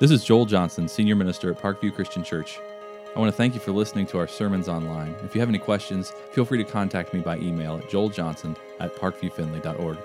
This 0.00 0.10
is 0.10 0.24
Joel 0.24 0.46
Johnson, 0.46 0.88
Senior 0.88 1.14
Minister 1.14 1.50
at 1.50 1.60
Parkview 1.60 1.94
Christian 1.94 2.24
Church. 2.24 2.58
I 3.14 3.18
want 3.18 3.30
to 3.30 3.36
thank 3.36 3.52
you 3.52 3.60
for 3.60 3.70
listening 3.70 4.06
to 4.06 4.18
our 4.18 4.26
sermons 4.26 4.66
online. 4.66 5.14
If 5.22 5.34
you 5.34 5.42
have 5.42 5.50
any 5.50 5.58
questions, 5.58 6.10
feel 6.32 6.46
free 6.46 6.56
to 6.56 6.64
contact 6.64 7.12
me 7.12 7.20
by 7.20 7.36
email 7.36 7.76
at 7.76 7.90
joeljohnson 7.90 8.56
at 8.78 8.96
parkviewfindlay.org. 8.96 9.98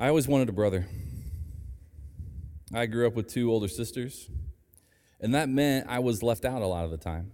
I 0.00 0.08
always 0.08 0.26
wanted 0.26 0.48
a 0.48 0.52
brother. 0.52 0.88
I 2.74 2.86
grew 2.86 3.06
up 3.06 3.14
with 3.14 3.28
two 3.28 3.52
older 3.52 3.68
sisters, 3.68 4.28
and 5.20 5.32
that 5.36 5.48
meant 5.48 5.86
I 5.88 6.00
was 6.00 6.24
left 6.24 6.44
out 6.44 6.60
a 6.60 6.66
lot 6.66 6.84
of 6.84 6.90
the 6.90 6.98
time. 6.98 7.30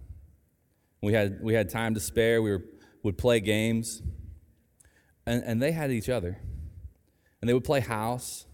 We 1.01 1.13
had, 1.13 1.39
we 1.41 1.55
had 1.55 1.67
time 1.71 1.95
to 1.95 1.99
spare, 1.99 2.43
we 2.43 2.51
were, 2.51 2.63
would 3.01 3.17
play 3.17 3.39
games, 3.39 4.03
and, 5.25 5.43
and 5.43 5.59
they 5.59 5.71
had 5.71 5.89
each 5.89 6.09
other 6.09 6.37
and 7.41 7.49
they 7.49 7.53
would 7.53 7.63
play 7.63 7.79
house, 7.79 8.45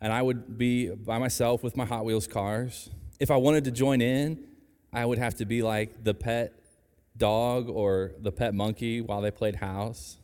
and 0.00 0.12
I 0.12 0.22
would 0.22 0.58
be 0.58 0.90
by 0.90 1.18
myself 1.18 1.62
with 1.62 1.76
my 1.76 1.84
Hot 1.84 2.04
Wheels 2.04 2.26
cars. 2.26 2.90
If 3.18 3.30
I 3.30 3.36
wanted 3.36 3.64
to 3.64 3.70
join 3.70 4.00
in, 4.00 4.44
I 4.92 5.04
would 5.04 5.18
have 5.18 5.34
to 5.36 5.44
be 5.44 5.62
like 5.62 6.04
the 6.04 6.14
pet 6.14 6.52
dog 7.16 7.68
or 7.68 8.12
the 8.18 8.32
pet 8.32 8.54
monkey 8.54 9.00
while 9.00 9.20
they 9.20 9.30
played 9.30 9.56
house. 9.56 10.18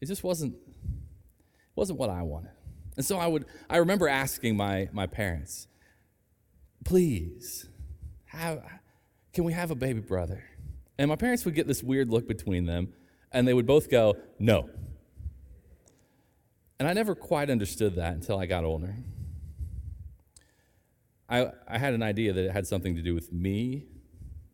It 0.00 0.06
just 0.06 0.24
wasn't 0.24 0.56
wasn't 1.76 1.98
what 1.98 2.10
I 2.10 2.22
wanted. 2.22 2.50
And 2.96 3.04
so 3.04 3.18
I 3.18 3.26
would 3.26 3.46
I 3.68 3.78
remember 3.78 4.08
asking 4.08 4.56
my 4.56 4.88
my 4.92 5.06
parents, 5.06 5.66
"Please, 6.84 7.68
have 8.26 8.62
can 9.32 9.44
we 9.44 9.52
have 9.52 9.70
a 9.70 9.74
baby 9.74 10.00
brother?" 10.00 10.44
And 10.98 11.08
my 11.08 11.16
parents 11.16 11.44
would 11.44 11.54
get 11.54 11.66
this 11.66 11.82
weird 11.82 12.10
look 12.10 12.28
between 12.28 12.66
them, 12.66 12.92
and 13.32 13.48
they 13.48 13.54
would 13.54 13.66
both 13.66 13.90
go, 13.90 14.16
"No." 14.38 14.70
And 16.84 16.90
I 16.90 16.92
never 16.92 17.14
quite 17.14 17.48
understood 17.48 17.96
that 17.96 18.12
until 18.12 18.38
I 18.38 18.44
got 18.44 18.62
older. 18.62 18.94
I, 21.30 21.50
I 21.66 21.78
had 21.78 21.94
an 21.94 22.02
idea 22.02 22.34
that 22.34 22.44
it 22.44 22.50
had 22.50 22.66
something 22.66 22.94
to 22.96 23.00
do 23.00 23.14
with 23.14 23.32
me 23.32 23.86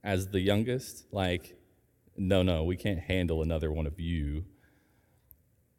as 0.05 0.29
the 0.29 0.39
youngest. 0.39 1.07
Like, 1.11 1.59
no, 2.17 2.45
no, 2.45 2.63
we 2.63 2.77
can't 2.77 3.01
handle 3.01 3.43
another 3.43 3.73
one 3.73 3.85
of 3.85 3.99
you. 3.99 4.45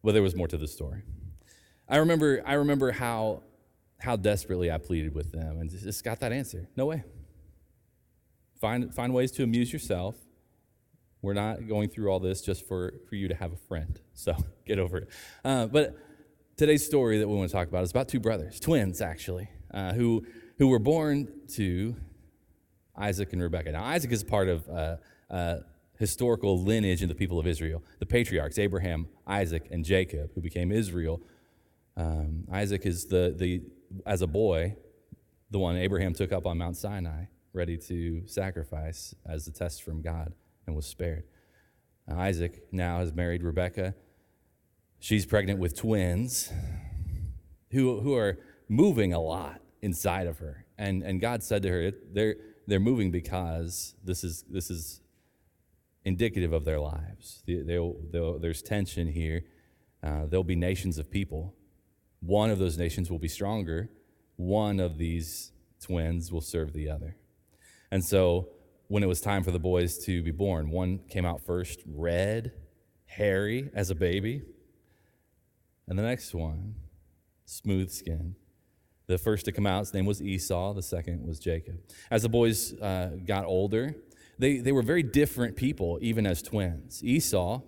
But 0.04 0.12
there 0.12 0.22
was 0.22 0.36
more 0.36 0.50
to 0.50 0.58
the 0.58 0.68
story. 0.68 1.04
I 1.88 1.96
remember, 1.96 2.44
I 2.46 2.56
remember 2.56 2.92
how, 2.92 3.44
how 4.02 4.18
desperately 4.18 4.70
I 4.70 4.78
pleaded 4.78 5.16
with 5.16 5.32
them 5.32 5.58
and 5.58 5.70
just 5.70 6.04
got 6.04 6.20
that 6.20 6.34
answer. 6.34 6.68
No 6.76 6.86
way. 6.86 7.06
Find, 8.60 8.94
find 8.94 9.14
ways 9.14 9.32
to 9.32 9.44
amuse 9.44 9.72
yourself. 9.72 10.18
We're 11.22 11.34
not 11.34 11.66
going 11.70 11.88
through 11.88 12.12
all 12.12 12.20
this 12.20 12.42
just 12.42 12.68
for, 12.68 12.96
for 13.08 13.16
you 13.16 13.30
to 13.30 13.36
have 13.36 13.54
a 13.54 13.58
friend. 13.70 13.98
So 14.14 14.36
get 14.66 14.80
over 14.80 14.98
it. 14.98 15.10
Uh, 15.46 15.68
but 15.68 15.96
today's 16.62 16.86
story 16.86 17.18
that 17.18 17.28
we 17.28 17.36
want 17.36 17.50
to 17.50 17.52
talk 17.52 17.68
about 17.68 17.84
is 17.84 17.90
about 17.90 18.08
two 18.08 18.20
brothers, 18.20 18.60
twins 18.60 19.02
actually, 19.02 19.50
uh, 19.74 19.94
who, 19.94 20.24
who 20.60 20.68
were 20.68 20.78
born 20.78 21.28
to 21.48 21.96
Isaac 22.96 23.34
and 23.34 23.42
Rebekah. 23.42 23.72
Now, 23.72 23.84
Isaac 23.84 24.12
is 24.12 24.24
part 24.24 24.48
of 24.48 24.70
uh, 24.70 24.98
uh, 25.32 25.56
historical 25.98 26.62
lineage 26.62 27.02
in 27.02 27.10
the 27.10 27.16
people 27.16 27.40
of 27.40 27.48
Israel. 27.48 27.82
The 27.98 28.06
patriarchs, 28.06 28.60
Abraham, 28.60 29.08
Isaac, 29.26 29.70
and 29.72 29.84
Jacob, 29.84 30.36
who 30.36 30.42
became 30.42 30.72
Israel. 30.72 31.20
Um, 31.98 32.44
Isaac 32.52 32.86
is 32.86 33.08
the, 33.08 33.34
the, 33.36 33.64
as 34.06 34.22
a 34.22 34.28
boy, 34.28 34.76
the 35.50 35.58
one 35.58 35.78
Abraham 35.78 36.14
took 36.14 36.32
up 36.32 36.46
on 36.46 36.60
Mount 36.60 36.78
Sinai, 36.78 37.24
ready 37.54 37.76
to 37.76 38.22
sacrifice 38.28 39.16
as 39.26 39.48
a 39.48 39.52
test 39.52 39.82
from 39.82 40.04
God, 40.04 40.32
and 40.68 40.76
was 40.76 40.86
spared. 40.86 41.24
Now, 42.08 42.20
Isaac 42.20 42.68
now 42.72 43.00
has 43.00 43.16
married 43.16 43.42
Rebekah 43.42 43.96
She's 45.02 45.26
pregnant 45.26 45.58
with 45.58 45.76
twins 45.76 46.54
who, 47.72 48.02
who 48.02 48.14
are 48.14 48.38
moving 48.70 49.14
a 49.14 49.20
lot 49.20 49.60
inside 49.82 50.28
of 50.28 50.38
her. 50.38 50.68
And, 50.78 51.02
and 51.02 51.20
God 51.20 51.42
said 51.42 51.64
to 51.64 51.70
her, 51.70 51.92
they're, 52.14 52.36
they're 52.68 52.80
moving 52.80 53.10
because 53.10 53.96
this 54.04 54.24
is, 54.24 54.46
this 54.48 54.70
is 54.70 55.02
indicative 56.06 56.54
of 56.54 56.66
their 56.66 56.80
lives. 56.80 57.42
They'll, 57.48 57.96
they'll, 58.12 58.38
there's 58.38 58.62
tension 58.62 59.08
here. 59.08 59.42
Uh, 60.04 60.28
there'll 60.28 60.44
be 60.44 60.56
nations 60.56 61.00
of 61.00 61.10
people. 61.10 61.56
One 62.20 62.52
of 62.52 62.60
those 62.60 62.78
nations 62.78 63.10
will 63.10 63.18
be 63.18 63.28
stronger. 63.28 63.90
One 64.36 64.80
of 64.80 65.00
these 65.00 65.52
twins 65.82 66.32
will 66.32 66.42
serve 66.42 66.74
the 66.74 66.92
other. 66.92 67.18
And 67.90 68.06
so 68.06 68.50
when 68.88 69.02
it 69.02 69.08
was 69.08 69.20
time 69.20 69.44
for 69.44 69.50
the 69.50 69.60
boys 69.60 69.98
to 70.06 70.22
be 70.22 70.32
born, 70.32 70.70
one 70.70 71.00
came 71.10 71.26
out 71.26 71.42
first, 71.42 71.80
red, 71.88 72.52
hairy 73.06 73.72
as 73.74 73.90
a 73.90 73.96
baby. 73.96 74.44
And 75.92 76.00
the 76.00 76.04
next 76.04 76.34
one, 76.34 76.76
smooth 77.44 77.92
skin. 77.92 78.36
The 79.08 79.18
first 79.18 79.44
to 79.44 79.52
come 79.52 79.68
out, 79.68 79.80
his 79.80 79.94
name 79.94 80.06
was 80.06 80.22
Esau. 80.22 80.74
The 80.74 80.82
second 80.82 81.28
was 81.28 81.38
Jacob. 81.38 81.82
As 82.10 82.22
the 82.22 82.30
boys 82.30 82.80
uh, 82.80 83.18
got 83.26 83.44
older, 83.44 83.98
they, 84.40 84.60
they 84.60 84.72
were 84.72 84.84
very 84.84 85.04
different 85.04 85.58
people, 85.58 86.00
even 86.02 86.26
as 86.26 86.42
twins. 86.42 87.04
Esau, 87.04 87.60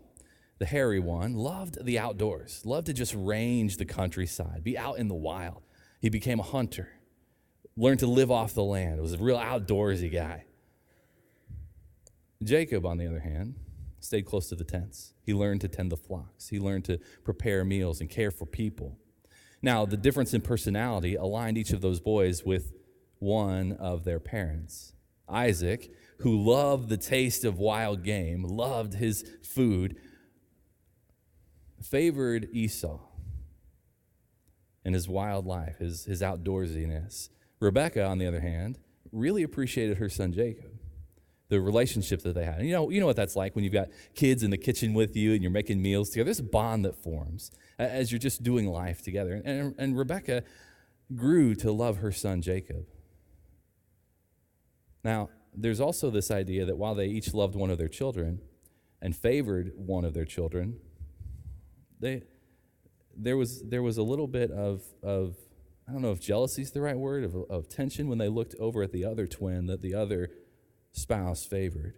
the 0.58 0.66
hairy 0.66 1.02
one, 1.02 1.34
loved 1.34 1.84
the 1.84 2.00
outdoors, 2.00 2.62
loved 2.64 2.86
to 2.86 2.94
just 2.94 3.14
range 3.14 3.76
the 3.76 3.84
countryside, 3.84 4.64
be 4.64 4.78
out 4.78 5.00
in 5.00 5.10
the 5.10 5.16
wild. 5.16 5.62
He 6.00 6.08
became 6.08 6.40
a 6.40 6.44
hunter, 6.44 6.88
learned 7.76 8.00
to 8.00 8.08
live 8.08 8.32
off 8.32 8.54
the 8.54 8.64
land, 8.64 9.02
was 9.02 9.12
a 9.12 9.18
real 9.18 9.38
outdoorsy 9.38 10.10
guy. 10.10 10.46
Jacob, 12.42 12.86
on 12.86 12.98
the 13.00 13.06
other 13.06 13.20
hand, 13.20 13.56
stayed 14.04 14.26
close 14.26 14.50
to 14.50 14.56
the 14.56 14.64
tents. 14.64 15.14
He 15.26 15.34
learned 15.34 15.62
to 15.62 15.68
tend 15.68 15.92
the 15.92 15.98
flocks. 15.98 16.50
He 16.50 16.60
learned 16.60 16.86
to 16.86 17.00
prepare 17.24 17.64
meals 17.64 18.02
and 18.02 18.10
care 18.10 18.32
for 18.32 18.46
people. 18.46 18.98
Now, 19.62 19.86
the 19.86 19.98
difference 19.98 20.34
in 20.34 20.42
personality 20.42 21.16
aligned 21.16 21.58
each 21.58 21.72
of 21.72 21.82
those 21.82 22.02
boys 22.02 22.44
with 22.44 22.74
one 23.20 23.72
of 23.74 24.04
their 24.04 24.20
parents. 24.20 24.94
Isaac, 25.30 25.90
who 26.20 26.38
loved 26.38 26.90
the 26.90 26.98
taste 26.98 27.46
of 27.46 27.60
wild 27.60 28.04
game, 28.04 28.44
loved 28.44 28.96
his 28.96 29.24
food, 29.42 29.96
favored 31.82 32.50
Esau 32.52 33.00
and 34.84 34.94
his 34.94 35.08
wild 35.08 35.46
life, 35.46 35.78
his, 35.80 36.04
his 36.06 36.22
outdoorsiness. 36.22 37.30
Rebecca, 37.62 38.04
on 38.04 38.18
the 38.18 38.28
other 38.28 38.42
hand, 38.42 38.80
really 39.14 39.44
appreciated 39.44 39.98
her 39.98 40.10
son 40.10 40.34
Jacob 40.34 40.73
the 41.50 41.60
relationship 41.60 42.22
that 42.24 42.34
they 42.34 42.46
had. 42.46 42.60
And 42.60 42.68
you 42.68 42.74
know, 42.74 42.90
you 42.90 43.00
know 43.00 43.06
what 43.06 43.16
that's 43.16 43.36
like 43.36 43.56
when 43.56 43.64
you've 43.64 43.74
got 43.74 43.90
kids 44.16 44.44
in 44.44 44.50
the 44.50 44.58
kitchen 44.58 44.94
with 44.94 45.16
you 45.16 45.34
and 45.34 45.42
you're 45.42 45.52
making 45.52 45.82
meals 45.82 46.10
together. 46.10 46.26
There's 46.26 46.40
a 46.40 46.44
bond 46.44 46.86
that 46.86 46.96
forms 46.96 47.52
as 47.78 48.12
you're 48.12 48.20
just 48.20 48.44
doing 48.44 48.68
life 48.68 49.02
together. 49.02 49.42
And, 49.44 49.76
and, 49.78 49.98
Rebecca 49.98 50.44
grew 51.16 51.54
to 51.56 51.72
love 51.72 51.98
her 51.98 52.12
son 52.12 52.42
Jacob. 52.42 52.86
Now, 55.04 55.30
there's 55.54 55.82
also 55.82 56.10
this 56.10 56.32
idea 56.32 56.66
that 56.66 56.78
while 56.78 56.96
they 56.96 57.08
each 57.08 57.34
loved 57.34 57.56
one 57.56 57.70
of 57.70 57.78
their 57.78 57.88
children 57.88 58.40
and 59.02 59.16
favored 59.16 59.74
one 59.76 60.06
of 60.06 60.14
their 60.14 60.26
children, 60.26 60.80
they, 62.00 62.24
there, 63.16 63.38
was, 63.38 63.62
there 63.64 63.84
was 63.84 63.98
a 63.98 64.04
little 64.04 64.28
bit 64.28 64.50
of, 64.52 64.82
of, 65.04 65.36
I 65.88 65.92
don't 65.92 66.02
know 66.02 66.12
if 66.12 66.22
jealousy 66.22 66.62
is 66.62 66.72
the 66.72 66.82
right 66.82 66.98
word, 66.98 67.24
of, 67.24 67.36
of 67.50 67.70
tension 67.70 68.08
when 68.08 68.18
they 68.18 68.30
looked 68.30 68.56
over 68.60 68.82
at 68.82 68.92
the 68.92 69.06
other 69.06 69.28
twin 69.28 69.68
that 69.68 69.82
the 69.82 69.94
other 69.94 70.32
spouse 70.94 71.46
favored. 71.46 71.96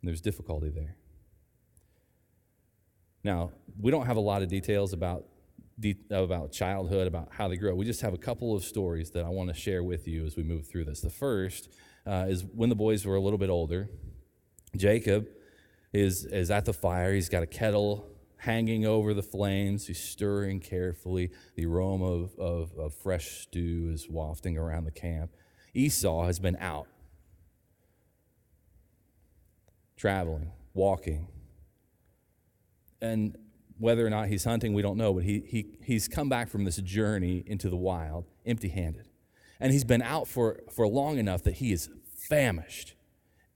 And 0.00 0.08
there's 0.08 0.20
difficulty 0.20 0.70
there. 0.70 0.96
Now, 3.22 3.52
we 3.80 3.90
don't 3.90 4.06
have 4.06 4.16
a 4.16 4.20
lot 4.20 4.42
of 4.42 4.48
details 4.48 4.92
about, 4.92 5.24
de- 5.78 5.98
about 6.10 6.52
childhood, 6.52 7.06
about 7.06 7.28
how 7.30 7.48
they 7.48 7.56
grew 7.56 7.70
up. 7.70 7.76
We 7.76 7.84
just 7.84 8.00
have 8.00 8.14
a 8.14 8.18
couple 8.18 8.56
of 8.56 8.64
stories 8.64 9.10
that 9.10 9.24
I 9.24 9.28
want 9.28 9.48
to 9.50 9.54
share 9.54 9.82
with 9.82 10.08
you 10.08 10.24
as 10.24 10.36
we 10.36 10.42
move 10.42 10.66
through 10.66 10.84
this. 10.84 11.00
The 11.00 11.10
first 11.10 11.68
uh, 12.06 12.26
is 12.28 12.44
when 12.44 12.68
the 12.68 12.76
boys 12.76 13.04
were 13.04 13.16
a 13.16 13.20
little 13.20 13.38
bit 13.38 13.50
older, 13.50 13.90
Jacob 14.76 15.28
is, 15.92 16.24
is 16.24 16.50
at 16.50 16.64
the 16.64 16.72
fire. 16.72 17.12
He's 17.12 17.28
got 17.28 17.42
a 17.42 17.46
kettle 17.46 18.08
hanging 18.38 18.86
over 18.86 19.14
the 19.14 19.22
flames. 19.22 19.88
He's 19.88 20.02
stirring 20.02 20.60
carefully. 20.60 21.30
The 21.56 21.66
aroma 21.66 22.06
of, 22.06 22.38
of, 22.38 22.72
of 22.78 22.94
fresh 22.94 23.42
stew 23.42 23.90
is 23.92 24.08
wafting 24.08 24.56
around 24.56 24.84
the 24.84 24.92
camp. 24.92 25.32
Esau 25.78 26.26
has 26.26 26.38
been 26.40 26.56
out, 26.60 26.88
traveling, 29.96 30.50
walking. 30.74 31.28
And 33.00 33.38
whether 33.78 34.04
or 34.04 34.10
not 34.10 34.26
he's 34.26 34.44
hunting, 34.44 34.74
we 34.74 34.82
don't 34.82 34.96
know, 34.96 35.14
but 35.14 35.22
he, 35.22 35.44
he, 35.46 35.78
he's 35.82 36.08
come 36.08 36.28
back 36.28 36.48
from 36.48 36.64
this 36.64 36.78
journey 36.78 37.44
into 37.46 37.70
the 37.70 37.76
wild 37.76 38.24
empty 38.44 38.68
handed. 38.68 39.08
And 39.60 39.72
he's 39.72 39.84
been 39.84 40.02
out 40.02 40.26
for, 40.26 40.60
for 40.70 40.86
long 40.88 41.18
enough 41.18 41.44
that 41.44 41.54
he 41.54 41.72
is 41.72 41.88
famished, 42.28 42.94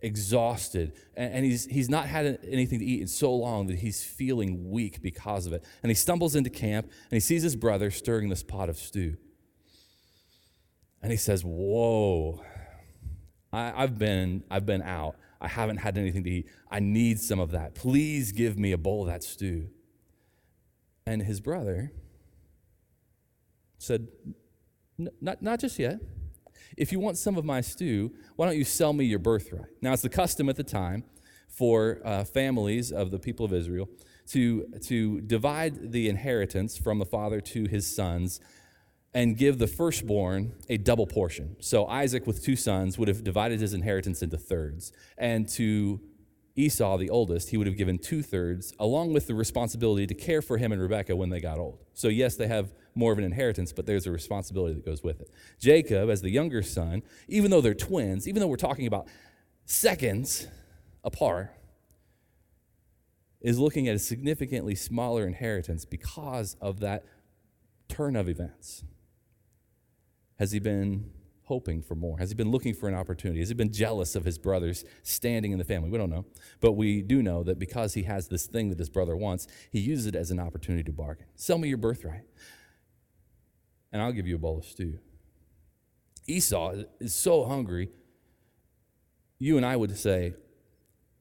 exhausted, 0.01 0.93
and, 1.17 1.35
and 1.35 1.45
he's, 1.45 1.67
he's 1.67 1.89
not 1.89 2.07
had 2.07 2.39
anything 2.49 2.79
to 2.79 2.85
eat 2.85 3.01
in 3.01 3.09
so 3.09 3.35
long 3.35 3.67
that 3.67 3.79
he's 3.79 4.05
feeling 4.05 4.71
weak 4.71 5.03
because 5.03 5.47
of 5.47 5.53
it. 5.53 5.65
And 5.83 5.91
he 5.91 5.95
stumbles 5.95 6.37
into 6.37 6.51
camp 6.51 6.87
and 6.87 7.17
he 7.17 7.21
sees 7.21 7.43
his 7.43 7.57
brother 7.57 7.91
stirring 7.91 8.29
this 8.29 8.45
pot 8.45 8.69
of 8.69 8.77
stew. 8.77 9.17
And 11.03 11.11
he 11.11 11.19
says, 11.19 11.45
Whoa, 11.45 12.43
I, 13.53 13.83
have 13.83 13.99
been, 13.99 14.45
I've 14.51 14.67
been 14.67 14.83
out. 14.83 15.17
I 15.41 15.49
haven't 15.49 15.79
had 15.79 15.99
anything 15.99 16.23
to 16.25 16.31
eat. 16.31 16.49
I 16.71 16.79
need 16.79 17.19
some 17.21 17.41
of 17.41 17.51
that. 17.51 17.75
Please 17.75 18.31
give 18.33 18.59
me 18.59 18.73
a 18.73 18.79
bowl 18.79 19.03
of 19.03 19.09
that 19.09 19.25
stew. 19.25 19.69
And 21.05 21.23
his 21.23 21.41
brother 21.41 21.93
said, 23.79 24.07
not, 25.21 25.43
not 25.43 25.59
just 25.59 25.79
yet. 25.79 25.99
If 26.77 26.93
you 26.93 27.01
want 27.01 27.19
some 27.19 27.37
of 27.37 27.45
my 27.45 27.61
stew, 27.61 28.13
why 28.37 28.47
don't 28.47 28.57
you 28.57 28.65
sell 28.65 28.93
me 28.93 29.05
your 29.05 29.19
birthright? 29.19 29.67
Now, 29.83 29.93
it's 29.93 30.03
the 30.03 30.09
custom 30.09 30.49
at 30.49 30.57
the 30.57 30.63
time 30.63 31.05
for 31.49 32.01
uh, 32.05 32.25
families 32.25 32.93
of 32.93 33.11
the 33.11 33.19
people 33.19 33.45
of 33.45 33.53
Israel 33.53 33.89
to, 34.29 34.67
to 34.85 35.21
divide 35.23 35.93
the 35.93 36.09
inheritance 36.09 36.79
from 36.79 36.99
the 37.01 37.05
father 37.05 37.41
to 37.41 37.65
his 37.65 37.95
sons 37.95 38.41
and 39.15 39.37
give 39.37 39.59
the 39.59 39.67
firstborn 39.67 40.55
a 40.69 40.79
double 40.79 41.07
portion. 41.07 41.57
So 41.61 41.87
Isaac, 41.87 42.27
with 42.27 42.43
two 42.43 42.57
sons, 42.57 42.99
would 42.99 43.09
have 43.09 43.23
divided 43.23 43.61
his 43.61 43.75
inheritance 43.75 44.23
into 44.23 44.39
thirds. 44.39 44.93
And 45.19 45.49
to 45.51 46.01
Esau, 46.55 46.99
the 46.99 47.11
oldest, 47.11 47.51
he 47.51 47.57
would 47.57 47.67
have 47.67 47.77
given 47.77 47.99
two 47.99 48.23
thirds, 48.23 48.75
along 48.79 49.13
with 49.13 49.27
the 49.27 49.35
responsibility 49.35 50.07
to 50.07 50.15
care 50.15 50.43
for 50.43 50.59
him 50.59 50.73
and 50.73 50.81
Rebekah 50.81 51.17
when 51.17 51.31
they 51.31 51.41
got 51.41 51.59
old. 51.59 51.79
So, 51.95 52.09
yes, 52.09 52.37
they 52.37 52.47
have 52.47 52.75
more 52.95 53.13
of 53.13 53.19
an 53.19 53.25
inheritance, 53.25 53.73
but 53.73 53.87
there's 53.87 54.07
a 54.07 54.11
responsibility 54.11 54.75
that 54.75 54.85
goes 54.85 55.03
with 55.03 55.21
it. 55.21 55.31
Jacob, 55.59 56.11
as 56.11 56.21
the 56.21 56.31
younger 56.31 56.63
son, 56.63 57.03
even 57.29 57.51
though 57.51 57.63
they're 57.63 57.75
twins, 57.75 58.29
even 58.29 58.41
though 58.41 58.49
we're 58.49 58.57
talking 58.57 58.87
about 58.87 59.09
seconds 59.65 60.47
apart, 61.05 61.55
is 63.41 63.59
looking 63.59 63.89
at 63.89 63.97
a 63.97 63.99
significantly 63.99 64.75
smaller 64.75 65.27
inheritance 65.27 65.85
because 65.85 66.57
of 66.61 66.81
that 66.81 67.05
turn 67.89 68.15
of 68.15 68.29
events. 68.29 68.85
Has 70.43 70.51
he 70.51 70.59
been 70.59 71.09
hoping 71.45 71.83
for 71.83 71.95
more? 71.95 72.19
Has 72.19 72.31
he 72.31 72.35
been 72.35 72.51
looking 72.51 72.75
for 72.75 72.89
an 72.89 72.97
opportunity? 72.97 73.39
Has 73.39 73.49
he 73.49 73.55
been 73.55 73.73
jealous 73.73 74.17
of 74.17 74.25
his 74.25 74.39
brothers 74.39 74.85
standing 75.05 75.53
in 75.53 75.59
the 75.59 75.65
family? 75.65 75.89
We 75.89 75.99
don't 75.99 76.11
know. 76.11 76.25
But 76.59 76.73
we 76.73 77.01
do 77.01 77.23
know 77.23 77.45
that 77.45 77.61
because 77.61 77.95
he 77.95 78.03
has 78.03 78.27
this 78.27 78.49
thing 78.49 78.69
that 78.71 78.79
his 78.81 78.91
brother 78.91 79.17
wants, 79.17 79.47
he 79.71 79.79
uses 79.79 80.07
it 80.07 80.17
as 80.17 80.33
an 80.33 80.41
opportunity 80.41 80.83
to 80.83 80.91
bargain. 80.91 81.27
Sell 81.37 81.59
me 81.59 81.69
your 81.69 81.79
birthright, 81.79 82.25
and 83.93 84.03
I'll 84.03 84.11
give 84.11 84.27
you 84.27 84.35
a 84.35 84.39
bowl 84.41 84.59
of 84.59 84.65
stew. 84.65 84.99
Esau 86.27 86.75
is 86.99 87.15
so 87.15 87.45
hungry, 87.45 87.91
you 89.39 89.57
and 89.57 89.65
I 89.65 89.77
would 89.77 89.97
say, 89.97 90.35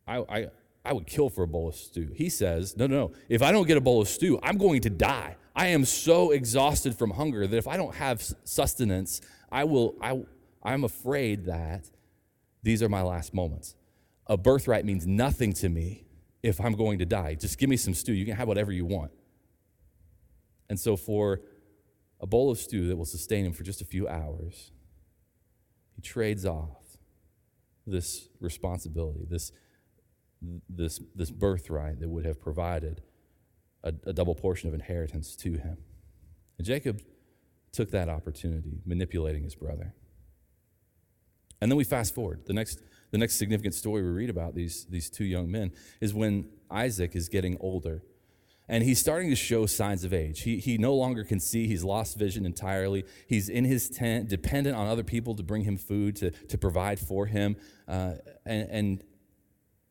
I, 0.08 0.18
I, 0.18 0.48
I 0.84 0.94
would 0.94 1.06
kill 1.06 1.30
for 1.30 1.44
a 1.44 1.48
bowl 1.48 1.68
of 1.68 1.76
stew. 1.76 2.12
He 2.16 2.28
says, 2.28 2.76
No, 2.76 2.88
no, 2.88 2.96
no. 2.96 3.12
If 3.30 3.44
I 3.44 3.52
don't 3.52 3.68
get 3.68 3.78
a 3.78 3.82
bowl 3.82 4.02
of 4.02 4.08
stew, 4.08 4.40
I'm 4.42 4.58
going 4.58 4.82
to 4.82 4.90
die. 4.90 5.36
I 5.56 5.68
am 5.68 5.86
so 5.86 6.32
exhausted 6.32 6.96
from 6.96 7.12
hunger 7.12 7.46
that 7.46 7.58
if 7.58 7.68
I 7.68 7.78
don't 7.78 7.96
have 7.96 8.24
sustenance, 8.44 9.22
I 9.52 9.66
will, 9.66 9.96
I, 10.02 10.22
I'm 10.64 10.84
afraid 10.84 11.46
that 11.46 11.90
these 12.64 12.82
are 12.82 12.90
my 12.90 13.02
last 13.02 13.34
moments. 13.34 13.76
A 14.28 14.38
birthright 14.38 14.86
means 14.86 15.06
nothing 15.06 15.54
to 15.54 15.70
me 15.70 16.06
if 16.42 16.62
I'm 16.62 16.74
going 16.74 17.00
to 17.00 17.06
die. 17.06 17.36
Just 17.36 17.58
give 17.58 17.70
me 17.70 17.78
some 17.78 17.94
stew. 17.94 18.14
You 18.14 18.26
can 18.26 18.36
have 18.36 18.48
whatever 18.48 18.72
you 18.72 18.86
want. 18.86 19.12
And 20.70 20.80
so, 20.80 20.96
for 20.96 21.42
a 22.22 22.28
bowl 22.28 22.50
of 22.50 22.58
stew 22.58 22.88
that 22.88 22.96
will 22.96 23.06
sustain 23.06 23.46
him 23.46 23.52
for 23.52 23.64
just 23.64 23.82
a 23.82 23.86
few 23.86 24.08
hours, 24.08 24.72
he 25.96 26.02
trades 26.02 26.46
off 26.46 26.98
this 27.86 28.30
responsibility, 28.40 29.26
this 29.30 29.52
this, 30.70 31.00
this 31.16 31.32
birthright 31.32 32.00
that 32.00 32.10
would 32.10 32.26
have 32.26 32.40
provided 32.40 33.02
a, 33.84 33.94
a 34.06 34.14
double 34.14 34.36
portion 34.36 34.70
of 34.70 34.74
inheritance 34.74 35.36
to 35.38 35.54
him. 35.54 35.78
And 36.58 36.66
Jacob 36.66 37.02
took 37.72 37.92
that 37.92 38.10
opportunity, 38.10 38.82
manipulating 38.86 39.44
his 39.44 39.56
brother. 39.56 39.94
And 41.62 41.72
then 41.72 41.78
we 41.78 41.84
fast 41.84 42.14
forward. 42.14 42.42
The 42.46 42.54
next, 42.54 42.82
the 43.12 43.18
next 43.18 43.36
significant 43.36 43.76
story 43.76 44.02
we 44.02 44.10
read 44.10 44.30
about 44.30 44.56
these, 44.56 44.86
these 44.90 45.10
two 45.10 45.26
young 45.26 45.52
men 45.52 45.72
is 46.00 46.14
when 46.14 46.50
Isaac 46.70 47.16
is 47.16 47.30
getting 47.30 47.58
older. 47.60 48.04
And 48.68 48.84
he's 48.84 49.00
starting 49.00 49.30
to 49.30 49.36
show 49.36 49.66
signs 49.66 50.04
of 50.04 50.14
age. 50.14 50.42
He, 50.42 50.58
he 50.58 50.78
no 50.78 50.96
longer 50.96 51.24
can 51.24 51.40
see. 51.40 51.68
He's 51.68 51.84
lost 51.84 52.18
vision 52.18 52.46
entirely. 52.46 53.04
He's 53.28 53.50
in 53.50 53.66
his 53.66 53.90
tent, 53.90 54.30
dependent 54.30 54.78
on 54.78 54.88
other 54.88 55.04
people 55.04 55.36
to 55.36 55.44
bring 55.44 55.64
him 55.64 55.78
food, 55.78 56.16
to, 56.18 56.32
to 56.32 56.58
provide 56.58 57.00
for 57.00 57.26
him. 57.26 57.58
Uh, 57.88 58.14
and, 58.46 58.70
and 58.70 59.04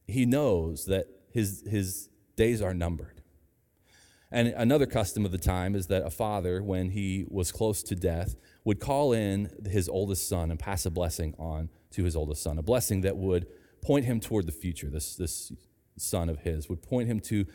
he 0.06 0.25
knows 0.25 0.87
that 0.87 1.08
his, 1.31 1.62
his 1.69 2.08
days 2.37 2.62
are 2.62 2.72
numbered. 2.72 3.19
And 4.32 4.49
another 4.49 4.87
custom 4.87 5.25
of 5.25 5.32
the 5.32 5.38
time 5.38 5.75
is 5.75 5.88
that 5.88 6.06
a 6.06 6.11
father, 6.11 6.62
when 6.62 6.91
he 6.91 7.25
was 7.29 7.50
close 7.50 7.82
to 7.85 7.97
death, 7.97 8.37
would 8.65 8.79
call 8.79 9.12
in 9.12 9.50
his 9.69 9.88
oldest 9.88 10.29
son 10.29 10.50
and 10.50 10.59
pass 10.59 10.87
a 10.87 10.91
blessing 10.91 11.35
on 11.38 11.69
to 11.93 12.05
his 12.05 12.15
oldest 12.15 12.43
son, 12.43 12.59
a 12.59 12.62
blessing 12.62 13.00
that 13.00 13.17
would 13.17 13.47
point 13.82 14.05
him 14.05 14.21
toward 14.21 14.47
the 14.47 14.53
future. 14.53 14.88
This, 14.88 15.17
this 15.17 15.53
son 15.97 16.29
of 16.29 16.41
his 16.41 16.69
would 16.69 16.82
point 16.82 17.09
him 17.09 17.21
to 17.21 17.47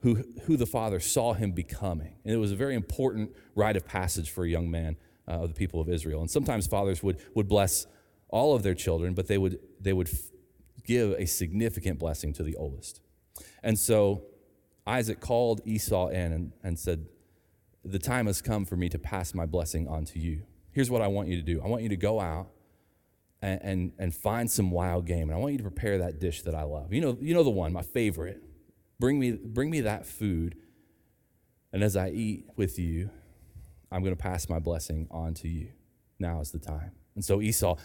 who, 0.00 0.24
who 0.44 0.56
the 0.56 0.66
father 0.66 1.00
saw 1.00 1.34
him 1.34 1.52
becoming. 1.52 2.16
And 2.24 2.34
it 2.34 2.38
was 2.38 2.50
a 2.50 2.56
very 2.56 2.74
important 2.74 3.36
rite 3.54 3.76
of 3.76 3.86
passage 3.86 4.30
for 4.30 4.44
a 4.44 4.48
young 4.48 4.70
man 4.70 4.96
uh, 5.28 5.42
of 5.42 5.48
the 5.48 5.54
people 5.54 5.80
of 5.80 5.88
Israel. 5.88 6.20
And 6.20 6.30
sometimes 6.30 6.66
fathers 6.66 7.02
would, 7.02 7.18
would 7.34 7.48
bless 7.48 7.86
all 8.28 8.54
of 8.54 8.62
their 8.62 8.74
children, 8.74 9.14
but 9.14 9.28
they 9.28 9.38
would, 9.38 9.58
they 9.80 9.92
would 9.92 10.10
give 10.84 11.12
a 11.12 11.26
significant 11.26 11.98
blessing 11.98 12.32
to 12.32 12.42
the 12.42 12.56
oldest. 12.56 13.00
And 13.62 13.78
so 13.78 14.24
Isaac 14.86 15.20
called 15.20 15.60
Esau 15.64 16.08
in 16.08 16.32
and, 16.32 16.52
and 16.62 16.78
said, 16.78 17.06
The 17.84 17.98
time 17.98 18.26
has 18.26 18.42
come 18.42 18.64
for 18.64 18.76
me 18.76 18.88
to 18.88 18.98
pass 18.98 19.34
my 19.34 19.46
blessing 19.46 19.88
on 19.88 20.04
to 20.06 20.18
you. 20.18 20.42
Here's 20.72 20.90
what 20.90 21.02
I 21.02 21.08
want 21.08 21.28
you 21.28 21.36
to 21.36 21.42
do 21.42 21.60
I 21.62 21.66
want 21.68 21.82
you 21.82 21.88
to 21.90 21.96
go 21.96 22.20
out 22.20 22.48
and, 23.40 23.60
and, 23.62 23.92
and 23.98 24.14
find 24.14 24.50
some 24.50 24.70
wild 24.70 25.06
game, 25.06 25.28
and 25.28 25.32
I 25.32 25.36
want 25.36 25.52
you 25.52 25.58
to 25.58 25.64
prepare 25.64 25.98
that 25.98 26.18
dish 26.20 26.42
that 26.42 26.54
I 26.54 26.62
love. 26.62 26.92
You 26.92 27.00
know, 27.00 27.18
you 27.20 27.34
know 27.34 27.42
the 27.42 27.50
one, 27.50 27.72
my 27.72 27.82
favorite. 27.82 28.42
Bring 28.98 29.18
me, 29.18 29.32
bring 29.32 29.68
me 29.68 29.80
that 29.80 30.06
food, 30.06 30.54
and 31.72 31.82
as 31.82 31.96
I 31.96 32.10
eat 32.10 32.46
with 32.56 32.78
you, 32.78 33.10
I'm 33.90 34.02
going 34.02 34.14
to 34.14 34.22
pass 34.22 34.48
my 34.48 34.60
blessing 34.60 35.08
on 35.10 35.34
to 35.34 35.48
you. 35.48 35.70
Now 36.18 36.40
is 36.40 36.52
the 36.52 36.60
time. 36.60 36.92
And 37.16 37.24
so 37.24 37.42
Esau 37.42 37.76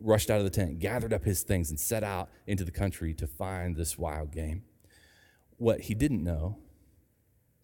rushed 0.00 0.30
out 0.30 0.38
of 0.38 0.44
the 0.44 0.50
tent, 0.50 0.80
gathered 0.80 1.12
up 1.12 1.24
his 1.24 1.42
things, 1.42 1.70
and 1.70 1.78
set 1.78 2.02
out 2.02 2.28
into 2.46 2.64
the 2.64 2.72
country 2.72 3.14
to 3.14 3.26
find 3.26 3.76
this 3.76 3.96
wild 3.96 4.32
game. 4.32 4.64
What 5.56 5.82
he 5.82 5.94
didn't 5.94 6.22
know 6.22 6.58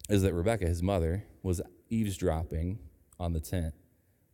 is 0.09 0.21
that 0.23 0.33
Rebekah, 0.33 0.67
his 0.67 0.83
mother, 0.83 1.25
was 1.43 1.61
eavesdropping 1.89 2.79
on 3.19 3.33
the 3.33 3.39
tent, 3.39 3.73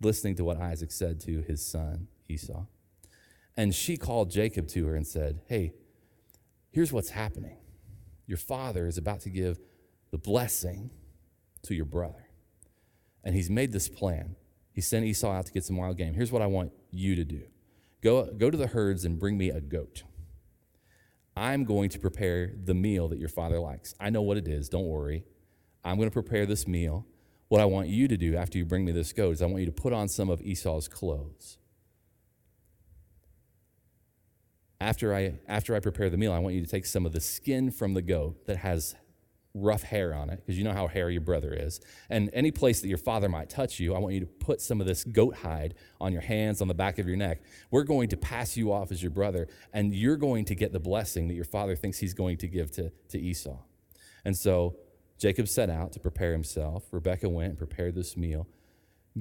listening 0.01 0.35
to 0.35 0.43
what 0.43 0.57
Isaac 0.57 0.91
said 0.91 1.19
to 1.21 1.41
his 1.41 1.65
son 1.65 2.07
Esau. 2.29 2.65
And 3.55 3.73
she 3.73 3.97
called 3.97 4.29
Jacob 4.29 4.67
to 4.69 4.85
her 4.87 4.95
and 4.95 5.05
said, 5.05 5.41
Hey, 5.47 5.73
here's 6.71 6.93
what's 6.93 7.09
happening. 7.09 7.57
Your 8.27 8.37
father 8.37 8.87
is 8.87 8.97
about 8.97 9.21
to 9.21 9.29
give 9.29 9.59
the 10.11 10.17
blessing 10.17 10.91
to 11.63 11.73
your 11.73 11.85
brother. 11.85 12.29
And 13.23 13.35
he's 13.35 13.49
made 13.49 13.71
this 13.71 13.89
plan. 13.89 14.35
He 14.73 14.81
sent 14.81 15.05
Esau 15.05 15.31
out 15.31 15.47
to 15.47 15.51
get 15.51 15.63
some 15.63 15.77
wild 15.77 15.97
game. 15.97 16.13
Here's 16.13 16.31
what 16.31 16.41
I 16.41 16.45
want 16.45 16.71
you 16.91 17.15
to 17.15 17.23
do 17.23 17.43
Go, 18.01 18.31
go 18.31 18.51
to 18.51 18.57
the 18.57 18.67
herds 18.67 19.05
and 19.05 19.19
bring 19.19 19.37
me 19.37 19.49
a 19.49 19.59
goat. 19.59 20.03
I'm 21.37 21.65
going 21.65 21.89
to 21.89 21.99
prepare 21.99 22.51
the 22.65 22.73
meal 22.73 23.07
that 23.09 23.19
your 23.19 23.29
father 23.29 23.59
likes. 23.59 23.93
I 23.99 24.09
know 24.09 24.23
what 24.23 24.37
it 24.37 24.47
is, 24.47 24.69
don't 24.69 24.87
worry. 24.87 25.23
I'm 25.83 25.97
going 25.97 26.09
to 26.09 26.13
prepare 26.13 26.47
this 26.47 26.67
meal. 26.67 27.05
What 27.47 27.61
I 27.61 27.65
want 27.65 27.89
you 27.89 28.07
to 28.07 28.17
do 28.17 28.35
after 28.35 28.57
you 28.57 28.65
bring 28.65 28.83
me 28.83 28.91
this 28.91 29.13
goat 29.13 29.33
is 29.33 29.41
I 29.43 29.45
want 29.45 29.59
you 29.59 29.67
to 29.67 29.71
put 29.71 29.93
on 29.93 30.07
some 30.09 30.31
of 30.31 30.41
Esau's 30.41 30.87
clothes. 30.87 31.59
After 34.81 35.13
I, 35.13 35.35
after 35.47 35.75
I 35.75 35.79
prepare 35.79 36.09
the 36.09 36.17
meal, 36.17 36.33
I 36.33 36.39
want 36.39 36.55
you 36.55 36.61
to 36.61 36.67
take 36.67 36.87
some 36.87 37.05
of 37.05 37.13
the 37.13 37.21
skin 37.21 37.69
from 37.69 37.93
the 37.93 38.01
goat 38.01 38.47
that 38.47 38.57
has 38.57 38.95
rough 39.61 39.83
hair 39.83 40.13
on 40.13 40.29
it, 40.29 40.37
because 40.37 40.57
you 40.57 40.63
know 40.63 40.73
how 40.73 40.87
hairy 40.87 41.13
your 41.13 41.21
brother 41.21 41.53
is. 41.53 41.79
And 42.09 42.29
any 42.33 42.51
place 42.51 42.81
that 42.81 42.87
your 42.87 42.97
father 42.97 43.29
might 43.29 43.49
touch 43.49 43.79
you, 43.79 43.95
I 43.95 43.99
want 43.99 44.13
you 44.13 44.19
to 44.21 44.25
put 44.25 44.61
some 44.61 44.79
of 44.81 44.87
this 44.87 45.03
goat 45.03 45.35
hide 45.37 45.73
on 45.99 46.13
your 46.13 46.21
hands, 46.21 46.61
on 46.61 46.67
the 46.67 46.73
back 46.73 46.99
of 46.99 47.07
your 47.07 47.17
neck. 47.17 47.41
We're 47.71 47.83
going 47.83 48.09
to 48.09 48.17
pass 48.17 48.55
you 48.55 48.71
off 48.71 48.91
as 48.91 49.01
your 49.01 49.11
brother, 49.11 49.47
and 49.73 49.93
you're 49.93 50.17
going 50.17 50.45
to 50.45 50.55
get 50.55 50.73
the 50.73 50.79
blessing 50.79 51.27
that 51.27 51.33
your 51.33 51.45
father 51.45 51.75
thinks 51.75 51.99
he's 51.99 52.13
going 52.13 52.37
to 52.37 52.47
give 52.47 52.71
to, 52.71 52.91
to 53.09 53.19
Esau. 53.19 53.57
And 54.23 54.37
so 54.37 54.75
Jacob 55.17 55.47
set 55.47 55.69
out 55.69 55.91
to 55.93 55.99
prepare 55.99 56.31
himself. 56.31 56.85
Rebekah 56.91 57.29
went 57.29 57.49
and 57.49 57.57
prepared 57.57 57.95
this 57.95 58.15
meal, 58.15 58.47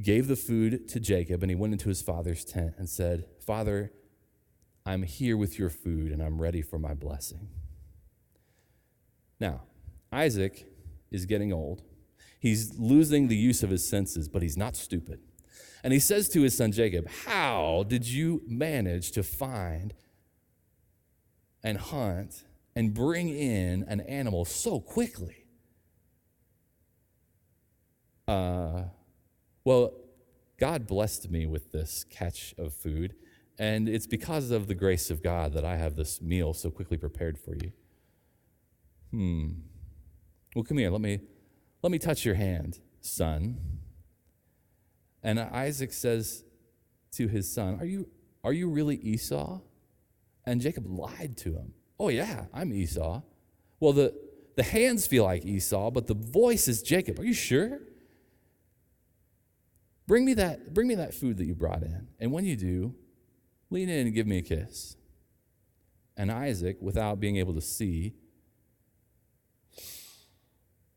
gave 0.00 0.28
the 0.28 0.36
food 0.36 0.88
to 0.88 1.00
Jacob, 1.00 1.42
and 1.42 1.50
he 1.50 1.54
went 1.54 1.72
into 1.72 1.88
his 1.88 2.02
father's 2.02 2.44
tent 2.44 2.74
and 2.76 2.88
said, 2.88 3.26
Father, 3.38 3.92
I'm 4.84 5.02
here 5.02 5.36
with 5.36 5.58
your 5.58 5.70
food, 5.70 6.12
and 6.12 6.22
I'm 6.22 6.40
ready 6.40 6.62
for 6.62 6.78
my 6.78 6.94
blessing. 6.94 7.48
Now, 9.40 9.62
Isaac 10.16 10.66
is 11.11 11.26
getting 11.26 11.52
old. 11.52 11.82
He's 12.40 12.78
losing 12.78 13.28
the 13.28 13.37
use 13.37 13.62
of 13.62 13.70
his 13.70 13.87
senses, 13.87 14.28
but 14.28 14.40
he's 14.40 14.56
not 14.56 14.75
stupid. 14.75 15.20
And 15.85 15.92
he 15.92 15.99
says 15.99 16.28
to 16.30 16.40
his 16.40 16.56
son 16.56 16.73
Jacob, 16.73 17.06
How 17.26 17.85
did 17.87 18.08
you 18.08 18.42
manage 18.46 19.12
to 19.12 19.23
find 19.23 19.92
and 21.62 21.76
hunt 21.76 22.44
and 22.75 22.94
bring 22.94 23.28
in 23.28 23.85
an 23.88 24.00
animal 24.00 24.46
so 24.46 24.80
quickly? 24.80 25.44
Uh, 28.26 28.85
well, 29.64 29.92
God 30.58 30.87
blessed 30.87 31.30
me 31.30 31.44
with 31.44 31.73
this 31.73 32.04
catch 32.08 32.54
of 32.56 32.73
food, 32.73 33.14
and 33.58 33.87
it's 33.87 34.06
because 34.06 34.50
of 34.50 34.66
the 34.66 34.75
grace 34.75 35.11
of 35.11 35.23
God 35.23 35.52
that 35.52 35.64
I 35.64 35.76
have 35.76 35.94
this 35.94 36.23
meal 36.23 36.54
so 36.54 36.70
quickly 36.70 36.96
prepared 36.96 37.38
for 37.38 37.54
you. 37.54 37.73
Hmm. 39.11 39.49
Well, 40.56 40.64
come 40.64 40.78
here. 40.78 40.90
Let 40.90 41.02
me, 41.02 41.20
Let 41.82 41.92
me 41.92 41.98
touch 41.98 42.25
your 42.25 42.34
hand, 42.34 42.80
son. 43.02 43.58
And 45.22 45.38
Isaac 45.38 45.92
says 45.92 46.44
to 47.12 47.28
his 47.28 47.52
son, 47.52 47.76
Are 47.78 47.84
you, 47.84 48.08
are 48.42 48.54
you 48.54 48.70
really 48.70 48.96
Esau? 48.96 49.60
And 50.46 50.62
Jacob 50.62 50.86
lied 50.86 51.36
to 51.38 51.56
him. 51.56 51.75
Oh, 52.00 52.08
yeah, 52.08 52.46
I'm 52.54 52.72
Esau. 52.72 53.20
Well, 53.80 53.92
the, 53.92 54.14
the 54.56 54.62
hands 54.62 55.06
feel 55.06 55.25
like 55.25 55.44
Esau, 55.44 55.90
but 55.90 56.06
the 56.06 56.14
voice 56.14 56.68
is 56.68 56.80
Jacob. 56.80 57.20
Are 57.20 57.25
you 57.25 57.34
sure? 57.34 57.80
Bring 60.06 60.25
me 60.25 60.32
that, 60.34 60.72
bring 60.72 60.88
me 60.88 60.94
that 60.94 61.12
food 61.12 61.36
that 61.36 61.44
you 61.44 61.54
brought 61.54 61.82
in. 61.82 62.08
And 62.18 62.32
when 62.32 62.46
you 62.46 62.56
do, 62.56 62.94
lean 63.68 63.90
in 63.90 64.06
and 64.06 64.14
give 64.14 64.26
me 64.26 64.38
a 64.38 64.42
kiss. 64.42 64.96
And 66.16 66.32
Isaac, 66.32 66.78
without 66.80 67.20
being 67.20 67.36
able 67.36 67.52
to 67.52 67.60
see, 67.60 68.14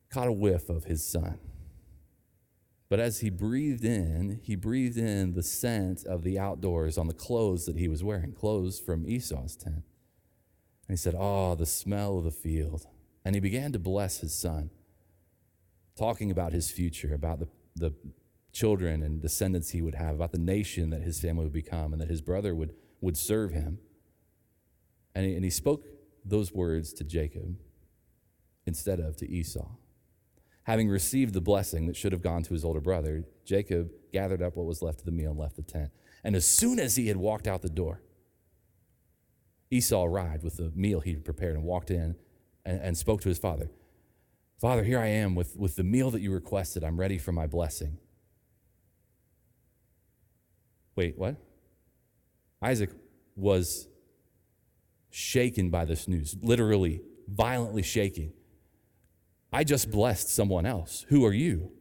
caught 0.10 0.28
a 0.28 0.34
whiff 0.34 0.70
of 0.70 0.86
his 0.86 1.06
son. 1.06 1.39
But 2.89 3.00
as 3.00 3.20
he 3.20 3.30
breathed 3.30 3.86
in, 3.86 4.39
he 4.42 4.56
breathed 4.56 4.98
in 4.98 5.34
the 5.34 5.44
scent 5.44 6.06
of 6.06 6.24
the 6.24 6.39
outdoors 6.39 6.98
on 6.98 7.08
the 7.08 7.13
clothes 7.13 7.66
that 7.66 7.78
he 7.78 7.88
was 7.88 8.04
wearing, 8.04 8.32
clothes 8.32 8.80
from 8.80 9.08
Esau's 9.08 9.56
tent. 9.56 9.84
And 10.88 10.89
he 10.89 10.98
said, 10.98 11.16
Oh, 11.18 11.54
the 11.54 11.68
smell 11.68 12.18
of 12.18 12.24
the 12.24 12.32
field. 12.32 12.88
And 13.24 13.36
he 13.36 13.39
began 13.39 13.72
to 13.74 13.80
bless 13.80 14.22
his 14.22 14.34
son, 14.34 14.72
talking 15.96 16.32
about 16.32 16.51
his 16.51 16.72
future, 16.72 17.13
about 17.13 17.39
the, 17.39 17.48
the 17.75 17.94
children 18.51 19.04
and 19.04 19.22
descendants 19.22 19.70
he 19.70 19.84
would 19.84 19.94
have, 19.94 20.16
about 20.16 20.32
the 20.32 20.39
nation 20.39 20.89
that 20.89 21.04
his 21.04 21.22
family 21.22 21.44
would 21.44 21.54
become, 21.54 21.94
and 21.94 22.01
that 22.01 22.10
his 22.10 22.22
brother 22.22 22.56
would, 22.56 22.74
would 23.01 23.18
serve 23.18 23.51
him. 23.51 23.78
And 25.13 25.28
he, 25.28 25.36
and 25.36 25.44
he 25.44 25.51
spoke 25.51 25.86
those 26.25 26.51
words 26.51 26.92
to 26.94 27.04
Jacob 27.04 27.56
instead 28.66 29.00
of 29.00 29.16
to 29.18 29.30
Esau. 29.30 29.70
Having 30.63 30.89
received 30.89 31.34
the 31.34 31.42
blessing 31.42 31.88
that 31.88 31.96
should 31.96 32.12
have 32.12 32.22
gone 32.22 32.44
to 32.44 32.54
his 32.54 32.63
older 32.63 32.82
brother, 32.82 33.24
Jacob 33.46 33.89
gathered 34.13 34.42
up 34.42 34.56
what 34.56 34.66
was 34.66 34.82
left 34.82 35.00
of 35.00 35.06
the 35.06 35.12
meal 35.12 35.32
and 35.32 35.39
left 35.39 35.56
the 35.56 35.63
tent. 35.63 35.92
And 36.24 36.36
as 36.36 36.46
soon 36.46 36.80
as 36.80 36.96
he 36.96 37.08
had 37.08 37.18
walked 37.18 37.48
out 37.48 37.62
the 37.62 37.70
door, 37.70 38.01
Esau 39.72 40.04
arrived 40.04 40.44
with 40.44 40.58
the 40.58 40.72
meal 40.75 41.00
he 41.00 41.13
had 41.13 41.24
prepared 41.24 41.56
and 41.56 41.63
walked 41.63 41.92
in 41.92 42.16
and, 42.66 42.82
and 42.82 42.98
spoke 42.98 43.22
to 43.22 43.30
his 43.30 43.39
father. 43.39 43.70
Father, 44.60 44.84
here 44.84 45.00
I 45.00 45.08
am 45.08 45.36
with, 45.36 45.56
with 45.58 45.75
the 45.75 45.84
meal 45.84 46.12
that 46.12 46.22
you 46.22 46.34
requested. 46.34 46.84
I'm 46.84 47.00
ready 47.00 47.18
for 47.18 47.32
my 47.32 47.48
blessing. 47.48 47.98
Wait, 50.96 51.18
what? 51.18 51.38
Isaac 52.62 52.89
was 53.36 53.88
shaken 55.10 55.70
by 55.70 55.86
this 55.86 56.08
news, 56.08 56.36
literally, 56.42 57.01
violently 57.28 57.84
shaking. 57.84 58.34
I 59.51 59.63
just 59.63 59.89
blessed 59.89 60.29
someone 60.29 60.65
else. 60.65 61.06
Who 61.10 61.25
are 61.25 61.34
you? 61.34 61.72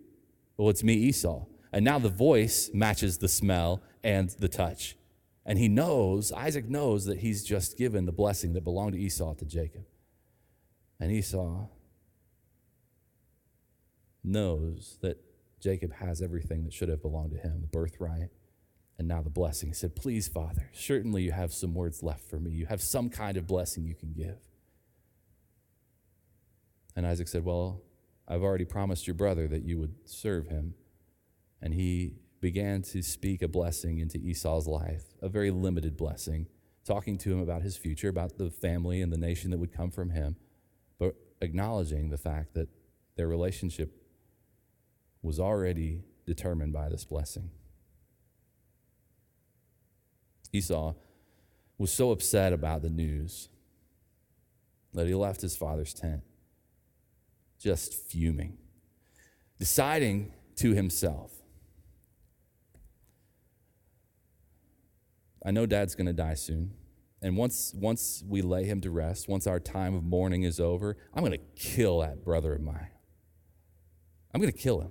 Well, 0.56 0.70
it's 0.70 0.82
me, 0.82 0.94
Esau. 0.94 1.44
And 1.72 1.84
now 1.84 1.98
the 1.98 2.08
voice 2.08 2.70
matches 2.72 3.18
the 3.18 3.28
smell 3.28 3.82
and 4.02 4.30
the 4.30 4.48
touch. 4.48 4.96
And 5.44 5.58
he 5.58 5.68
knows, 5.68 6.32
Isaac 6.32 6.68
knows 6.68 7.04
that 7.06 7.18
he's 7.18 7.44
just 7.44 7.78
given 7.78 8.06
the 8.06 8.12
blessing 8.12 8.52
that 8.54 8.64
belonged 8.64 8.92
to 8.92 8.98
Esau 8.98 9.34
to 9.34 9.44
Jacob. 9.44 9.84
And 11.00 11.12
Esau 11.12 11.66
knows 14.24 14.98
that 15.00 15.18
Jacob 15.60 15.94
has 15.94 16.22
everything 16.22 16.64
that 16.64 16.72
should 16.72 16.88
have 16.88 17.02
belonged 17.02 17.32
to 17.32 17.38
him 17.38 17.60
the 17.60 17.66
birthright, 17.66 18.30
and 18.98 19.08
now 19.08 19.22
the 19.22 19.30
blessing. 19.30 19.68
He 19.68 19.74
said, 19.74 19.94
Please, 19.94 20.28
Father, 20.28 20.70
certainly 20.72 21.22
you 21.22 21.32
have 21.32 21.52
some 21.52 21.74
words 21.74 22.02
left 22.02 22.28
for 22.28 22.38
me. 22.38 22.50
You 22.50 22.66
have 22.66 22.82
some 22.82 23.10
kind 23.10 23.36
of 23.36 23.46
blessing 23.46 23.84
you 23.84 23.94
can 23.94 24.12
give. 24.12 24.38
And 26.98 27.06
Isaac 27.06 27.28
said, 27.28 27.44
Well, 27.44 27.80
I've 28.26 28.42
already 28.42 28.64
promised 28.64 29.06
your 29.06 29.14
brother 29.14 29.46
that 29.46 29.62
you 29.62 29.78
would 29.78 29.94
serve 30.04 30.48
him. 30.48 30.74
And 31.62 31.72
he 31.72 32.16
began 32.40 32.82
to 32.82 33.02
speak 33.04 33.40
a 33.40 33.46
blessing 33.46 34.00
into 34.00 34.18
Esau's 34.18 34.66
life, 34.66 35.04
a 35.22 35.28
very 35.28 35.52
limited 35.52 35.96
blessing, 35.96 36.48
talking 36.84 37.16
to 37.18 37.30
him 37.30 37.38
about 37.38 37.62
his 37.62 37.76
future, 37.76 38.08
about 38.08 38.36
the 38.36 38.50
family 38.50 39.00
and 39.00 39.12
the 39.12 39.16
nation 39.16 39.52
that 39.52 39.58
would 39.58 39.72
come 39.72 39.92
from 39.92 40.10
him, 40.10 40.34
but 40.98 41.14
acknowledging 41.40 42.10
the 42.10 42.18
fact 42.18 42.54
that 42.54 42.68
their 43.14 43.28
relationship 43.28 44.02
was 45.22 45.38
already 45.38 46.02
determined 46.26 46.72
by 46.72 46.88
this 46.88 47.04
blessing. 47.04 47.52
Esau 50.52 50.94
was 51.78 51.92
so 51.92 52.10
upset 52.10 52.52
about 52.52 52.82
the 52.82 52.90
news 52.90 53.50
that 54.94 55.06
he 55.06 55.14
left 55.14 55.42
his 55.42 55.56
father's 55.56 55.94
tent 55.94 56.24
just 57.58 57.94
fuming, 57.94 58.58
deciding 59.58 60.32
to 60.56 60.74
himself, 60.74 61.32
I 65.44 65.50
know 65.50 65.66
dad's 65.66 65.94
going 65.94 66.06
to 66.06 66.12
die 66.12 66.34
soon. 66.34 66.74
And 67.20 67.36
once, 67.36 67.72
once 67.74 68.22
we 68.26 68.42
lay 68.42 68.64
him 68.64 68.80
to 68.82 68.90
rest, 68.90 69.28
once 69.28 69.46
our 69.46 69.58
time 69.58 69.94
of 69.94 70.04
mourning 70.04 70.42
is 70.42 70.60
over, 70.60 70.96
I'm 71.14 71.24
going 71.24 71.32
to 71.32 71.44
kill 71.56 72.00
that 72.00 72.24
brother 72.24 72.54
of 72.54 72.60
mine. 72.60 72.90
I'm 74.32 74.40
going 74.40 74.52
to 74.52 74.58
kill 74.58 74.80
him. 74.80 74.90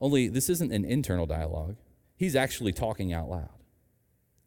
Only 0.00 0.28
this 0.28 0.48
isn't 0.48 0.72
an 0.72 0.84
internal 0.84 1.26
dialogue. 1.26 1.76
He's 2.16 2.36
actually 2.36 2.72
talking 2.72 3.12
out 3.12 3.28
loud. 3.28 3.48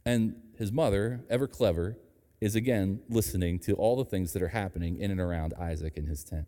And 0.06 0.36
his 0.58 0.72
mother, 0.72 1.26
ever 1.30 1.48
clever, 1.48 1.98
is 2.42 2.56
again 2.56 3.00
listening 3.08 3.60
to 3.60 3.74
all 3.74 3.96
the 3.96 4.04
things 4.04 4.34
that 4.34 4.42
are 4.42 4.50
happening 4.50 5.00
in 5.00 5.12
and 5.12 5.22
around 5.22 5.54
Isaac 5.60 5.96
in 5.96 6.08
his 6.08 6.24
tent. 6.24 6.48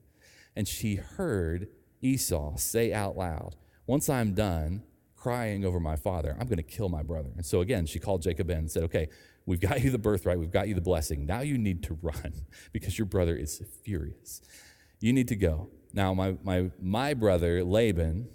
And 0.55 0.67
she 0.67 0.95
heard 0.95 1.67
Esau 2.01 2.57
say 2.57 2.91
out 2.91 3.15
loud, 3.15 3.55
Once 3.87 4.09
I'm 4.09 4.33
done 4.33 4.83
crying 5.15 5.63
over 5.63 5.79
my 5.79 5.95
father, 5.95 6.35
I'm 6.39 6.47
going 6.47 6.57
to 6.57 6.63
kill 6.63 6.89
my 6.89 7.03
brother. 7.03 7.29
And 7.35 7.45
so 7.45 7.61
again, 7.61 7.85
she 7.85 7.99
called 7.99 8.23
Jacob 8.23 8.49
in 8.49 8.57
and 8.57 8.71
said, 8.71 8.83
Okay, 8.83 9.07
we've 9.45 9.61
got 9.61 9.81
you 9.81 9.91
the 9.91 9.99
birthright, 9.99 10.39
we've 10.39 10.51
got 10.51 10.67
you 10.67 10.73
the 10.73 10.81
blessing. 10.81 11.25
Now 11.25 11.41
you 11.41 11.57
need 11.57 11.83
to 11.83 11.93
run 12.01 12.33
because 12.71 12.97
your 12.97 13.05
brother 13.05 13.35
is 13.35 13.61
furious. 13.83 14.41
You 14.99 15.13
need 15.13 15.27
to 15.27 15.35
go. 15.35 15.69
Now, 15.93 16.13
my, 16.13 16.37
my, 16.43 16.71
my 16.81 17.13
brother, 17.13 17.63
Laban, 17.63 18.29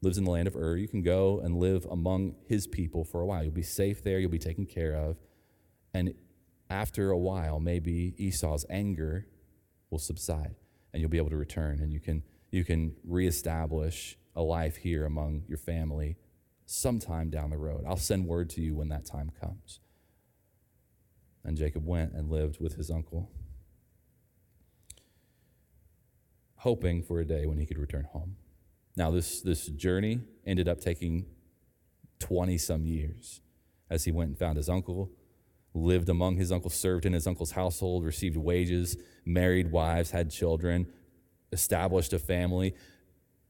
lives 0.00 0.18
in 0.18 0.24
the 0.24 0.30
land 0.30 0.46
of 0.46 0.54
Ur. 0.54 0.76
You 0.76 0.86
can 0.86 1.02
go 1.02 1.40
and 1.40 1.58
live 1.58 1.86
among 1.90 2.36
his 2.46 2.66
people 2.66 3.04
for 3.04 3.20
a 3.20 3.26
while. 3.26 3.42
You'll 3.42 3.54
be 3.54 3.62
safe 3.62 4.04
there, 4.04 4.18
you'll 4.20 4.30
be 4.30 4.38
taken 4.38 4.66
care 4.66 4.94
of. 4.94 5.16
And 5.92 6.14
after 6.74 7.12
a 7.12 7.18
while, 7.18 7.60
maybe 7.60 8.14
Esau's 8.18 8.66
anger 8.68 9.26
will 9.90 10.00
subside 10.00 10.56
and 10.92 11.00
you'll 11.00 11.10
be 11.10 11.18
able 11.18 11.30
to 11.30 11.36
return 11.36 11.78
and 11.80 11.92
you 11.92 12.00
can, 12.00 12.24
you 12.50 12.64
can 12.64 12.96
reestablish 13.04 14.18
a 14.34 14.42
life 14.42 14.76
here 14.78 15.04
among 15.06 15.44
your 15.46 15.58
family 15.58 16.16
sometime 16.66 17.30
down 17.30 17.50
the 17.50 17.56
road. 17.56 17.84
I'll 17.86 17.96
send 17.96 18.26
word 18.26 18.50
to 18.50 18.60
you 18.60 18.74
when 18.74 18.88
that 18.88 19.04
time 19.04 19.30
comes. 19.40 19.78
And 21.44 21.56
Jacob 21.56 21.86
went 21.86 22.12
and 22.12 22.28
lived 22.28 22.58
with 22.60 22.74
his 22.74 22.90
uncle, 22.90 23.30
hoping 26.56 27.02
for 27.02 27.20
a 27.20 27.24
day 27.24 27.46
when 27.46 27.58
he 27.58 27.66
could 27.66 27.78
return 27.78 28.08
home. 28.12 28.36
Now, 28.96 29.12
this, 29.12 29.42
this 29.42 29.66
journey 29.66 30.22
ended 30.44 30.68
up 30.68 30.80
taking 30.80 31.26
20 32.18 32.58
some 32.58 32.84
years 32.84 33.42
as 33.88 34.04
he 34.04 34.10
went 34.10 34.30
and 34.30 34.38
found 34.38 34.56
his 34.56 34.68
uncle 34.68 35.12
lived 35.74 36.08
among 36.08 36.36
his 36.36 36.52
uncle, 36.52 36.70
served 36.70 37.04
in 37.04 37.12
his 37.12 37.26
uncle's 37.26 37.50
household, 37.50 38.04
received 38.04 38.36
wages, 38.36 38.96
married 39.24 39.72
wives, 39.72 40.12
had 40.12 40.30
children, 40.30 40.86
established 41.52 42.12
a 42.12 42.18
family, 42.18 42.74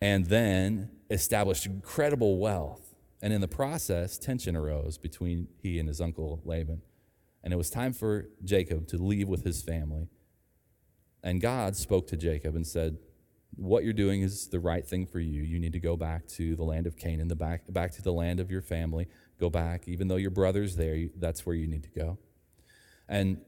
and 0.01 0.27
then 0.27 0.91
established 1.11 1.67
incredible 1.67 2.39
wealth. 2.39 2.95
And 3.23 3.33
in 3.33 3.41
the 3.41 3.49
process, 3.49 4.19
tension 4.19 4.57
arose 4.57 4.99
between 4.99 5.49
he 5.63 5.79
and 5.79 5.89
his 5.89 6.01
uncle 6.01 6.41
Laban. 6.45 6.83
And 7.43 7.53
it 7.53 7.57
was 7.57 7.71
time 7.71 7.93
for 7.93 8.29
Jacob 8.43 8.87
to 8.89 8.99
leave 8.99 9.29
with 9.29 9.45
his 9.45 9.63
family. 9.63 10.09
And 11.23 11.41
God 11.41 11.77
spoke 11.77 12.07
to 12.09 12.17
Jacob 12.17 12.55
and 12.55 12.67
said, 12.67 12.99
What 13.57 13.85
you're 13.85 13.93
doing 13.93 14.23
is 14.23 14.49
the 14.49 14.61
right 14.61 14.87
thing 14.87 15.07
for 15.07 15.21
you. 15.21 15.43
You 15.43 15.59
need 15.59 15.73
to 15.75 15.81
go 15.81 15.97
back 15.97 16.27
to 16.29 16.57
the 16.57 16.65
land 16.65 16.87
of 16.87 16.97
Canaan, 16.97 17.29
the 17.29 17.37
back, 17.37 17.63
back 17.73 17.93
to 17.93 18.03
the 18.03 18.13
land 18.13 18.41
of 18.41 18.51
your 18.51 18.63
family 18.63 19.09
Go 19.41 19.51
back. 19.51 19.89
Even 19.89 20.09
though 20.09 20.17
your 20.17 20.31
brother's 20.31 20.77
there, 20.77 21.09
that's 21.17 21.45
where 21.45 21.57
you 21.57 21.67
need 21.67 21.83
to 21.83 21.89
go. 21.91 22.19
And 23.09 23.41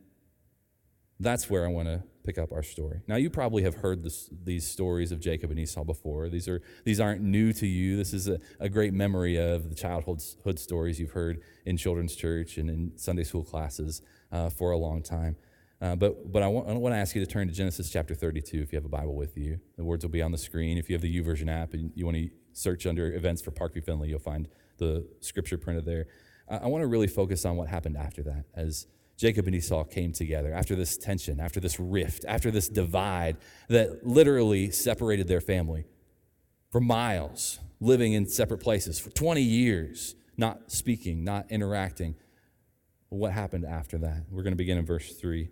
that's 1.21 1.49
where 1.49 1.65
I 1.65 1.69
want 1.69 1.89
to 1.89 2.03
pick 2.25 2.39
up 2.39 2.53
our 2.53 2.63
story. 2.63 3.01
Now, 3.07 3.17
you 3.17 3.31
probably 3.31 3.63
have 3.63 3.77
heard 3.77 4.03
this, 4.03 4.29
these 4.45 4.69
stories 4.69 5.13
of 5.13 5.21
Jacob 5.21 5.51
and 5.51 5.61
Esau 5.61 5.85
before. 5.85 6.29
These, 6.29 6.49
are, 6.49 6.61
these 6.85 6.99
aren't 6.99 7.23
new 7.23 7.53
to 7.53 7.67
you. 7.67 7.97
This 7.97 8.13
is 8.13 8.29
a, 8.29 8.39
a 8.59 8.69
great 8.69 8.93
memory 8.93 9.37
of 9.37 9.69
the 9.69 9.77
childhood 9.77 10.59
stories 10.59 10.99
you've 10.99 11.13
heard 11.13 11.41
in 11.65 11.77
children's 11.77 12.17
church 12.17 12.59
and 12.59 12.69
in 12.69 12.93
Sunday 12.97 13.23
school 13.23 13.45
classes 13.45 14.03
uh, 14.33 14.51
for 14.51 14.73
a 14.73 14.77
long 14.77 15.03
time. 15.03 15.37
Uh, 15.81 15.95
but 15.95 16.33
but 16.33 16.43
I 16.43 16.49
want, 16.49 16.69
I 16.69 16.73
want 16.73 16.95
to 16.95 16.99
ask 16.99 17.15
you 17.15 17.25
to 17.25 17.31
turn 17.31 17.49
to 17.49 17.53
Genesis 17.53 17.91
chapter 17.91 18.15
32 18.15 18.63
if 18.63 18.73
you 18.73 18.77
have 18.77 18.85
a 18.85 18.89
Bible 18.89 19.15
with 19.15 19.37
you. 19.37 19.61
The 19.77 19.85
words 19.85 20.05
will 20.05 20.11
be 20.11 20.23
on 20.23 20.33
the 20.33 20.39
screen. 20.39 20.79
If 20.79 20.89
you 20.89 20.95
have 20.95 21.03
the 21.03 21.21
YouVersion 21.23 21.51
app 21.51 21.75
and 21.75 21.93
you 21.95 22.07
want 22.07 22.17
to 22.17 22.31
search 22.53 22.87
under 22.87 23.13
events 23.13 23.43
for 23.43 23.51
Parkview 23.51 23.85
Findlay, 23.85 24.09
you'll 24.09 24.19
find 24.19 24.49
the 24.79 25.07
scripture 25.21 25.59
printed 25.59 25.85
there. 25.85 26.07
I, 26.49 26.59
I 26.59 26.67
want 26.67 26.83
to 26.83 26.87
really 26.87 27.07
focus 27.07 27.45
on 27.45 27.57
what 27.57 27.69
happened 27.69 27.97
after 27.97 28.23
that 28.23 28.47
as 28.55 28.87
Jacob 29.17 29.47
and 29.47 29.55
Esau 29.55 29.85
came 29.85 30.13
together 30.13 30.53
after 30.53 30.77
this 30.77 30.97
tension, 30.97 31.41
after 31.41 31.61
this 31.61 31.81
rift, 31.81 32.25
after 32.29 32.51
this 32.51 32.69
divide 32.69 33.37
that 33.69 34.07
literally 34.07 34.71
separated 34.71 35.27
their 35.27 35.41
family 35.41 35.87
for 36.71 36.81
miles, 36.81 37.61
living 37.81 38.13
in 38.13 38.27
separate 38.27 38.59
places 38.59 38.99
for 38.99 39.11
20 39.11 39.41
years, 39.41 40.15
not 40.37 40.71
speaking, 40.71 41.25
not 41.25 41.51
interacting. 41.51 42.15
What 43.09 43.33
happened 43.33 43.65
after 43.65 43.97
that? 43.99 44.25
We're 44.31 44.43
going 44.43 44.53
to 44.53 44.57
begin 44.57 44.77
in 44.77 44.85
verse 44.85 45.15
3. 45.15 45.49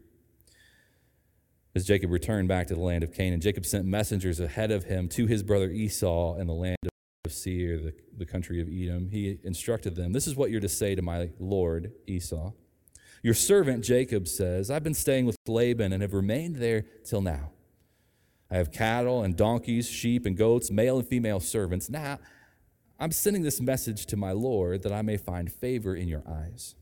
As 1.76 1.84
Jacob 1.84 2.12
returned 2.12 2.46
back 2.46 2.68
to 2.68 2.74
the 2.74 2.80
land 2.80 3.02
of 3.02 3.12
Canaan, 3.12 3.40
Jacob 3.40 3.66
sent 3.66 3.84
messengers 3.84 4.38
ahead 4.38 4.70
of 4.70 4.84
him 4.84 5.08
to 5.08 5.26
his 5.26 5.42
brother 5.42 5.70
Esau 5.70 6.36
in 6.36 6.46
the 6.46 6.54
land 6.54 6.76
of 6.84 7.32
Seir, 7.32 7.78
the, 7.78 7.94
the 8.16 8.26
country 8.26 8.60
of 8.60 8.68
Edom. 8.68 9.08
He 9.10 9.38
instructed 9.42 9.96
them 9.96 10.12
This 10.12 10.28
is 10.28 10.36
what 10.36 10.50
you're 10.50 10.60
to 10.60 10.68
say 10.68 10.94
to 10.94 11.02
my 11.02 11.30
lord 11.40 11.92
Esau. 12.06 12.52
Your 13.24 13.34
servant 13.34 13.82
Jacob 13.82 14.28
says, 14.28 14.70
I've 14.70 14.84
been 14.84 14.94
staying 14.94 15.26
with 15.26 15.36
Laban 15.48 15.92
and 15.92 16.02
have 16.02 16.12
remained 16.12 16.56
there 16.56 16.84
till 17.04 17.22
now. 17.22 17.50
I 18.50 18.56
have 18.56 18.70
cattle 18.70 19.22
and 19.22 19.34
donkeys, 19.34 19.88
sheep 19.88 20.26
and 20.26 20.36
goats, 20.36 20.70
male 20.70 20.98
and 20.98 21.08
female 21.08 21.40
servants. 21.40 21.90
Now, 21.90 22.18
I'm 23.00 23.10
sending 23.10 23.42
this 23.42 23.60
message 23.60 24.06
to 24.06 24.16
my 24.16 24.30
Lord 24.30 24.82
that 24.82 24.92
I 24.92 25.02
may 25.02 25.16
find 25.16 25.50
favor 25.50 25.96
in 25.96 26.06
your 26.06 26.22
eyes. 26.28 26.76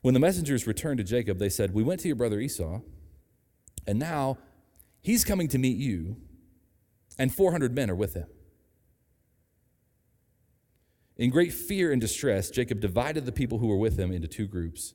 When 0.00 0.14
the 0.14 0.20
messengers 0.20 0.66
returned 0.66 0.98
to 0.98 1.04
Jacob, 1.04 1.38
they 1.38 1.48
said, 1.50 1.74
We 1.74 1.82
went 1.82 2.00
to 2.00 2.08
your 2.08 2.16
brother 2.16 2.40
Esau, 2.40 2.80
and 3.86 3.98
now 3.98 4.38
he's 5.00 5.24
coming 5.24 5.48
to 5.48 5.58
meet 5.58 5.76
you, 5.76 6.16
and 7.18 7.32
400 7.32 7.74
men 7.74 7.90
are 7.90 7.94
with 7.94 8.14
him. 8.14 8.26
In 11.16 11.30
great 11.30 11.52
fear 11.52 11.92
and 11.92 12.00
distress, 12.00 12.50
Jacob 12.50 12.80
divided 12.80 13.24
the 13.24 13.32
people 13.32 13.58
who 13.58 13.68
were 13.68 13.76
with 13.76 13.98
him 13.98 14.10
into 14.12 14.28
two 14.28 14.46
groups 14.46 14.94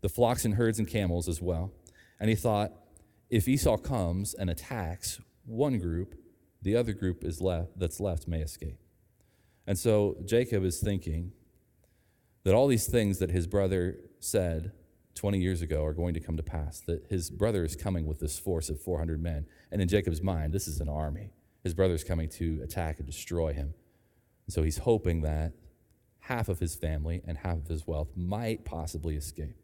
the 0.00 0.08
flocks 0.08 0.46
and 0.46 0.54
herds 0.54 0.78
and 0.78 0.88
camels 0.88 1.28
as 1.28 1.42
well. 1.42 1.72
And 2.18 2.30
he 2.30 2.34
thought, 2.34 2.72
if 3.28 3.46
Esau 3.46 3.76
comes 3.76 4.32
and 4.32 4.48
attacks 4.48 5.20
one 5.44 5.78
group, 5.78 6.14
the 6.62 6.74
other 6.74 6.94
group 6.94 7.22
is 7.22 7.42
left, 7.42 7.78
that's 7.78 8.00
left 8.00 8.26
may 8.26 8.40
escape. 8.40 8.78
And 9.66 9.78
so 9.78 10.16
Jacob 10.24 10.64
is 10.64 10.80
thinking 10.80 11.32
that 12.44 12.54
all 12.54 12.66
these 12.66 12.86
things 12.86 13.18
that 13.18 13.30
his 13.30 13.46
brother 13.46 13.98
said 14.18 14.72
20 15.20 15.38
years 15.38 15.60
ago 15.60 15.84
are 15.84 15.92
going 15.92 16.14
to 16.14 16.20
come 16.20 16.38
to 16.38 16.42
pass, 16.42 16.80
that 16.80 17.04
his 17.10 17.28
brother 17.28 17.62
is 17.62 17.76
coming 17.76 18.06
with 18.06 18.20
this 18.20 18.38
force 18.38 18.70
of 18.70 18.80
400 18.80 19.22
men. 19.22 19.44
And 19.70 19.82
in 19.82 19.86
Jacob's 19.86 20.22
mind, 20.22 20.54
this 20.54 20.66
is 20.66 20.80
an 20.80 20.88
army. 20.88 21.34
His 21.62 21.74
brother 21.74 21.92
is 21.92 22.02
coming 22.02 22.30
to 22.30 22.58
attack 22.64 22.96
and 22.96 23.06
destroy 23.06 23.52
him. 23.52 23.74
And 24.46 24.54
so 24.54 24.62
he's 24.62 24.78
hoping 24.78 25.20
that 25.20 25.52
half 26.20 26.48
of 26.48 26.58
his 26.58 26.74
family 26.74 27.20
and 27.26 27.36
half 27.36 27.58
of 27.58 27.66
his 27.66 27.86
wealth 27.86 28.08
might 28.16 28.64
possibly 28.64 29.14
escape. 29.14 29.56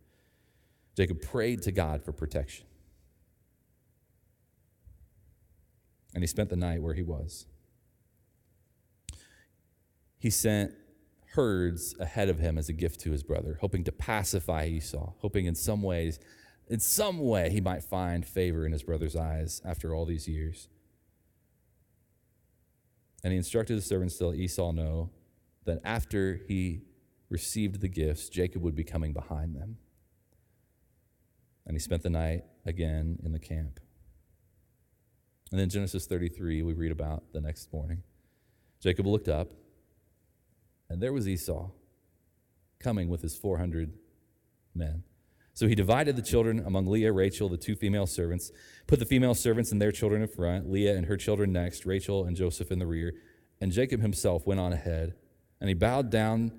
Jacob 0.95 1.23
prayed 1.23 1.63
to 1.63 1.73
God 1.73 2.05
for 2.05 2.13
protection. 2.13 2.67
And 6.13 6.23
he 6.23 6.27
spent 6.27 6.51
the 6.51 6.57
night 6.57 6.83
where 6.83 6.93
he 6.93 7.03
was. 7.03 7.47
He 10.19 10.29
sent 10.29 10.75
herds 11.35 11.95
ahead 11.99 12.29
of 12.29 12.39
him 12.39 12.59
as 12.59 12.69
a 12.69 12.73
gift 12.73 13.01
to 13.01 13.11
his 13.11 13.23
brother, 13.23 13.59
hoping 13.61 13.85
to 13.85 13.93
pacify 13.93 14.67
Esau, 14.67 15.13
hoping 15.19 15.47
in 15.47 15.55
some 15.55 15.83
ways, 15.83 16.19
in 16.69 16.81
some 16.81 17.19
way, 17.19 17.51
he 17.51 17.61
might 17.61 17.85
find 17.85 18.27
favor 18.27 18.67
in 18.67 18.73
his 18.73 18.83
brother's 18.83 19.15
eyes 19.15 19.63
after 19.65 19.95
all 19.95 20.05
these 20.05 20.27
years. 20.27 20.69
And 23.23 23.33
he 23.33 23.37
instructed 23.37 23.77
the 23.77 23.83
servants 23.83 24.17
to 24.19 24.29
let 24.29 24.39
Esau 24.39 24.73
know 24.73 25.11
that 25.65 25.81
after 25.85 26.41
he 26.49 26.83
received 27.29 27.81
the 27.81 27.89
gifts, 27.89 28.29
Jacob 28.29 28.63
would 28.63 28.77
be 28.77 28.85
coming 28.85 29.13
behind 29.13 29.55
them. 29.57 29.79
And 31.67 31.75
he 31.75 31.81
spent 31.81 32.03
the 32.03 32.11
night 32.11 32.45
again 32.65 33.19
in 33.25 33.33
the 33.33 33.41
camp. 33.41 33.81
And 35.51 35.61
then 35.61 35.69
Genesis 35.69 36.07
33, 36.07 36.63
we 36.63 36.73
read 36.73 36.93
about 36.93 37.33
the 37.33 37.41
next 37.41 37.73
morning. 37.73 38.03
Jacob 38.81 39.07
looked 39.07 39.29
up, 39.29 39.53
and 40.89 41.01
there 41.01 41.13
was 41.13 41.29
Esau 41.29 41.71
coming 42.79 43.09
with 43.09 43.23
his 43.23 43.37
400 43.37 43.93
men. 44.75 45.03
So 45.55 45.67
he 45.67 45.75
divided 45.75 46.17
the 46.17 46.23
children 46.23 46.63
among 46.67 46.87
Leah, 46.87 47.13
Rachel, 47.13 47.49
the 47.49 47.57
two 47.57 47.75
female 47.75 48.07
servants, 48.07 48.53
put 48.87 48.99
the 48.99 49.07
female 49.07 49.35
servants 49.35 49.73
and 49.73 49.81
their 49.81 49.91
children 49.91 50.21
in 50.21 50.29
front, 50.29 50.71
Leah 50.71 50.95
and 50.95 51.07
her 51.07 51.17
children 51.17 51.51
next, 51.51 51.87
Rachel 51.87 52.25
and 52.25 52.37
Joseph 52.37 52.71
in 52.71 52.79
the 52.79 52.87
rear. 52.87 53.15
And 53.59 53.73
Jacob 53.73 54.03
himself 54.03 54.47
went 54.47 54.61
on 54.61 54.75
ahead, 54.75 55.15
and 55.59 55.69
he 55.69 55.75
bowed 55.75 56.11
down 56.11 56.53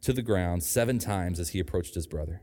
to 0.00 0.14
the 0.14 0.22
ground 0.22 0.64
seven 0.64 0.98
times 0.98 1.38
as 1.38 1.50
he 1.50 1.60
approached 1.60 1.94
his 1.94 2.06
brother. 2.06 2.40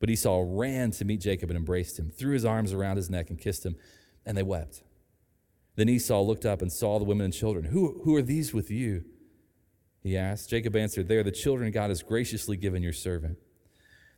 But 0.00 0.08
Esau 0.08 0.44
ran 0.46 0.92
to 0.92 1.04
meet 1.04 1.20
Jacob 1.20 1.50
and 1.50 1.56
embraced 1.58 1.98
him, 1.98 2.10
threw 2.10 2.32
his 2.32 2.46
arms 2.46 2.72
around 2.72 2.96
his 2.96 3.10
neck 3.10 3.28
and 3.28 3.38
kissed 3.38 3.66
him, 3.66 3.76
and 4.24 4.36
they 4.36 4.42
wept. 4.42 4.82
Then 5.78 5.88
Esau 5.88 6.20
looked 6.22 6.44
up 6.44 6.60
and 6.60 6.72
saw 6.72 6.98
the 6.98 7.04
women 7.04 7.26
and 7.26 7.32
children. 7.32 7.66
Who, 7.66 8.00
who 8.02 8.16
are 8.16 8.22
these 8.22 8.52
with 8.52 8.68
you? 8.68 9.04
He 10.02 10.16
asked. 10.16 10.50
Jacob 10.50 10.74
answered, 10.74 11.06
They 11.06 11.18
are 11.18 11.22
the 11.22 11.30
children 11.30 11.70
God 11.70 11.90
has 11.90 12.02
graciously 12.02 12.56
given 12.56 12.82
your 12.82 12.92
servant. 12.92 13.38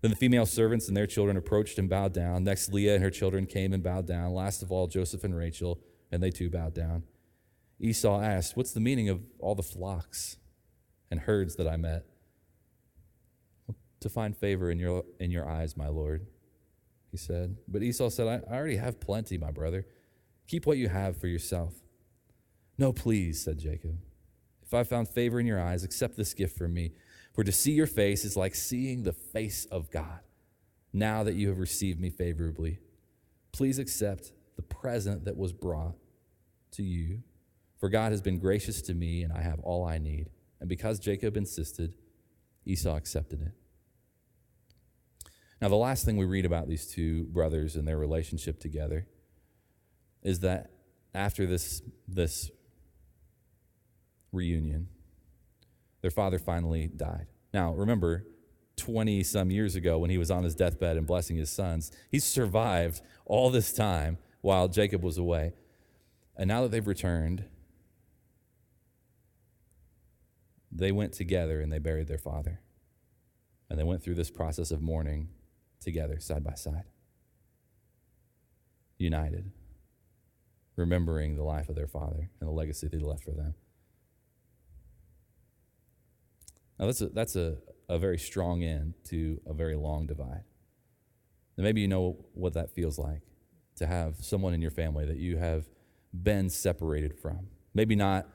Then 0.00 0.10
the 0.10 0.16
female 0.16 0.46
servants 0.46 0.88
and 0.88 0.96
their 0.96 1.06
children 1.06 1.36
approached 1.36 1.78
and 1.78 1.86
bowed 1.86 2.14
down. 2.14 2.44
Next, 2.44 2.72
Leah 2.72 2.94
and 2.94 3.04
her 3.04 3.10
children 3.10 3.44
came 3.44 3.74
and 3.74 3.82
bowed 3.82 4.06
down. 4.06 4.32
Last 4.32 4.62
of 4.62 4.72
all, 4.72 4.86
Joseph 4.86 5.22
and 5.22 5.36
Rachel, 5.36 5.78
and 6.10 6.22
they 6.22 6.30
too 6.30 6.48
bowed 6.48 6.72
down. 6.72 7.02
Esau 7.78 8.22
asked, 8.22 8.56
What's 8.56 8.72
the 8.72 8.80
meaning 8.80 9.10
of 9.10 9.20
all 9.38 9.54
the 9.54 9.62
flocks 9.62 10.38
and 11.10 11.20
herds 11.20 11.56
that 11.56 11.68
I 11.68 11.76
met? 11.76 12.06
to 14.00 14.08
find 14.08 14.34
favor 14.34 14.70
in 14.70 14.78
your, 14.78 15.04
in 15.18 15.30
your 15.30 15.46
eyes, 15.46 15.76
my 15.76 15.88
Lord, 15.88 16.26
he 17.10 17.18
said. 17.18 17.58
But 17.68 17.82
Esau 17.82 18.08
said, 18.08 18.26
I, 18.26 18.50
I 18.50 18.56
already 18.56 18.76
have 18.76 18.98
plenty, 18.98 19.36
my 19.36 19.50
brother. 19.50 19.84
Keep 20.50 20.66
what 20.66 20.78
you 20.78 20.88
have 20.88 21.16
for 21.16 21.28
yourself. 21.28 21.74
No, 22.76 22.92
please, 22.92 23.40
said 23.40 23.56
Jacob. 23.56 23.96
If 24.64 24.74
I 24.74 24.82
found 24.82 25.08
favor 25.08 25.38
in 25.38 25.46
your 25.46 25.60
eyes, 25.60 25.84
accept 25.84 26.16
this 26.16 26.34
gift 26.34 26.58
from 26.58 26.74
me. 26.74 26.90
For 27.32 27.44
to 27.44 27.52
see 27.52 27.70
your 27.70 27.86
face 27.86 28.24
is 28.24 28.36
like 28.36 28.56
seeing 28.56 29.04
the 29.04 29.12
face 29.12 29.66
of 29.66 29.92
God. 29.92 30.18
Now 30.92 31.22
that 31.22 31.36
you 31.36 31.50
have 31.50 31.60
received 31.60 32.00
me 32.00 32.10
favorably, 32.10 32.80
please 33.52 33.78
accept 33.78 34.32
the 34.56 34.62
present 34.62 35.24
that 35.24 35.36
was 35.36 35.52
brought 35.52 35.94
to 36.72 36.82
you. 36.82 37.22
For 37.78 37.88
God 37.88 38.10
has 38.10 38.20
been 38.20 38.40
gracious 38.40 38.82
to 38.82 38.92
me, 38.94 39.22
and 39.22 39.32
I 39.32 39.42
have 39.42 39.60
all 39.60 39.86
I 39.86 39.98
need. 39.98 40.30
And 40.58 40.68
because 40.68 40.98
Jacob 40.98 41.36
insisted, 41.36 41.94
Esau 42.66 42.96
accepted 42.96 43.40
it. 43.40 43.52
Now, 45.62 45.68
the 45.68 45.76
last 45.76 46.04
thing 46.04 46.16
we 46.16 46.26
read 46.26 46.44
about 46.44 46.66
these 46.66 46.88
two 46.88 47.26
brothers 47.26 47.76
and 47.76 47.86
their 47.86 47.98
relationship 47.98 48.58
together 48.58 49.06
is 50.22 50.40
that 50.40 50.70
after 51.14 51.46
this, 51.46 51.82
this 52.06 52.50
reunion, 54.32 54.88
their 56.02 56.10
father 56.10 56.38
finally 56.38 56.88
died. 56.88 57.26
Now, 57.52 57.74
remember, 57.74 58.24
20 58.76 59.22
some 59.22 59.50
years 59.50 59.76
ago 59.76 59.98
when 59.98 60.10
he 60.10 60.18
was 60.18 60.30
on 60.30 60.42
his 60.42 60.54
deathbed 60.54 60.96
and 60.96 61.06
blessing 61.06 61.36
his 61.36 61.50
sons, 61.50 61.92
he 62.10 62.18
survived 62.18 63.02
all 63.26 63.50
this 63.50 63.72
time 63.72 64.18
while 64.40 64.68
Jacob 64.68 65.02
was 65.02 65.18
away. 65.18 65.52
And 66.36 66.48
now 66.48 66.62
that 66.62 66.70
they've 66.70 66.86
returned, 66.86 67.44
they 70.72 70.92
went 70.92 71.12
together 71.12 71.60
and 71.60 71.72
they 71.72 71.78
buried 71.78 72.08
their 72.08 72.18
father. 72.18 72.60
And 73.68 73.78
they 73.78 73.84
went 73.84 74.02
through 74.02 74.14
this 74.14 74.30
process 74.30 74.70
of 74.70 74.80
mourning 74.80 75.28
together, 75.80 76.18
side 76.18 76.42
by 76.42 76.54
side, 76.54 76.84
united, 78.98 79.50
remembering 80.80 81.36
the 81.36 81.44
life 81.44 81.68
of 81.68 81.76
their 81.76 81.86
father 81.86 82.30
and 82.40 82.48
the 82.48 82.52
legacy 82.52 82.88
that 82.88 82.98
he 82.98 83.04
left 83.04 83.22
for 83.22 83.32
them. 83.32 83.54
Now, 86.78 86.86
that's 86.86 87.00
a, 87.02 87.08
that's 87.08 87.36
a, 87.36 87.58
a 87.88 87.98
very 87.98 88.18
strong 88.18 88.64
end 88.64 88.94
to 89.04 89.40
a 89.46 89.52
very 89.52 89.76
long 89.76 90.06
divide. 90.06 90.44
And 91.56 91.64
maybe 91.64 91.82
you 91.82 91.88
know 91.88 92.24
what 92.32 92.54
that 92.54 92.70
feels 92.70 92.98
like 92.98 93.20
to 93.76 93.86
have 93.86 94.16
someone 94.20 94.54
in 94.54 94.62
your 94.62 94.70
family 94.70 95.04
that 95.04 95.18
you 95.18 95.36
have 95.36 95.68
been 96.12 96.48
separated 96.48 97.18
from. 97.18 97.48
Maybe 97.74 97.94
not 97.94 98.26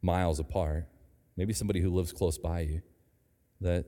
miles 0.00 0.40
apart, 0.40 0.88
maybe 1.36 1.52
somebody 1.52 1.80
who 1.80 1.90
lives 1.90 2.12
close 2.12 2.38
by 2.38 2.60
you 2.60 2.82
that 3.60 3.86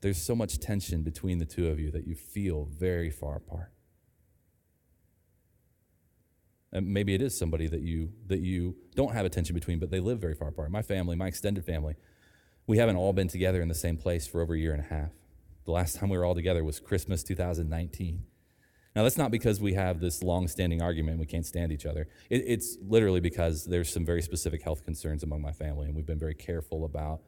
there's 0.00 0.20
so 0.20 0.34
much 0.34 0.58
tension 0.58 1.02
between 1.02 1.38
the 1.38 1.44
two 1.44 1.68
of 1.68 1.80
you 1.80 1.90
that 1.90 2.06
you 2.06 2.14
feel 2.14 2.68
very 2.76 3.10
far 3.10 3.36
apart. 3.36 3.72
And 6.72 6.86
maybe 6.86 7.14
it 7.14 7.22
is 7.22 7.36
somebody 7.36 7.66
that 7.66 7.80
you 7.80 8.12
that 8.26 8.40
you 8.40 8.76
don't 8.94 9.12
have 9.12 9.24
a 9.24 9.30
tension 9.30 9.54
between, 9.54 9.78
but 9.78 9.90
they 9.90 10.00
live 10.00 10.18
very 10.18 10.34
far 10.34 10.48
apart. 10.48 10.70
My 10.70 10.82
family, 10.82 11.16
my 11.16 11.26
extended 11.26 11.64
family, 11.64 11.94
we 12.66 12.78
haven't 12.78 12.96
all 12.96 13.12
been 13.12 13.28
together 13.28 13.62
in 13.62 13.68
the 13.68 13.74
same 13.74 13.96
place 13.96 14.26
for 14.26 14.42
over 14.42 14.54
a 14.54 14.58
year 14.58 14.72
and 14.72 14.84
a 14.84 14.88
half. 14.94 15.12
The 15.64 15.72
last 15.72 15.96
time 15.96 16.10
we 16.10 16.18
were 16.18 16.24
all 16.24 16.34
together 16.34 16.62
was 16.62 16.80
Christmas 16.80 17.22
2019. 17.22 18.24
Now, 18.94 19.02
that's 19.04 19.16
not 19.16 19.30
because 19.30 19.60
we 19.60 19.74
have 19.74 20.00
this 20.00 20.22
long 20.22 20.48
standing 20.48 20.82
argument 20.82 21.20
we 21.20 21.26
can't 21.26 21.46
stand 21.46 21.70
each 21.72 21.86
other. 21.86 22.08
It, 22.30 22.42
it's 22.46 22.76
literally 22.82 23.20
because 23.20 23.64
there's 23.64 23.92
some 23.92 24.04
very 24.04 24.22
specific 24.22 24.62
health 24.62 24.84
concerns 24.84 25.22
among 25.22 25.40
my 25.40 25.52
family, 25.52 25.86
and 25.86 25.94
we've 25.94 26.06
been 26.06 26.18
very 26.18 26.34
careful 26.34 26.84
about 26.84 27.20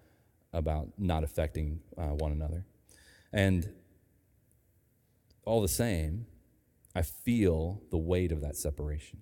about 0.53 0.89
not 0.99 1.23
affecting 1.23 1.81
uh, 1.97 2.09
one 2.09 2.33
another. 2.33 2.67
And 3.33 3.73
all 5.45 5.63
the 5.63 5.69
same, 5.69 6.27
I 6.95 7.03
feel 7.03 7.83
the 7.91 7.99
weight 7.99 8.33
of 8.33 8.41
that 8.41 8.57
separation. 8.57 9.21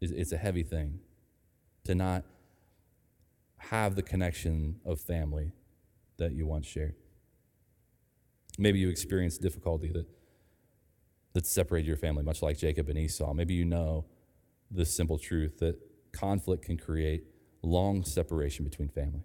It's, 0.00 0.32
a 0.32 0.36
heavy 0.36 0.62
thing 0.62 1.00
to 1.84 1.94
not 1.94 2.24
have 3.58 3.96
the 3.96 4.02
connection 4.02 4.80
of 4.84 5.00
family 5.00 5.52
that 6.18 6.32
you 6.32 6.46
once 6.46 6.66
shared. 6.66 6.94
Maybe 8.58 8.78
you 8.78 8.88
experienced 8.88 9.42
difficulty 9.42 9.90
that, 9.92 10.06
that 11.32 11.46
separated 11.46 11.86
your 11.86 11.96
family, 11.96 12.22
much 12.22 12.42
like 12.42 12.58
Jacob 12.58 12.88
and 12.88 12.98
Esau. 12.98 13.32
Maybe 13.34 13.54
you 13.54 13.64
know 13.64 14.04
the 14.70 14.84
simple 14.84 15.18
truth 15.18 15.58
that 15.58 15.78
conflict 16.12 16.64
can 16.64 16.76
create 16.76 17.24
long 17.62 18.04
separation 18.04 18.64
between 18.64 18.88
family. 18.88 19.22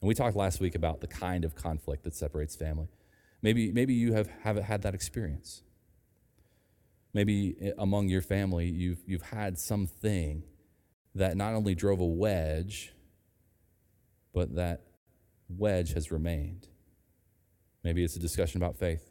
And 0.00 0.08
we 0.08 0.14
talked 0.14 0.36
last 0.36 0.60
week 0.60 0.74
about 0.74 1.00
the 1.00 1.06
kind 1.06 1.44
of 1.44 1.54
conflict 1.54 2.04
that 2.04 2.14
separates 2.14 2.56
family. 2.56 2.88
Maybe, 3.40 3.72
maybe 3.72 3.94
you 3.94 4.12
have, 4.14 4.28
haven't 4.42 4.64
had 4.64 4.82
that 4.82 4.94
experience. 4.94 5.62
Maybe 7.14 7.56
eh, 7.60 7.70
among 7.78 8.08
your 8.08 8.22
family, 8.22 8.68
you've, 8.68 9.02
you've 9.06 9.22
had 9.22 9.58
something 9.58 10.44
that 11.14 11.36
not 11.36 11.54
only 11.54 11.74
drove 11.74 12.00
a 12.00 12.06
wedge, 12.06 12.92
but 14.32 14.54
that 14.54 14.82
wedge 15.48 15.92
has 15.92 16.10
remained. 16.10 16.68
Maybe 17.84 18.04
it's 18.04 18.16
a 18.16 18.20
discussion 18.20 18.62
about 18.62 18.76
faith. 18.76 19.10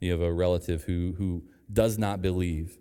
You 0.00 0.10
have 0.12 0.20
a 0.20 0.32
relative 0.32 0.84
who, 0.84 1.14
who 1.16 1.44
does 1.72 1.96
not 1.96 2.20
believe, 2.20 2.76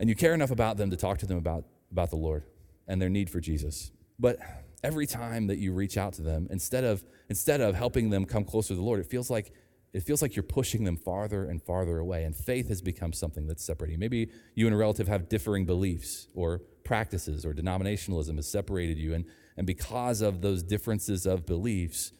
and 0.00 0.08
you 0.08 0.14
care 0.14 0.34
enough 0.34 0.50
about 0.50 0.76
them 0.76 0.90
to 0.90 0.96
talk 0.96 1.18
to 1.18 1.26
them 1.26 1.36
about, 1.36 1.64
about 1.92 2.10
the 2.10 2.16
Lord 2.16 2.44
and 2.86 3.00
their 3.00 3.10
need 3.10 3.28
for 3.28 3.40
Jesus. 3.40 3.90
But 4.18 4.38
every 4.82 5.06
time 5.06 5.48
that 5.48 5.58
you 5.58 5.72
reach 5.72 5.96
out 5.98 6.14
to 6.14 6.22
them, 6.22 6.48
instead 6.50 6.84
of, 6.84 7.04
instead 7.28 7.60
of 7.60 7.74
helping 7.74 8.10
them 8.10 8.24
come 8.24 8.44
closer 8.44 8.68
to 8.68 8.74
the 8.74 8.82
Lord, 8.82 9.00
it 9.00 9.06
feels 9.06 9.28
like 9.30 9.52
it 9.92 10.02
feels 10.02 10.20
like 10.20 10.36
you're 10.36 10.42
pushing 10.42 10.84
them 10.84 10.96
farther 10.96 11.44
and 11.44 11.62
farther 11.62 11.98
away. 11.98 12.24
And 12.24 12.36
faith 12.36 12.68
has 12.68 12.82
become 12.82 13.12
something 13.12 13.46
that's 13.46 13.64
separating. 13.64 13.98
Maybe 13.98 14.30
you 14.54 14.66
and 14.66 14.74
a 14.74 14.78
relative 14.78 15.08
have 15.08 15.28
differing 15.28 15.64
beliefs 15.64 16.28
or 16.34 16.62
practices, 16.84 17.44
or 17.44 17.52
denominationalism 17.52 18.36
has 18.36 18.48
separated 18.48 18.98
you. 18.98 19.14
And, 19.14 19.24
and 19.56 19.66
because 19.66 20.20
of 20.20 20.40
those 20.40 20.62
differences 20.62 21.26
of 21.26 21.46
beliefs, 21.46 22.12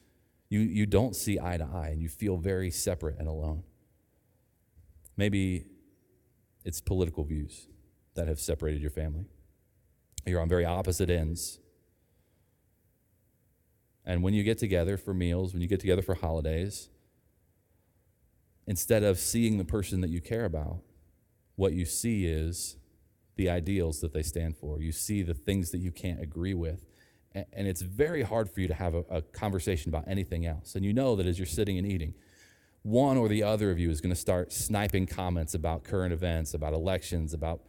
you, 0.48 0.61
you 0.61 0.87
don't 0.87 1.14
see 1.14 1.38
eye 1.38 1.59
to 1.59 1.64
eye 1.64 1.88
and 1.88 2.00
you 2.00 2.09
feel 2.09 2.37
very 2.37 2.70
separate 2.70 3.18
and 3.18 3.28
alone. 3.28 3.62
Maybe 5.16 5.66
it's 6.64 6.81
political 6.81 7.24
views 7.24 7.66
that 8.14 8.28
have 8.28 8.40
separated 8.40 8.81
your 8.81 8.90
family. 8.90 9.26
You're 10.26 10.40
on 10.40 10.48
very 10.48 10.64
opposite 10.64 11.11
ends. 11.11 11.59
And 14.04 14.22
when 14.22 14.33
you 14.33 14.42
get 14.42 14.59
together 14.59 14.96
for 14.96 15.12
meals, 15.12 15.52
when 15.52 15.61
you 15.61 15.68
get 15.68 15.81
together 15.81 16.02
for 16.02 16.14
holidays, 16.14 16.88
instead 18.68 19.02
of 19.02 19.18
seeing 19.18 19.57
the 19.57 19.64
person 19.64 20.02
that 20.02 20.11
you 20.11 20.20
care 20.20 20.44
about, 20.44 20.83
what 21.57 21.72
you 21.72 21.87
see 21.87 22.26
is 22.26 22.76
the 23.37 23.48
ideals 23.48 24.00
that 24.00 24.12
they 24.12 24.22
stand 24.22 24.57
for. 24.57 24.83
You 24.83 24.92
see 24.92 25.22
the 25.22 25.33
things 25.33 25.70
that 25.70 25.78
you 25.78 25.90
can't 25.90 26.20
agree 26.20 26.52
with. 26.52 26.85
And 27.35 27.66
it's 27.66 27.81
very 27.81 28.22
hard 28.22 28.50
for 28.50 28.61
you 28.61 28.68
to 28.68 28.74
have 28.74 28.94
a, 28.94 29.04
a 29.11 29.22
conversation 29.22 29.88
about 29.88 30.04
anything 30.07 30.44
else. 30.44 30.74
And 30.74 30.85
you 30.85 30.92
know 30.92 31.16
that 31.16 31.26
as 31.26 31.38
you're 31.38 31.46
sitting 31.46 31.78
and 31.78 31.87
eating, 31.87 32.14
one 32.83 33.16
or 33.16 33.28
the 33.28 33.42
other 33.42 33.70
of 33.70 33.78
you 33.78 33.90
is 33.90 34.02
going 34.02 34.14
to 34.14 34.20
start 34.20 34.52
sniping 34.52 35.07
comments 35.07 35.54
about 35.54 35.83
current 35.83 36.12
events, 36.12 36.52
about 36.52 36.74
elections, 36.74 37.33
about 37.33 37.62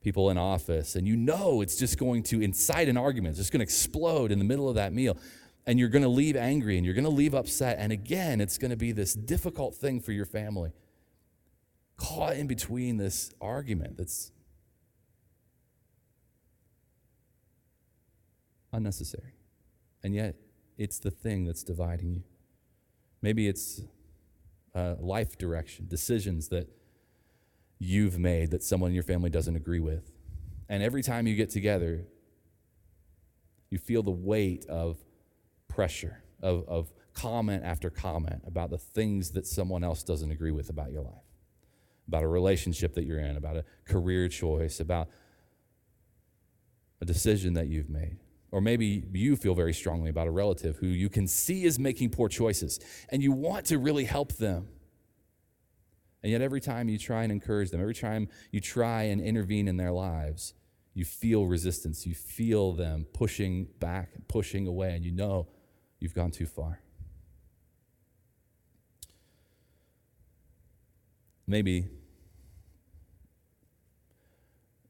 people 0.00 0.30
in 0.30 0.38
office. 0.38 0.96
And 0.96 1.06
you 1.06 1.16
know 1.16 1.60
it's 1.60 1.76
just 1.76 1.98
going 1.98 2.22
to 2.24 2.40
incite 2.40 2.88
an 2.88 2.96
argument, 2.96 3.32
it's 3.32 3.38
just 3.38 3.52
going 3.52 3.60
to 3.60 3.64
explode 3.64 4.32
in 4.32 4.38
the 4.38 4.44
middle 4.44 4.70
of 4.70 4.76
that 4.76 4.94
meal 4.94 5.18
and 5.66 5.78
you're 5.78 5.88
going 5.88 6.02
to 6.02 6.08
leave 6.08 6.36
angry 6.36 6.76
and 6.76 6.84
you're 6.84 6.94
going 6.94 7.04
to 7.04 7.10
leave 7.10 7.34
upset. 7.34 7.78
And 7.78 7.92
again, 7.92 8.40
it's 8.40 8.56
going 8.56 8.70
to 8.70 8.76
be 8.76 8.92
this 8.92 9.14
difficult 9.14 9.74
thing 9.74 10.00
for 10.00 10.12
your 10.12 10.24
family. 10.24 10.72
Caught 11.96 12.36
in 12.36 12.46
between 12.46 12.98
this 12.98 13.32
argument 13.40 13.96
that's 13.96 14.30
unnecessary. 18.72 19.32
And 20.04 20.14
yet, 20.14 20.36
it's 20.78 20.98
the 20.98 21.10
thing 21.10 21.46
that's 21.46 21.64
dividing 21.64 22.12
you. 22.12 22.22
Maybe 23.22 23.48
it's 23.48 23.80
uh, 24.74 24.94
life 25.00 25.38
direction, 25.38 25.86
decisions 25.88 26.48
that 26.48 26.68
you've 27.78 28.18
made 28.18 28.50
that 28.50 28.62
someone 28.62 28.90
in 28.90 28.94
your 28.94 29.02
family 29.02 29.30
doesn't 29.30 29.56
agree 29.56 29.80
with. 29.80 30.12
And 30.68 30.82
every 30.82 31.02
time 31.02 31.26
you 31.26 31.34
get 31.34 31.50
together, 31.50 32.04
you 33.70 33.78
feel 33.78 34.02
the 34.02 34.10
weight 34.10 34.66
of 34.66 34.98
pressure 35.68 36.22
of, 36.42 36.64
of 36.68 36.92
comment 37.14 37.64
after 37.64 37.90
comment 37.90 38.42
about 38.46 38.70
the 38.70 38.78
things 38.78 39.30
that 39.32 39.46
someone 39.46 39.82
else 39.82 40.02
doesn't 40.02 40.30
agree 40.30 40.50
with 40.50 40.68
about 40.68 40.92
your 40.92 41.02
life, 41.02 41.24
about 42.06 42.22
a 42.22 42.28
relationship 42.28 42.94
that 42.94 43.04
you're 43.04 43.18
in, 43.18 43.36
about 43.36 43.56
a 43.56 43.64
career 43.86 44.28
choice, 44.28 44.80
about 44.80 45.08
a 47.00 47.04
decision 47.04 47.54
that 47.54 47.68
you've 47.68 47.88
made. 47.88 48.18
Or 48.52 48.60
maybe 48.60 49.04
you 49.12 49.36
feel 49.36 49.54
very 49.54 49.72
strongly 49.72 50.08
about 50.08 50.28
a 50.28 50.30
relative 50.30 50.76
who 50.76 50.86
you 50.86 51.08
can 51.08 51.26
see 51.26 51.64
is 51.64 51.78
making 51.78 52.10
poor 52.10 52.28
choices 52.28 52.80
and 53.10 53.22
you 53.22 53.32
want 53.32 53.66
to 53.66 53.78
really 53.78 54.04
help 54.04 54.34
them. 54.34 54.68
And 56.22 56.32
yet, 56.32 56.40
every 56.40 56.60
time 56.60 56.88
you 56.88 56.98
try 56.98 57.22
and 57.22 57.30
encourage 57.30 57.70
them, 57.70 57.80
every 57.80 57.94
time 57.94 58.28
you 58.50 58.60
try 58.60 59.04
and 59.04 59.20
intervene 59.20 59.68
in 59.68 59.76
their 59.76 59.92
lives, 59.92 60.54
you 60.92 61.04
feel 61.04 61.46
resistance. 61.46 62.06
You 62.06 62.14
feel 62.14 62.72
them 62.72 63.06
pushing 63.12 63.68
back, 63.78 64.08
pushing 64.26 64.66
away, 64.66 64.94
and 64.96 65.04
you 65.04 65.12
know 65.12 65.46
you've 66.00 66.14
gone 66.14 66.30
too 66.30 66.46
far. 66.46 66.80
Maybe 71.46 71.88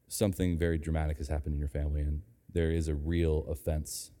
something 0.07 0.57
very 0.57 0.77
dramatic 0.77 1.17
has 1.17 1.27
happened 1.27 1.53
in 1.53 1.59
your 1.59 1.69
family 1.69 2.01
and 2.01 2.21
there 2.51 2.71
is 2.71 2.87
a 2.87 2.95
real 2.95 3.45
offense 3.49 4.11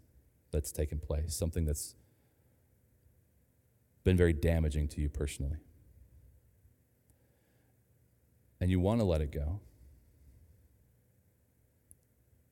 that's 0.51 0.71
taken 0.71 0.99
place, 0.99 1.33
something 1.33 1.65
that's 1.65 1.95
been 4.03 4.15
very 4.15 4.33
damaging 4.33 4.87
to 4.89 5.01
you 5.01 5.09
personally. 5.09 5.57
And 8.61 8.69
you 8.69 8.79
want 8.79 8.99
to 8.99 9.05
let 9.05 9.21
it 9.21 9.31
go. 9.31 9.59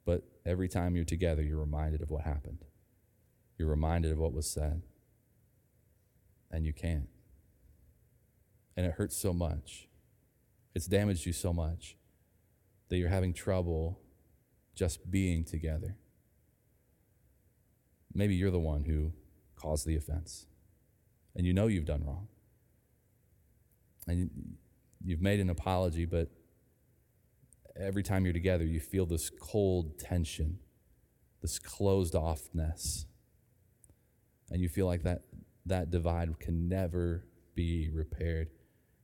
But 0.05 0.23
every 0.45 0.67
time 0.67 0.95
you're 0.95 1.05
together, 1.05 1.41
you're 1.41 1.59
reminded 1.59 2.01
of 2.01 2.11
what 2.11 2.23
happened. 2.23 2.65
You're 3.57 3.69
reminded 3.69 4.11
of 4.11 4.17
what 4.17 4.33
was 4.33 4.47
said. 4.47 4.81
And 6.51 6.65
you 6.65 6.73
can't. 6.73 7.09
And 8.77 8.85
it 8.85 8.93
hurts 8.93 9.15
so 9.15 9.33
much. 9.33 9.87
It's 10.73 10.87
damaged 10.87 11.25
you 11.25 11.33
so 11.33 11.53
much 11.53 11.95
that 12.89 12.97
you're 12.97 13.09
having 13.09 13.33
trouble 13.33 13.99
just 14.75 15.09
being 15.09 15.45
together. 15.45 15.95
Maybe 18.13 18.35
you're 18.35 18.51
the 18.51 18.59
one 18.59 18.83
who 18.83 19.13
caused 19.55 19.85
the 19.85 19.95
offense. 19.95 20.47
And 21.35 21.45
you 21.45 21.53
know 21.53 21.67
you've 21.67 21.85
done 21.85 22.05
wrong. 22.05 22.27
And 24.07 24.29
you've 25.03 25.21
made 25.21 25.39
an 25.39 25.49
apology, 25.49 26.05
but 26.05 26.29
every 27.79 28.03
time 28.03 28.25
you're 28.25 28.33
together, 28.33 28.63
you 28.63 28.79
feel 28.79 29.05
this 29.05 29.29
cold 29.29 29.97
tension, 29.97 30.59
this 31.41 31.57
closed 31.57 32.13
offness 32.13 33.05
and 34.55 34.61
you 34.61 34.69
feel 34.69 34.85
like 34.85 35.03
that, 35.03 35.23
that 35.65 35.91
divide 35.91 36.39
can 36.39 36.69
never 36.69 37.25
be 37.55 37.89
repaired, 37.91 38.47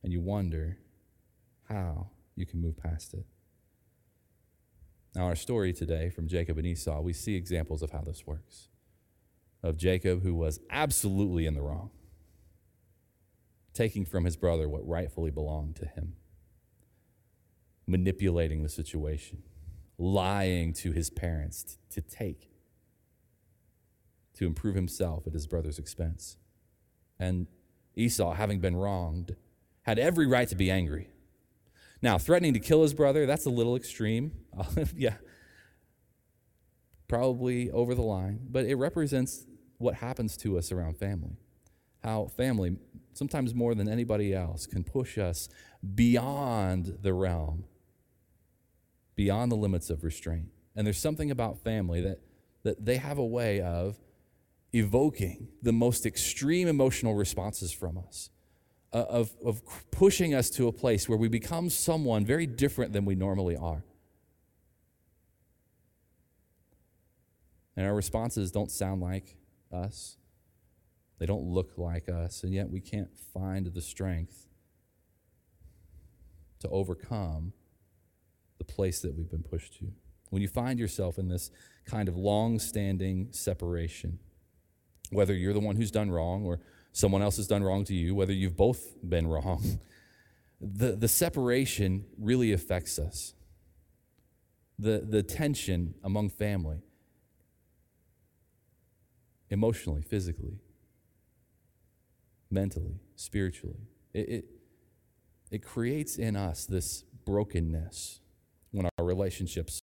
and 0.01 0.13
you 0.13 0.21
wonder 0.21 0.77
how 1.67 2.07
you 2.37 2.45
can 2.45 2.61
move 2.61 2.77
past 2.77 3.13
it. 3.13 3.25
Now, 5.13 5.25
our 5.25 5.35
story 5.35 5.73
today 5.73 6.09
from 6.09 6.29
Jacob 6.29 6.57
and 6.57 6.65
Esau, 6.65 7.01
we 7.01 7.11
see 7.11 7.35
examples 7.35 7.81
of 7.81 7.91
how 7.91 7.99
this 7.99 8.25
works. 8.25 8.69
Of 9.61 9.75
Jacob, 9.75 10.23
who 10.23 10.35
was 10.35 10.61
absolutely 10.69 11.45
in 11.45 11.53
the 11.53 11.61
wrong, 11.61 11.91
taking 13.73 14.05
from 14.05 14.23
his 14.23 14.37
brother 14.37 14.69
what 14.69 14.87
rightfully 14.87 15.31
belonged 15.31 15.75
to 15.75 15.85
him, 15.85 16.13
manipulating 17.85 18.63
the 18.63 18.69
situation, 18.69 19.43
lying 19.97 20.71
to 20.75 20.93
his 20.93 21.09
parents 21.09 21.77
to 21.89 21.99
take 21.99 22.50
to 24.41 24.47
improve 24.47 24.73
himself 24.73 25.27
at 25.27 25.34
his 25.34 25.45
brother's 25.45 25.77
expense. 25.77 26.36
And 27.19 27.45
Esau, 27.95 28.34
having 28.34 28.60
been 28.60 28.75
wronged, 28.75 29.36
had 29.84 29.99
every 29.99 30.25
right 30.25 30.47
to 30.47 30.56
be 30.56 30.71
angry. 30.71 31.10
Now, 32.01 32.17
threatening 32.17 32.56
to 32.56 32.60
kill 32.60 32.82
his 32.82 32.95
brother, 32.95 33.27
that's 33.27 33.45
a 33.45 33.51
little 33.51 33.75
extreme. 33.75 34.32
yeah. 34.95 35.13
Probably 37.08 37.69
over 37.69 37.93
the 37.93 38.01
line, 38.01 38.39
but 38.49 38.65
it 38.65 38.75
represents 38.75 39.45
what 39.77 39.95
happens 39.95 40.36
to 40.38 40.58
us 40.58 40.71
around 40.71 40.97
family. 40.97 41.38
How 42.04 42.25
family, 42.25 42.77
sometimes 43.13 43.54
more 43.54 43.75
than 43.75 43.88
anybody 43.88 44.34
else, 44.34 44.65
can 44.65 44.84
push 44.84 45.19
us 45.19 45.49
beyond 45.93 46.97
the 47.04 47.13
realm, 47.13 47.65
beyond 49.15 49.51
the 49.51 49.56
limits 49.56 49.91
of 49.91 50.04
restraint. 50.04 50.47
And 50.75 50.88
there's 50.88 50.97
something 50.97 51.30
about 51.30 51.60
family 51.60 52.01
that, 52.01 52.21
that 52.63 52.84
they 52.84 52.97
have 52.97 53.19
a 53.19 53.25
way 53.25 53.62
of 53.62 53.99
evoking 54.73 55.49
the 55.62 55.73
most 55.73 56.05
extreme 56.05 56.67
emotional 56.67 57.13
responses 57.13 57.71
from 57.71 57.97
us, 57.97 58.29
uh, 58.93 59.05
of, 59.10 59.31
of 59.45 59.62
pushing 59.91 60.34
us 60.34 60.49
to 60.51 60.67
a 60.67 60.71
place 60.71 61.10
where 61.10 61.17
we 61.17 61.27
become 61.27 61.69
someone 61.69 62.25
very 62.25 62.45
different 62.45 62.93
than 62.93 63.05
we 63.05 63.15
normally 63.15 63.55
are. 63.55 63.84
And 67.75 67.86
our 67.86 67.95
responses 67.95 68.51
don't 68.51 68.71
sound 68.71 69.01
like 69.01 69.38
us. 69.71 70.17
They 71.19 71.25
don't 71.25 71.43
look 71.43 71.77
like 71.77 72.10
us, 72.10 72.43
and 72.43 72.53
yet 72.53 72.69
we 72.69 72.79
can't 72.79 73.15
find 73.34 73.67
the 73.67 73.81
strength 73.81 74.47
to 76.60 76.69
overcome 76.69 77.53
the 78.57 78.63
place 78.63 79.01
that 79.01 79.15
we've 79.15 79.29
been 79.29 79.43
pushed 79.43 79.77
to. 79.79 79.91
When 80.29 80.41
you 80.41 80.47
find 80.47 80.79
yourself 80.79 81.17
in 81.17 81.27
this 81.27 81.51
kind 81.86 82.07
of 82.07 82.15
long 82.15 82.57
standing 82.60 83.27
separation, 83.31 84.19
whether 85.12 85.34
you're 85.34 85.54
the 85.54 85.60
one 85.60 85.76
who's 85.76 85.91
done 85.91 86.10
wrong 86.10 86.45
or 86.45 86.60
someone 86.91 87.21
else 87.21 87.38
has 87.38 87.47
done 87.47 87.63
wrong 87.63 87.84
to 87.86 87.93
you, 87.93 88.15
whether 88.15 88.34
you've 88.34 88.58
both 88.58 88.95
been 89.08 89.28
wrong, 89.28 89.80
the, 90.62 90.93
the 90.93 91.08
separation 91.08 92.06
really 92.17 92.52
affects 92.52 92.97
us. 92.97 93.34
The, 94.80 95.06
the 95.08 95.21
tension 95.21 95.93
among 96.04 96.30
family, 96.30 96.82
emotionally, 99.50 100.02
physically, 100.02 100.60
mentally, 102.50 103.00
spiritually. 103.15 103.88
It, 104.13 104.30
it, 104.30 104.45
it 105.52 105.63
creates 105.63 106.17
in 106.17 106.36
us 106.36 106.65
this 106.65 107.04
brokenness 107.26 108.21
when 108.71 108.88
our 108.97 109.06
relationships 109.06 109.82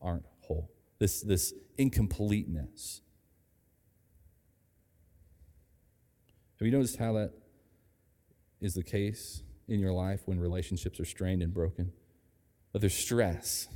aren't 0.00 0.24
whole, 0.42 0.70
this, 0.98 1.20
this 1.20 1.52
incompleteness. 1.76 3.02
Have 6.58 6.66
you 6.66 6.72
noticed 6.72 6.96
how 6.96 7.12
that 7.12 7.32
is 8.60 8.74
the 8.74 8.82
case 8.82 9.42
in 9.68 9.78
your 9.78 9.92
life 9.92 10.22
when 10.26 10.40
relationships 10.40 10.98
are 10.98 11.04
strained 11.04 11.42
and 11.42 11.54
broken? 11.54 11.92
That 12.72 12.80
there's 12.80 12.94
stress 12.94 13.68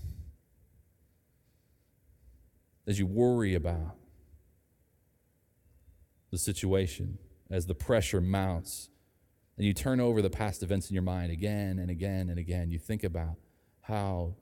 as 2.86 2.98
you 2.98 3.06
worry 3.06 3.54
about 3.54 3.96
the 6.32 6.38
situation, 6.38 7.18
as 7.50 7.66
the 7.66 7.74
pressure 7.74 8.20
mounts, 8.20 8.88
and 9.56 9.66
you 9.66 9.74
turn 9.74 10.00
over 10.00 10.22
the 10.22 10.30
past 10.30 10.62
events 10.62 10.90
in 10.90 10.94
your 10.94 11.02
mind 11.02 11.30
again 11.30 11.78
and 11.78 11.90
again 11.90 12.30
and 12.30 12.38
again. 12.38 12.70
You 12.70 12.78
think 12.78 13.04
about 13.04 13.36
how 13.82 14.34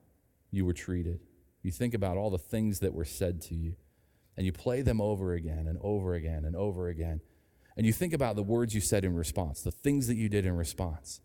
you 0.50 0.64
were 0.64 0.72
treated. 0.72 1.20
You 1.62 1.72
think 1.72 1.92
about 1.92 2.16
all 2.16 2.30
the 2.30 2.38
things 2.38 2.78
that 2.80 2.94
were 2.94 3.04
said 3.04 3.42
to 3.42 3.54
you, 3.54 3.74
and 4.36 4.46
you 4.46 4.52
play 4.52 4.80
them 4.80 5.00
over 5.00 5.34
again 5.34 5.66
and 5.66 5.78
over 5.82 6.14
again 6.14 6.44
and 6.46 6.56
over 6.56 6.88
again. 6.88 7.20
And 7.80 7.86
you 7.86 7.94
think 7.94 8.12
about 8.12 8.36
the 8.36 8.42
words 8.42 8.74
you 8.74 8.82
said 8.82 9.06
in 9.06 9.14
response, 9.14 9.62
the 9.62 9.70
things 9.70 10.06
that 10.08 10.16
you 10.16 10.28
did 10.28 10.44
in 10.44 10.54
response. 10.54 11.22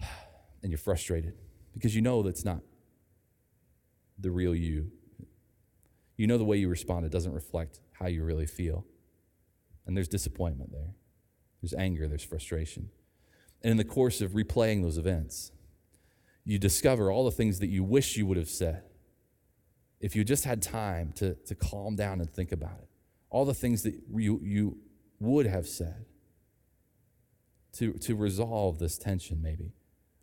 And 0.62 0.70
you're 0.70 0.78
frustrated 0.78 1.34
because 1.74 1.96
you 1.96 2.00
know 2.00 2.22
that's 2.22 2.44
not 2.44 2.60
the 4.16 4.30
real 4.30 4.54
you. 4.54 4.92
You 6.16 6.28
know 6.28 6.38
the 6.38 6.44
way 6.44 6.58
you 6.58 6.68
responded 6.68 7.10
doesn't 7.10 7.32
reflect 7.32 7.80
how 7.94 8.06
you 8.06 8.22
really 8.22 8.46
feel. 8.46 8.86
And 9.84 9.96
there's 9.96 10.06
disappointment 10.06 10.70
there, 10.70 10.94
there's 11.60 11.74
anger, 11.74 12.06
there's 12.06 12.24
frustration. 12.24 12.90
And 13.62 13.72
in 13.72 13.78
the 13.78 13.84
course 13.84 14.20
of 14.20 14.30
replaying 14.30 14.82
those 14.82 14.96
events, 14.96 15.50
you 16.44 16.60
discover 16.60 17.10
all 17.10 17.24
the 17.24 17.32
things 17.32 17.58
that 17.58 17.68
you 17.68 17.82
wish 17.82 18.16
you 18.16 18.26
would 18.26 18.36
have 18.36 18.48
said 18.48 18.84
if 19.98 20.14
you 20.14 20.22
just 20.22 20.44
had 20.44 20.62
time 20.62 21.10
to, 21.16 21.34
to 21.46 21.56
calm 21.56 21.96
down 21.96 22.20
and 22.20 22.30
think 22.30 22.52
about 22.52 22.78
it. 22.78 22.88
All 23.28 23.44
the 23.44 23.54
things 23.54 23.82
that 23.82 23.94
you, 24.14 24.40
you 24.40 24.78
would 25.20 25.46
have 25.46 25.66
said 25.66 26.06
to, 27.74 27.92
to 27.94 28.16
resolve 28.16 28.78
this 28.78 28.98
tension, 28.98 29.40
maybe, 29.42 29.72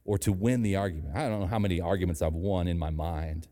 or 0.06 0.18
to 0.20 0.32
win 0.32 0.62
the 0.62 0.76
argument. 0.76 1.16
I 1.16 1.30
don't 1.30 1.42
know 1.42 1.48
how 1.48 1.60
many 1.60 1.80
arguments 1.80 2.22
I've 2.22 2.34
won 2.34 2.68
in 2.68 2.78
my 2.78 2.90
mind 2.90 3.48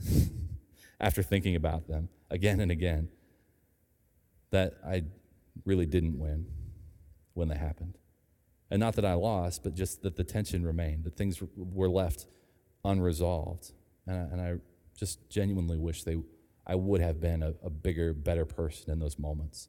after 1.00 1.22
thinking 1.22 1.56
about 1.56 1.88
them 1.88 2.08
again 2.30 2.60
and 2.60 2.70
again 2.70 3.08
that 4.50 4.74
I 4.86 5.04
really 5.64 5.86
didn't 5.86 6.18
win 6.18 6.46
when 7.34 7.48
they 7.48 7.56
happened. 7.56 7.98
And 8.70 8.80
not 8.80 8.94
that 8.96 9.04
I 9.04 9.14
lost, 9.14 9.62
but 9.62 9.74
just 9.74 10.02
that 10.02 10.16
the 10.16 10.24
tension 10.24 10.64
remained, 10.64 11.04
that 11.04 11.16
things 11.16 11.40
were 11.56 11.88
left 11.88 12.26
unresolved. 12.84 13.72
And 14.06 14.16
I, 14.16 14.20
and 14.20 14.40
I 14.40 14.54
just 14.98 15.28
genuinely 15.30 15.78
wish 15.78 16.02
they, 16.04 16.16
I 16.66 16.74
would 16.74 17.00
have 17.00 17.20
been 17.20 17.42
a, 17.42 17.54
a 17.62 17.70
bigger, 17.70 18.12
better 18.12 18.44
person 18.44 18.90
in 18.90 18.98
those 18.98 19.18
moments. 19.18 19.68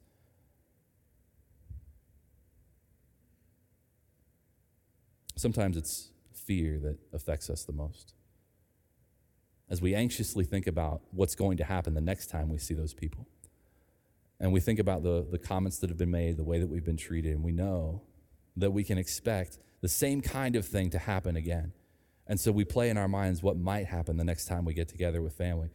Sometimes 5.36 5.76
it's 5.76 6.10
fear 6.32 6.78
that 6.80 6.98
affects 7.12 7.48
us 7.48 7.64
the 7.64 7.72
most. 7.72 8.14
As 9.68 9.80
we 9.80 9.94
anxiously 9.94 10.44
think 10.44 10.66
about 10.66 11.02
what's 11.12 11.34
going 11.34 11.56
to 11.58 11.64
happen 11.64 11.94
the 11.94 12.00
next 12.00 12.28
time 12.28 12.48
we 12.48 12.58
see 12.58 12.74
those 12.74 12.92
people 12.92 13.26
and 14.40 14.52
we 14.52 14.60
think 14.60 14.78
about 14.78 15.02
the, 15.02 15.26
the 15.30 15.38
comments 15.38 15.78
that 15.78 15.90
have 15.90 15.98
been 15.98 16.10
made, 16.10 16.38
the 16.38 16.44
way 16.44 16.58
that 16.58 16.66
we've 16.66 16.84
been 16.84 16.96
treated, 16.96 17.32
and 17.32 17.44
we 17.44 17.52
know 17.52 18.02
that 18.56 18.70
we 18.70 18.82
can 18.82 18.96
expect 18.96 19.58
the 19.82 19.88
same 19.88 20.22
kind 20.22 20.56
of 20.56 20.66
thing 20.66 20.88
to 20.90 20.98
happen 20.98 21.36
again. 21.36 21.72
And 22.26 22.40
so 22.40 22.50
we 22.50 22.64
play 22.64 22.88
in 22.88 22.96
our 22.96 23.08
minds 23.08 23.42
what 23.42 23.58
might 23.58 23.86
happen 23.86 24.16
the 24.16 24.24
next 24.24 24.46
time 24.46 24.64
we 24.64 24.72
get 24.72 24.88
together 24.88 25.20
with 25.20 25.34
family. 25.34 25.68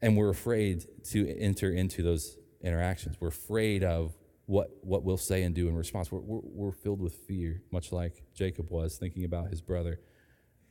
And 0.00 0.16
we're 0.16 0.30
afraid 0.30 0.86
to 1.10 1.28
enter 1.38 1.70
into 1.70 2.02
those 2.02 2.38
interactions. 2.62 3.16
We're 3.20 3.28
afraid 3.28 3.84
of 3.84 4.14
what, 4.50 4.70
what 4.82 5.04
we'll 5.04 5.16
say 5.16 5.44
and 5.44 5.54
do 5.54 5.68
in 5.68 5.76
response. 5.76 6.10
We're, 6.10 6.18
we're, 6.18 6.40
we're 6.42 6.72
filled 6.72 7.00
with 7.00 7.14
fear, 7.14 7.62
much 7.70 7.92
like 7.92 8.24
Jacob 8.34 8.68
was 8.68 8.96
thinking 8.96 9.22
about 9.22 9.48
his 9.48 9.60
brother 9.60 10.00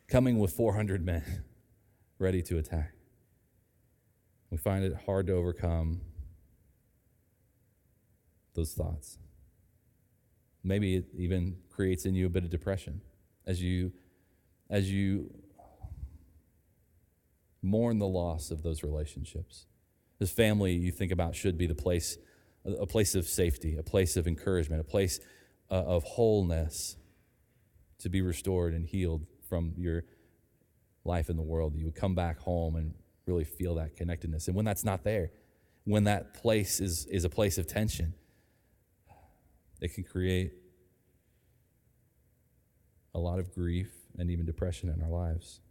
coming 0.10 0.38
with 0.38 0.52
400 0.52 1.06
men 1.06 1.46
ready 2.20 2.42
to 2.42 2.58
attack. 2.58 2.92
We 4.50 4.58
find 4.58 4.84
it 4.84 4.94
hard 5.06 5.28
to 5.28 5.34
overcome 5.34 6.02
those 8.54 8.74
thoughts. 8.74 9.18
Maybe 10.62 10.98
it 10.98 11.06
even 11.18 11.56
creates 11.70 12.06
in 12.06 12.16
you 12.16 12.26
a 12.26 12.30
bit 12.30 12.44
of 12.44 12.50
depression 12.50 13.00
as 13.48 13.62
you 13.62 13.94
as 14.70 14.92
you 14.92 15.34
mourn 17.62 17.98
the 17.98 18.08
loss 18.08 18.52
of 18.52 18.62
those 18.62 18.84
relationships. 18.84 19.68
This 20.20 20.32
family 20.32 20.74
you 20.74 20.92
think 20.92 21.14
about 21.14 21.34
should 21.34 21.58
be 21.58 21.66
the 21.66 21.76
place 21.76 22.18
a 22.80 22.86
place 22.86 23.16
of 23.16 23.26
safety, 23.26 23.78
a 23.78 23.84
place 23.84 24.18
of 24.18 24.28
encouragement, 24.28 24.82
a 24.82 24.84
place 24.84 25.20
uh, 25.72 25.76
of 25.76 26.04
wholeness 26.04 26.96
to 28.00 28.10
be 28.10 28.22
restored 28.22 28.74
and 28.74 28.86
healed 28.86 29.26
from 29.48 29.74
your 29.78 30.04
life 31.06 31.30
in 31.30 31.36
the 31.36 31.44
world. 31.44 31.76
You 31.76 31.86
would 31.86 31.96
come 31.96 32.16
back 32.16 32.40
home 32.40 32.76
and 32.76 32.94
really 33.26 33.44
feel 33.44 33.76
that 33.76 33.96
connectedness. 33.96 34.48
And 34.48 34.56
when 34.56 34.66
that's 34.66 34.84
not 34.84 35.04
there, 35.04 35.32
when 35.86 36.06
that 36.06 36.34
place 36.34 36.80
is, 36.80 37.06
is 37.08 37.24
a 37.24 37.30
place 37.30 37.58
of 37.58 37.68
tension, 37.68 38.14
it 39.82 39.94
can 39.94 40.04
create 40.04 40.54
a 43.14 43.20
lot 43.20 43.40
of 43.40 43.54
grief 43.54 43.92
and 44.18 44.30
even 44.30 44.46
depression 44.46 44.90
in 44.90 45.02
our 45.02 45.10
lives, 45.10 45.62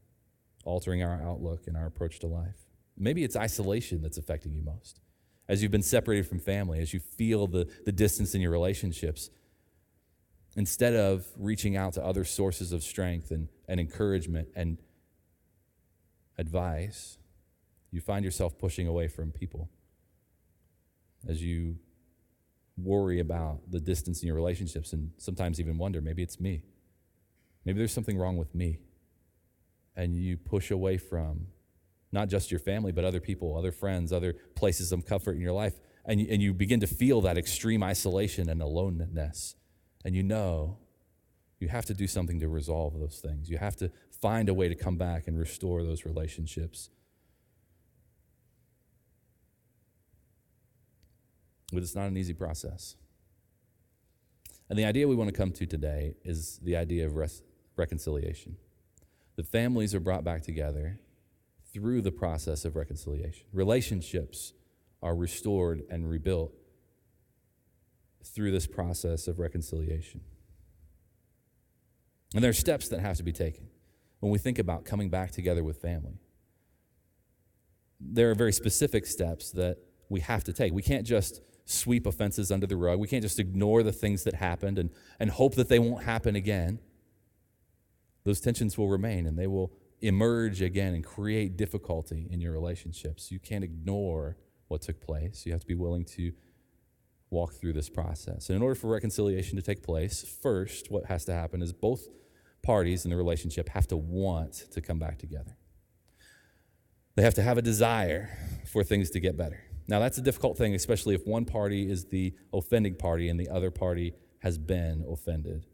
altering 0.65 1.03
our 1.03 1.23
outlook 1.23 1.67
and 1.67 1.77
our 1.77 1.87
approach 1.87 2.19
to 2.21 2.27
life. 2.27 2.67
Maybe 2.97 3.23
it's 3.23 3.37
isolation 3.37 4.03
that's 4.03 4.19
affecting 4.19 4.55
you 4.55 4.63
most. 4.63 5.01
As 5.49 5.63
you've 5.63 5.73
been 5.73 5.83
separated 5.83 6.27
from 6.27 6.41
family, 6.41 6.81
as 6.81 6.93
you 6.93 7.01
feel 7.01 7.47
the, 7.47 7.69
the 7.87 7.93
distance 7.93 8.35
in 8.35 8.41
your 8.41 8.51
relationships, 8.51 9.31
instead 10.57 10.95
of 10.95 11.27
reaching 11.37 11.77
out 11.77 11.95
to 11.95 12.05
other 12.05 12.25
sources 12.25 12.73
of 12.73 12.83
strength 12.83 13.31
and, 13.31 13.49
and 13.67 13.81
encouragement 13.81 14.49
and 14.55 14.79
advice, 16.37 17.19
you 17.91 18.01
find 18.01 18.25
yourself 18.25 18.59
pushing 18.59 18.87
away 18.87 19.09
from 19.09 19.31
people 19.31 19.71
as 21.27 21.43
you 21.43 21.77
worry 22.77 23.19
about 23.19 23.61
the 23.71 23.81
distance 23.81 24.23
in 24.23 24.27
your 24.27 24.37
relationships 24.37 24.93
and 24.93 25.11
sometimes 25.17 25.59
even 25.59 25.79
wonder 25.79 26.01
maybe 26.01 26.23
it's 26.23 26.39
me. 26.39 26.63
Maybe 27.65 27.79
there's 27.79 27.93
something 27.93 28.17
wrong 28.17 28.37
with 28.37 28.55
me. 28.55 28.79
And 29.97 30.15
you 30.15 30.37
push 30.37 30.71
away 30.71 30.97
from 30.97 31.49
not 32.13 32.29
just 32.29 32.51
your 32.51 32.61
family, 32.61 32.93
but 32.93 33.05
other 33.05 33.21
people, 33.21 33.57
other 33.57 33.73
friends, 33.73 34.13
other 34.13 34.35
places 34.55 34.93
of 34.93 35.05
comfort 35.07 35.33
in 35.33 35.41
your 35.41 35.53
life. 35.53 35.75
And 36.05 36.21
you, 36.21 36.27
and 36.31 36.43
you 36.43 36.55
begin 36.55 36.81
to 36.81 36.87
feel 36.87 37.21
that 37.23 37.37
extreme 37.37 37.83
isolation 37.83 38.49
and 38.49 38.63
aloneness. 38.63 39.57
And 40.05 40.15
you 40.15 40.23
know 40.23 40.79
you 41.61 41.69
have 41.69 41.85
to 41.87 41.95
do 41.95 42.07
something 42.07 42.41
to 42.41 42.49
resolve 42.49 42.99
those 42.99 43.19
things. 43.19 43.51
You 43.51 43.59
have 43.59 43.77
to 43.77 43.91
find 44.11 44.49
a 44.49 44.55
way 44.55 44.69
to 44.69 44.75
come 44.75 44.97
back 44.97 45.27
and 45.27 45.39
restore 45.39 45.83
those 45.83 46.05
relationships. 46.05 46.91
But 51.73 51.83
it's 51.83 51.95
not 51.95 52.09
an 52.09 52.17
easy 52.17 52.33
process. 52.33 52.97
And 54.71 54.79
the 54.79 54.85
idea 54.85 55.09
we 55.09 55.15
want 55.15 55.29
to 55.29 55.37
come 55.37 55.51
to 55.53 55.67
today 55.67 56.15
is 56.25 56.59
the 56.63 56.77
idea 56.77 57.07
of 57.07 57.17
res- 57.17 57.43
reconciliation. 57.77 58.57
The 59.37 59.45
families 59.45 59.95
are 59.95 60.01
brought 60.01 60.25
back 60.25 60.43
together 60.43 61.01
through 61.73 62.03
the 62.03 62.13
process 62.13 62.65
of 62.65 62.77
reconciliation. 62.77 63.47
Relationships 63.53 64.53
are 65.03 65.15
restored 65.15 65.83
and 65.91 66.09
rebuilt 66.09 66.53
through 68.25 68.51
this 68.51 68.67
process 68.67 69.29
of 69.29 69.39
reconciliation. 69.39 70.21
And 72.35 72.43
there 72.43 72.51
are 72.51 72.55
steps 72.55 72.89
that 72.89 73.01
have 73.01 73.17
to 73.17 73.23
be 73.23 73.33
taken 73.33 73.69
when 74.21 74.33
we 74.33 74.39
think 74.39 74.59
about 74.59 74.85
coming 74.85 75.09
back 75.09 75.31
together 75.31 75.65
with 75.65 75.81
family. 75.81 76.19
There 78.01 78.31
are 78.31 78.35
very 78.35 78.53
specific 78.53 79.07
steps 79.07 79.51
that 79.53 79.79
we 80.09 80.21
have 80.21 80.45
to 80.45 80.53
take. 80.53 80.73
We 80.73 80.83
can't 80.83 81.07
just 81.07 81.41
sweep 81.65 82.07
offenses 82.07 82.51
under 82.51 82.67
the 82.67 82.77
rug. 82.77 82.99
We 82.99 83.09
can't 83.09 83.23
just 83.23 83.39
ignore 83.39 83.83
the 83.83 83.93
things 83.93 84.25
that 84.25 84.35
happened 84.35 84.79
and, 84.79 84.91
and 85.21 85.31
hope 85.31 85.55
that 85.57 85.69
they 85.69 85.79
won't 85.79 86.05
happen 86.05 86.35
again. 86.35 86.81
Those 88.25 88.41
tensions 88.41 88.77
will 88.79 88.89
remain 88.89 89.27
and 89.27 89.39
they 89.39 89.47
will 89.47 89.73
emerge 90.01 90.63
again 90.63 90.95
and 90.95 91.05
create 91.05 91.57
difficulty 91.57 92.29
in 92.31 92.41
your 92.41 92.53
relationships. 92.53 93.31
You 93.33 93.39
can't 93.39 93.65
ignore 93.65 94.37
what 94.69 94.83
took 94.83 95.01
place. 95.01 95.45
You 95.45 95.53
have 95.53 95.63
to 95.63 95.67
be 95.67 95.75
willing 95.75 96.05
to 96.17 96.33
walk 97.31 97.55
through 97.55 97.73
this 97.75 97.91
process. 97.91 98.49
And 98.49 98.57
in 98.57 98.63
order 98.63 98.75
for 98.75 98.89
reconciliation 98.89 99.57
to 99.57 99.63
take 99.63 99.83
place, 99.83 100.25
first, 100.43 100.91
what 100.91 101.07
has 101.07 101.25
to 101.27 101.33
happen 101.33 101.63
is 101.63 101.73
both 101.73 102.09
parties 102.63 103.05
in 103.05 103.11
the 103.11 103.17
relationship 103.17 103.69
have 103.71 103.87
to 103.89 103.97
want 103.97 104.67
to 104.73 104.81
come 104.81 104.99
back 104.99 105.19
together. 105.19 105.57
They 107.17 107.23
have 107.23 107.35
to 107.35 107.43
have 107.43 107.59
a 107.59 107.63
desire 107.63 108.31
for 108.71 108.85
things 108.85 109.11
to 109.11 109.21
get 109.21 109.37
better. 109.37 109.61
Now, 109.89 110.01
that's 110.01 110.19
a 110.19 110.23
difficult 110.23 110.57
thing, 110.59 110.75
especially 110.75 111.15
if 111.15 111.27
one 111.27 111.45
party 111.45 111.91
is 111.91 112.07
the 112.07 112.35
offending 112.53 112.95
party 112.95 113.29
and 113.29 113.41
the 113.41 113.49
other 113.49 113.71
party 113.71 114.15
has 114.41 114.59
been 114.59 115.05
offended, 115.11 115.67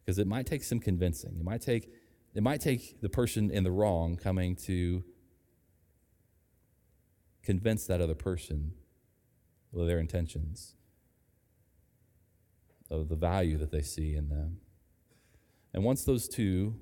because 0.00 0.18
it 0.18 0.26
might 0.26 0.46
take 0.46 0.62
some 0.62 0.80
convincing. 0.80 1.36
It 1.38 1.44
might 1.44 1.60
take, 1.60 1.92
it 2.34 2.42
might 2.42 2.60
take 2.60 3.00
the 3.00 3.08
person 3.08 3.50
in 3.50 3.64
the 3.64 3.70
wrong 3.70 4.16
coming 4.16 4.54
to 4.54 5.02
convince 7.42 7.86
that 7.86 8.00
other 8.00 8.14
person 8.14 8.72
of 9.74 9.86
their 9.86 9.98
intentions, 9.98 10.74
of 12.90 13.08
the 13.08 13.16
value 13.16 13.56
that 13.58 13.70
they 13.70 13.82
see 13.82 14.14
in 14.14 14.28
them. 14.28 14.58
And 15.72 15.84
once 15.84 16.04
those 16.04 16.28
two 16.28 16.76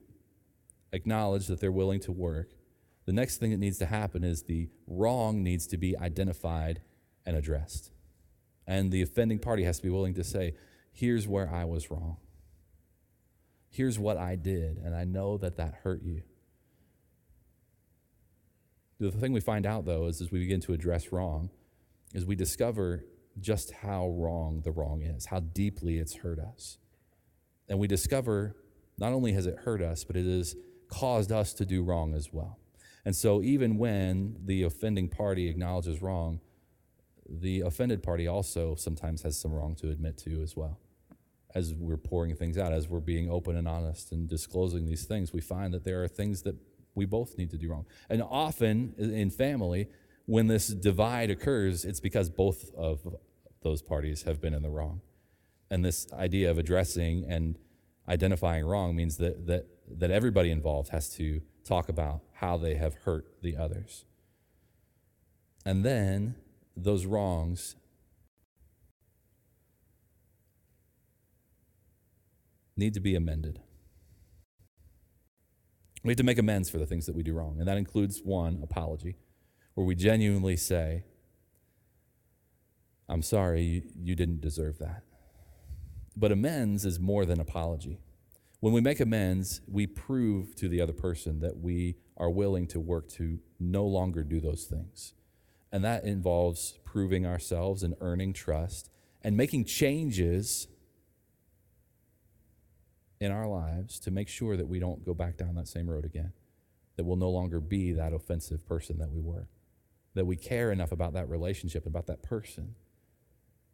acknowledge 0.93 1.47
that 1.47 1.61
they're 1.61 1.73
willing 1.73 2.01
to 2.01 2.13
work, 2.13 2.51
the 3.05 3.13
next 3.13 3.39
thing 3.39 3.51
that 3.51 3.59
needs 3.59 3.79
to 3.79 3.87
happen 3.87 4.25
is 4.25 4.43
the 4.43 4.69
wrong 4.87 5.43
needs 5.43 5.67
to 5.69 5.77
be 5.77 5.97
identified 5.97 6.81
and 7.25 7.37
addressed. 7.37 7.93
And 8.67 8.91
the 8.91 9.03
offending 9.03 9.39
party 9.39 9.65
has 9.65 9.77
to 9.77 9.83
be 9.85 9.91
willing 9.91 10.15
to 10.15 10.25
say, 10.25 10.55
here's 10.93 11.29
where 11.29 11.53
I 11.53 11.65
was 11.65 11.91
wrong. 11.91 12.17
Here's 13.77 13.99
what 13.99 14.17
I 14.17 14.37
did, 14.37 14.79
and 14.79 14.97
I 14.97 15.05
know 15.05 15.37
that 15.37 15.59
that 15.59 15.75
hurt 15.83 16.03
you. 16.03 16.23
The 18.99 19.11
thing 19.11 19.35
we 19.35 19.41
find 19.41 19.67
out, 19.67 19.85
though, 19.85 20.07
is 20.07 20.23
as 20.23 20.33
we 20.33 20.39
begin 20.39 20.63
to 20.63 20.73
address 20.73 21.13
wrong, 21.13 21.51
is 22.15 22.25
we 22.25 22.37
discover 22.37 23.05
just 23.39 23.73
how 23.73 24.09
wrong 24.09 24.63
the 24.65 24.71
wrong 24.71 25.03
is, 25.03 25.27
how 25.27 25.41
deeply 25.41 25.99
it's 25.99 26.15
hurt 26.15 26.39
us. 26.39 26.79
And 27.69 27.79
we 27.79 27.87
discover 27.87 28.57
not 28.97 29.13
only 29.13 29.33
has 29.33 29.45
it 29.45 29.59
hurt 29.65 29.83
us, 29.83 30.05
but 30.05 30.17
it 30.17 30.25
has 30.25 30.57
caused 30.89 31.31
us 31.31 31.53
to 31.53 31.67
do 31.67 31.83
wrong 31.83 32.15
as 32.15 32.33
well. 32.33 32.59
And 33.05 33.15
so, 33.15 33.43
even 33.43 33.77
when 33.77 34.39
the 34.43 34.63
offending 34.63 35.11
party 35.11 35.49
acknowledges 35.49 36.01
wrong, 36.01 36.41
the 37.29 37.61
offended 37.61 38.03
party 38.03 38.27
also 38.27 38.75
sometimes 38.75 39.21
has 39.21 39.39
some 39.39 39.53
wrong 39.53 39.75
to 39.75 39.91
admit 39.91 40.17
to 40.19 40.41
as 40.41 40.57
well. 40.57 40.81
As 41.55 41.73
we're 41.75 41.97
pouring 41.97 42.35
things 42.35 42.59
out, 42.59 42.73
as 42.73 42.89
we're 42.89 43.01
being 43.01 43.31
open 43.31 43.57
and 43.57 43.67
honest 43.67 44.13
and 44.13 44.29
disclosing 44.29 44.85
these 44.85 45.05
things, 45.05 45.33
we 45.33 45.41
find 45.41 45.73
that 45.73 45.85
there 45.85 46.03
are 46.03 46.09
things 46.09 46.43
that 46.43 46.57
we 46.95 47.07
both 47.07 47.39
need 47.39 47.51
to 47.51 47.57
do 47.57 47.71
wrong. 47.71 47.87
And 48.11 48.23
often 48.23 48.95
in 48.99 49.31
family, 49.31 49.89
when 50.27 50.49
this 50.49 50.69
divide 50.69 51.31
occurs, 51.31 51.85
it's 51.85 52.01
because 52.01 52.29
both 52.29 52.75
of 52.75 53.17
those 53.63 53.81
parties 53.81 54.23
have 54.23 54.41
been 54.41 54.55
in 54.55 54.63
the 54.63 54.71
wrong. 54.71 55.01
And 55.71 55.85
this 55.85 56.07
idea 56.13 56.51
of 56.51 56.59
addressing 56.59 57.25
and 57.29 57.59
identifying 58.09 58.65
wrong 58.65 58.95
means 58.95 59.17
that, 59.17 59.47
that, 59.47 59.67
that 59.89 60.11
everybody 60.11 60.51
involved 60.51 60.91
has 60.91 61.09
to 61.17 61.41
talk 61.65 61.89
about 61.89 62.21
how 62.35 62.57
they 62.57 62.75
have 62.75 62.95
hurt 63.05 63.27
the 63.43 63.57
others. 63.57 64.05
And 65.65 65.85
then 65.85 66.37
those 66.77 67.07
wrongs 67.07 67.75
need 72.77 72.95
to 72.95 73.01
be 73.01 73.15
amended. 73.15 73.61
We 76.05 76.11
have 76.13 76.19
to 76.19 76.25
make 76.25 76.39
amends 76.39 76.71
for 76.71 76.79
the 76.79 76.87
things 76.87 77.07
that 77.07 77.17
we 77.17 77.23
do 77.23 77.35
wrong. 77.35 77.57
And 77.59 77.67
that 77.67 77.79
includes 77.79 78.21
one, 78.23 78.61
apology, 78.63 79.17
where 79.75 79.87
we 79.87 79.95
genuinely 79.95 80.57
say, 80.57 81.05
I'm 83.09 83.23
sorry, 83.23 83.63
you, 83.63 83.83
you 84.01 84.15
didn't 84.15 84.41
deserve 84.41 84.79
that. 84.79 85.03
But 86.17 86.33
amends 86.33 86.85
is 86.85 87.01
more 87.01 87.25
than 87.25 87.41
apology. 87.41 88.01
When 88.61 88.73
we 88.73 88.81
make 88.81 89.01
amends, 89.01 89.61
we 89.69 89.87
prove 89.87 90.55
to 90.57 90.69
the 90.69 90.81
other 90.81 90.93
person 90.93 91.41
that 91.41 91.59
we 91.59 91.97
are 92.17 92.31
willing 92.31 92.67
to 92.69 92.81
work 92.81 93.09
to 93.11 93.41
no 93.61 93.85
longer 93.85 94.23
do 94.23 94.41
those 94.41 94.65
things. 94.65 95.13
And 95.71 95.85
that 95.85 96.05
involves 96.05 96.79
proving 96.85 97.27
ourselves 97.27 97.83
and 97.83 97.95
earning 98.01 98.33
trust 98.33 98.91
and 99.23 99.37
making 99.37 99.65
changes 99.65 100.69
in 103.21 103.33
our 103.33 103.47
lives 103.47 103.99
to 104.01 104.11
make 104.11 104.29
sure 104.29 104.57
that 104.57 104.69
we 104.69 104.79
don't 104.79 105.05
go 105.05 105.15
back 105.15 105.37
down 105.37 105.55
that 105.55 105.69
same 105.69 105.89
road 105.89 106.05
again, 106.05 106.33
that 106.97 107.05
we'll 107.05 107.17
no 107.17 107.31
longer 107.31 107.61
be 107.61 107.93
that 107.93 108.13
offensive 108.13 108.67
person 108.67 108.99
that 108.99 109.11
we 109.11 109.21
were, 109.21 109.49
that 110.15 110.27
we 110.27 110.37
care 110.37 110.71
enough 110.71 110.93
about 110.93 111.13
that 111.15 111.29
relationship, 111.29 111.87
about 111.87 112.07
that 112.07 112.23
person 112.23 112.75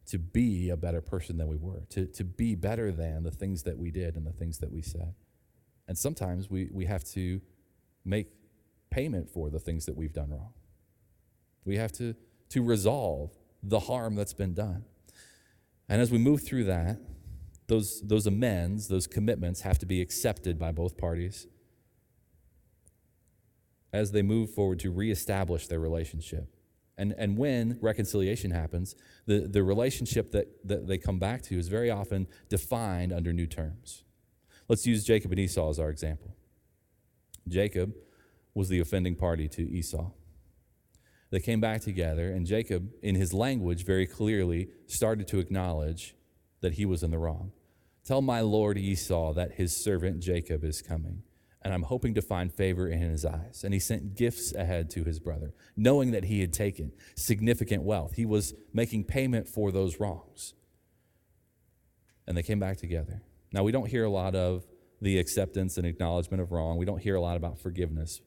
to 0.05 0.17
be 0.17 0.69
a 0.69 0.77
better 0.77 1.01
person 1.01 1.37
than 1.37 1.47
we 1.47 1.55
were, 1.55 1.85
to, 1.89 2.05
to 2.05 2.23
be 2.23 2.55
better 2.55 2.91
than 2.91 3.23
the 3.23 3.31
things 3.31 3.63
that 3.63 3.77
we 3.77 3.91
did 3.91 4.15
and 4.15 4.25
the 4.25 4.33
things 4.33 4.59
that 4.59 4.71
we 4.71 4.81
said. 4.81 5.13
And 5.87 5.97
sometimes 5.97 6.49
we, 6.49 6.69
we 6.71 6.85
have 6.85 7.03
to 7.11 7.41
make 8.03 8.27
payment 8.89 9.29
for 9.29 9.49
the 9.49 9.59
things 9.59 9.85
that 9.85 9.95
we've 9.95 10.13
done 10.13 10.29
wrong. 10.29 10.53
We 11.65 11.77
have 11.77 11.91
to, 11.93 12.15
to 12.49 12.61
resolve 12.61 13.31
the 13.61 13.79
harm 13.79 14.15
that's 14.15 14.33
been 14.33 14.53
done. 14.53 14.83
And 15.87 16.01
as 16.01 16.11
we 16.11 16.17
move 16.17 16.43
through 16.43 16.65
that, 16.65 16.97
those, 17.67 18.01
those 18.01 18.27
amends, 18.27 18.87
those 18.87 19.07
commitments 19.07 19.61
have 19.61 19.79
to 19.79 19.85
be 19.85 20.01
accepted 20.01 20.59
by 20.59 20.71
both 20.71 20.97
parties 20.97 21.47
as 23.91 24.11
they 24.11 24.21
move 24.21 24.49
forward 24.49 24.79
to 24.79 24.91
reestablish 24.91 25.67
their 25.67 25.79
relationship. 25.79 26.55
And, 26.97 27.13
and 27.17 27.37
when 27.37 27.77
reconciliation 27.81 28.51
happens, 28.51 28.95
the, 29.25 29.47
the 29.47 29.63
relationship 29.63 30.31
that, 30.31 30.67
that 30.67 30.87
they 30.87 30.97
come 30.97 31.19
back 31.19 31.41
to 31.43 31.57
is 31.57 31.67
very 31.67 31.89
often 31.89 32.27
defined 32.49 33.11
under 33.13 33.33
new 33.33 33.47
terms. 33.47 34.03
Let's 34.67 34.85
use 34.85 35.03
Jacob 35.03 35.31
and 35.31 35.39
Esau 35.39 35.69
as 35.69 35.79
our 35.79 35.89
example. 35.89 36.35
Jacob 37.47 37.93
was 38.53 38.69
the 38.69 38.79
offending 38.79 39.15
party 39.15 39.47
to 39.49 39.61
Esau. 39.61 40.11
They 41.31 41.39
came 41.39 41.59
back 41.59 41.81
together, 41.81 42.31
and 42.31 42.45
Jacob, 42.45 42.91
in 43.01 43.15
his 43.15 43.33
language, 43.33 43.85
very 43.85 44.05
clearly 44.05 44.69
started 44.85 45.27
to 45.29 45.39
acknowledge 45.39 46.15
that 46.63 46.73
he 46.73 46.85
was 46.85 47.03
in 47.03 47.11
the 47.11 47.19
wrong. 47.19 47.51
Tell 48.03 48.21
my 48.21 48.41
lord 48.41 48.77
Esau 48.77 49.33
that 49.33 49.53
his 49.53 49.77
servant 49.77 50.19
Jacob 50.19 50.63
is 50.63 50.81
coming 50.81 51.21
and 51.63 51.73
I'm 51.73 51.83
hoping 51.83 52.13
to 52.15 52.21
find 52.21 52.51
favor 52.51 52.87
in 52.87 52.99
his 52.99 53.25
eyes. 53.25 53.61
And 53.63 53.73
he 53.73 53.79
sent 53.79 54.15
gifts 54.15 54.53
ahead 54.53 54.89
to 54.91 55.03
his 55.05 55.19
brother, 55.19 55.53
knowing 55.77 56.11
that 56.11 56.25
he 56.25 56.41
had 56.41 56.51
taken 56.51 56.91
significant 57.15 57.83
wealth. 57.83 58.15
He 58.15 58.25
was 58.25 58.53
making 58.73 59.05
payment 59.05 59.47
for 59.47 59.71
those 59.71 59.99
wrongs. 59.99 60.53
And 62.27 62.35
they 62.35 62.43
came 62.43 62.59
back 62.59 62.77
together. 62.77 63.21
Now, 63.53 63.63
we 63.63 63.71
don't 63.71 63.87
hear 63.87 64.03
a 64.03 64.09
lot 64.09 64.35
of 64.35 64.65
the 65.01 65.17
acceptance 65.19 65.77
and 65.77 65.85
acknowledgement 65.85 66.41
of 66.41 66.51
wrong, 66.51 66.77
we 66.77 66.85
don't 66.85 67.01
hear 67.01 67.15
a 67.15 67.21
lot 67.21 67.35
about 67.35 67.59
forgiveness. 67.59 68.21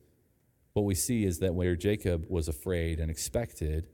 What 0.74 0.84
we 0.84 0.94
see 0.94 1.24
is 1.24 1.38
that 1.38 1.54
where 1.54 1.74
Jacob 1.74 2.26
was 2.28 2.48
afraid 2.48 3.00
and 3.00 3.10
expected 3.10 3.86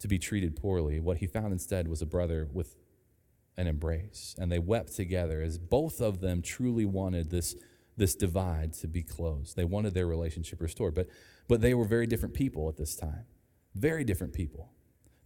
to 0.00 0.08
be 0.08 0.18
treated 0.18 0.56
poorly, 0.56 1.00
what 1.00 1.18
he 1.18 1.26
found 1.26 1.52
instead 1.52 1.88
was 1.88 2.02
a 2.02 2.06
brother 2.06 2.48
with 2.52 2.76
an 3.56 3.66
embrace. 3.66 4.34
And 4.38 4.50
they 4.50 4.58
wept 4.58 4.94
together 4.94 5.42
as 5.42 5.58
both 5.58 6.00
of 6.00 6.20
them 6.20 6.42
truly 6.42 6.84
wanted 6.84 7.30
this 7.30 7.54
this 8.00 8.14
divide 8.14 8.72
to 8.72 8.88
be 8.88 9.02
closed. 9.02 9.56
They 9.56 9.64
wanted 9.64 9.92
their 9.92 10.06
relationship 10.06 10.60
restored, 10.60 10.94
but, 10.94 11.06
but 11.48 11.60
they 11.60 11.74
were 11.74 11.84
very 11.84 12.06
different 12.06 12.34
people 12.34 12.68
at 12.68 12.76
this 12.76 12.96
time. 12.96 13.26
Very 13.74 14.04
different 14.04 14.32
people. 14.32 14.72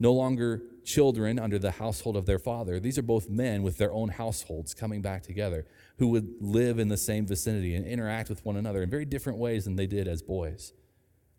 No 0.00 0.12
longer 0.12 0.62
children 0.84 1.38
under 1.38 1.58
the 1.58 1.70
household 1.70 2.16
of 2.16 2.26
their 2.26 2.40
father. 2.40 2.80
These 2.80 2.98
are 2.98 3.02
both 3.02 3.30
men 3.30 3.62
with 3.62 3.78
their 3.78 3.92
own 3.92 4.08
households 4.08 4.74
coming 4.74 5.02
back 5.02 5.22
together 5.22 5.66
who 5.98 6.08
would 6.08 6.28
live 6.40 6.80
in 6.80 6.88
the 6.88 6.96
same 6.96 7.26
vicinity 7.26 7.76
and 7.76 7.86
interact 7.86 8.28
with 8.28 8.44
one 8.44 8.56
another 8.56 8.82
in 8.82 8.90
very 8.90 9.04
different 9.04 9.38
ways 9.38 9.64
than 9.64 9.76
they 9.76 9.86
did 9.86 10.08
as 10.08 10.20
boys. 10.20 10.72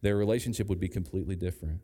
Their 0.02 0.16
relationship 0.16 0.70
would 0.70 0.80
be 0.80 0.88
completely 0.88 1.36
different. 1.36 1.82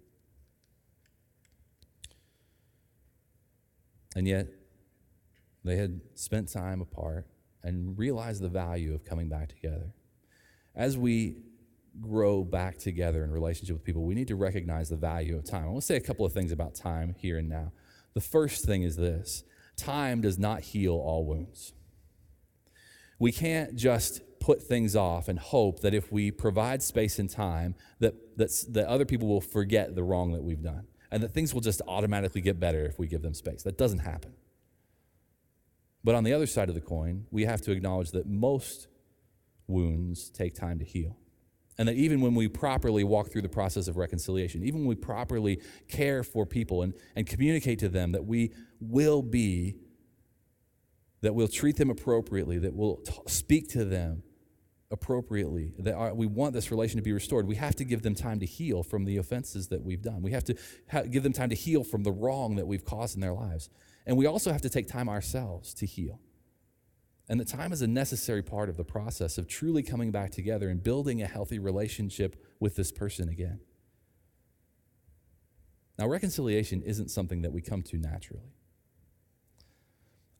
And 4.15 4.27
yet, 4.27 4.47
they 5.63 5.77
had 5.77 6.01
spent 6.15 6.51
time 6.51 6.81
apart 6.81 7.27
and 7.63 7.97
realized 7.97 8.41
the 8.41 8.49
value 8.49 8.93
of 8.93 9.03
coming 9.05 9.29
back 9.29 9.49
together. 9.49 9.93
As 10.75 10.97
we 10.97 11.37
grow 11.99 12.43
back 12.43 12.77
together 12.77 13.23
in 13.23 13.31
relationship 13.31 13.75
with 13.75 13.83
people, 13.83 14.03
we 14.03 14.15
need 14.15 14.29
to 14.29 14.35
recognize 14.35 14.89
the 14.89 14.95
value 14.95 15.35
of 15.35 15.43
time. 15.43 15.65
I 15.65 15.67
want 15.67 15.81
to 15.81 15.85
say 15.85 15.97
a 15.97 16.01
couple 16.01 16.25
of 16.25 16.33
things 16.33 16.51
about 16.51 16.73
time 16.73 17.15
here 17.17 17.37
and 17.37 17.49
now. 17.49 17.71
The 18.13 18.21
first 18.21 18.65
thing 18.65 18.83
is 18.83 18.95
this 18.95 19.43
time 19.77 20.21
does 20.21 20.37
not 20.37 20.61
heal 20.61 20.93
all 20.93 21.25
wounds. 21.25 21.73
We 23.19 23.31
can't 23.31 23.75
just 23.75 24.21
put 24.39 24.63
things 24.63 24.95
off 24.95 25.27
and 25.27 25.37
hope 25.37 25.81
that 25.81 25.93
if 25.93 26.11
we 26.11 26.31
provide 26.31 26.81
space 26.81 27.19
and 27.19 27.29
time, 27.29 27.75
that, 27.99 28.37
that, 28.37 28.51
that 28.69 28.87
other 28.87 29.05
people 29.05 29.27
will 29.27 29.41
forget 29.41 29.95
the 29.95 30.03
wrong 30.03 30.31
that 30.33 30.43
we've 30.43 30.63
done 30.63 30.87
and 31.11 31.21
that 31.21 31.33
things 31.33 31.53
will 31.53 31.61
just 31.61 31.81
automatically 31.87 32.41
get 32.41 32.59
better 32.59 32.85
if 32.85 32.97
we 32.97 33.07
give 33.07 33.21
them 33.21 33.33
space. 33.33 33.63
That 33.63 33.77
doesn't 33.77 33.99
happen. 33.99 34.33
But 36.03 36.15
on 36.15 36.23
the 36.23 36.33
other 36.33 36.47
side 36.47 36.69
of 36.69 36.75
the 36.75 36.81
coin, 36.81 37.25
we 37.31 37.45
have 37.45 37.61
to 37.61 37.71
acknowledge 37.71 38.11
that 38.11 38.25
most 38.25 38.87
wounds 39.67 40.29
take 40.29 40.55
time 40.55 40.79
to 40.79 40.85
heal. 40.85 41.17
And 41.77 41.87
that 41.87 41.95
even 41.95 42.21
when 42.21 42.35
we 42.35 42.47
properly 42.47 43.03
walk 43.03 43.31
through 43.31 43.41
the 43.43 43.49
process 43.49 43.87
of 43.87 43.97
reconciliation, 43.97 44.63
even 44.63 44.81
when 44.81 44.87
we 44.87 44.95
properly 44.95 45.61
care 45.87 46.23
for 46.23 46.45
people 46.45 46.81
and, 46.81 46.93
and 47.15 47.25
communicate 47.25 47.79
to 47.79 47.89
them 47.89 48.11
that 48.11 48.25
we 48.25 48.53
will 48.79 49.21
be, 49.21 49.75
that 51.21 51.33
we'll 51.33 51.47
treat 51.47 51.77
them 51.77 51.89
appropriately, 51.89 52.57
that 52.59 52.73
we'll 52.73 52.97
t- 52.97 53.13
speak 53.27 53.69
to 53.69 53.85
them 53.85 54.23
appropriately, 54.91 55.73
that 55.79 56.15
we 56.15 56.25
want 56.25 56.53
this 56.53 56.69
relation 56.69 56.97
to 56.97 57.03
be 57.03 57.13
restored, 57.13 57.47
we 57.47 57.55
have 57.55 57.75
to 57.77 57.83
give 57.83 58.01
them 58.01 58.13
time 58.13 58.39
to 58.39 58.45
heal 58.45 58.83
from 58.83 59.05
the 59.05 59.17
offenses 59.17 59.69
that 59.69 59.83
we've 59.83 60.01
done. 60.01 60.21
We 60.21 60.31
have 60.31 60.43
to 60.45 60.55
give 61.09 61.23
them 61.23 61.33
time 61.33 61.49
to 61.49 61.55
heal 61.55 61.83
from 61.83 62.03
the 62.03 62.11
wrong 62.11 62.55
that 62.57 62.67
we've 62.67 62.83
caused 62.83 63.15
in 63.15 63.21
their 63.21 63.33
lives. 63.33 63.69
And 64.05 64.17
we 64.17 64.25
also 64.25 64.51
have 64.51 64.61
to 64.61 64.69
take 64.69 64.87
time 64.87 65.07
ourselves 65.07 65.73
to 65.75 65.85
heal. 65.85 66.19
And 67.29 67.39
the 67.39 67.45
time 67.45 67.71
is 67.71 67.81
a 67.81 67.87
necessary 67.87 68.43
part 68.43 68.67
of 68.67 68.75
the 68.75 68.83
process 68.83 69.37
of 69.37 69.47
truly 69.47 69.83
coming 69.83 70.11
back 70.11 70.31
together 70.31 70.69
and 70.69 70.83
building 70.83 71.21
a 71.21 71.27
healthy 71.27 71.59
relationship 71.59 72.35
with 72.59 72.75
this 72.75 72.91
person 72.91 73.29
again. 73.29 73.61
Now, 75.97 76.07
reconciliation 76.07 76.81
isn't 76.81 77.09
something 77.09 77.43
that 77.43 77.53
we 77.53 77.61
come 77.61 77.83
to 77.83 77.97
naturally. 77.97 78.55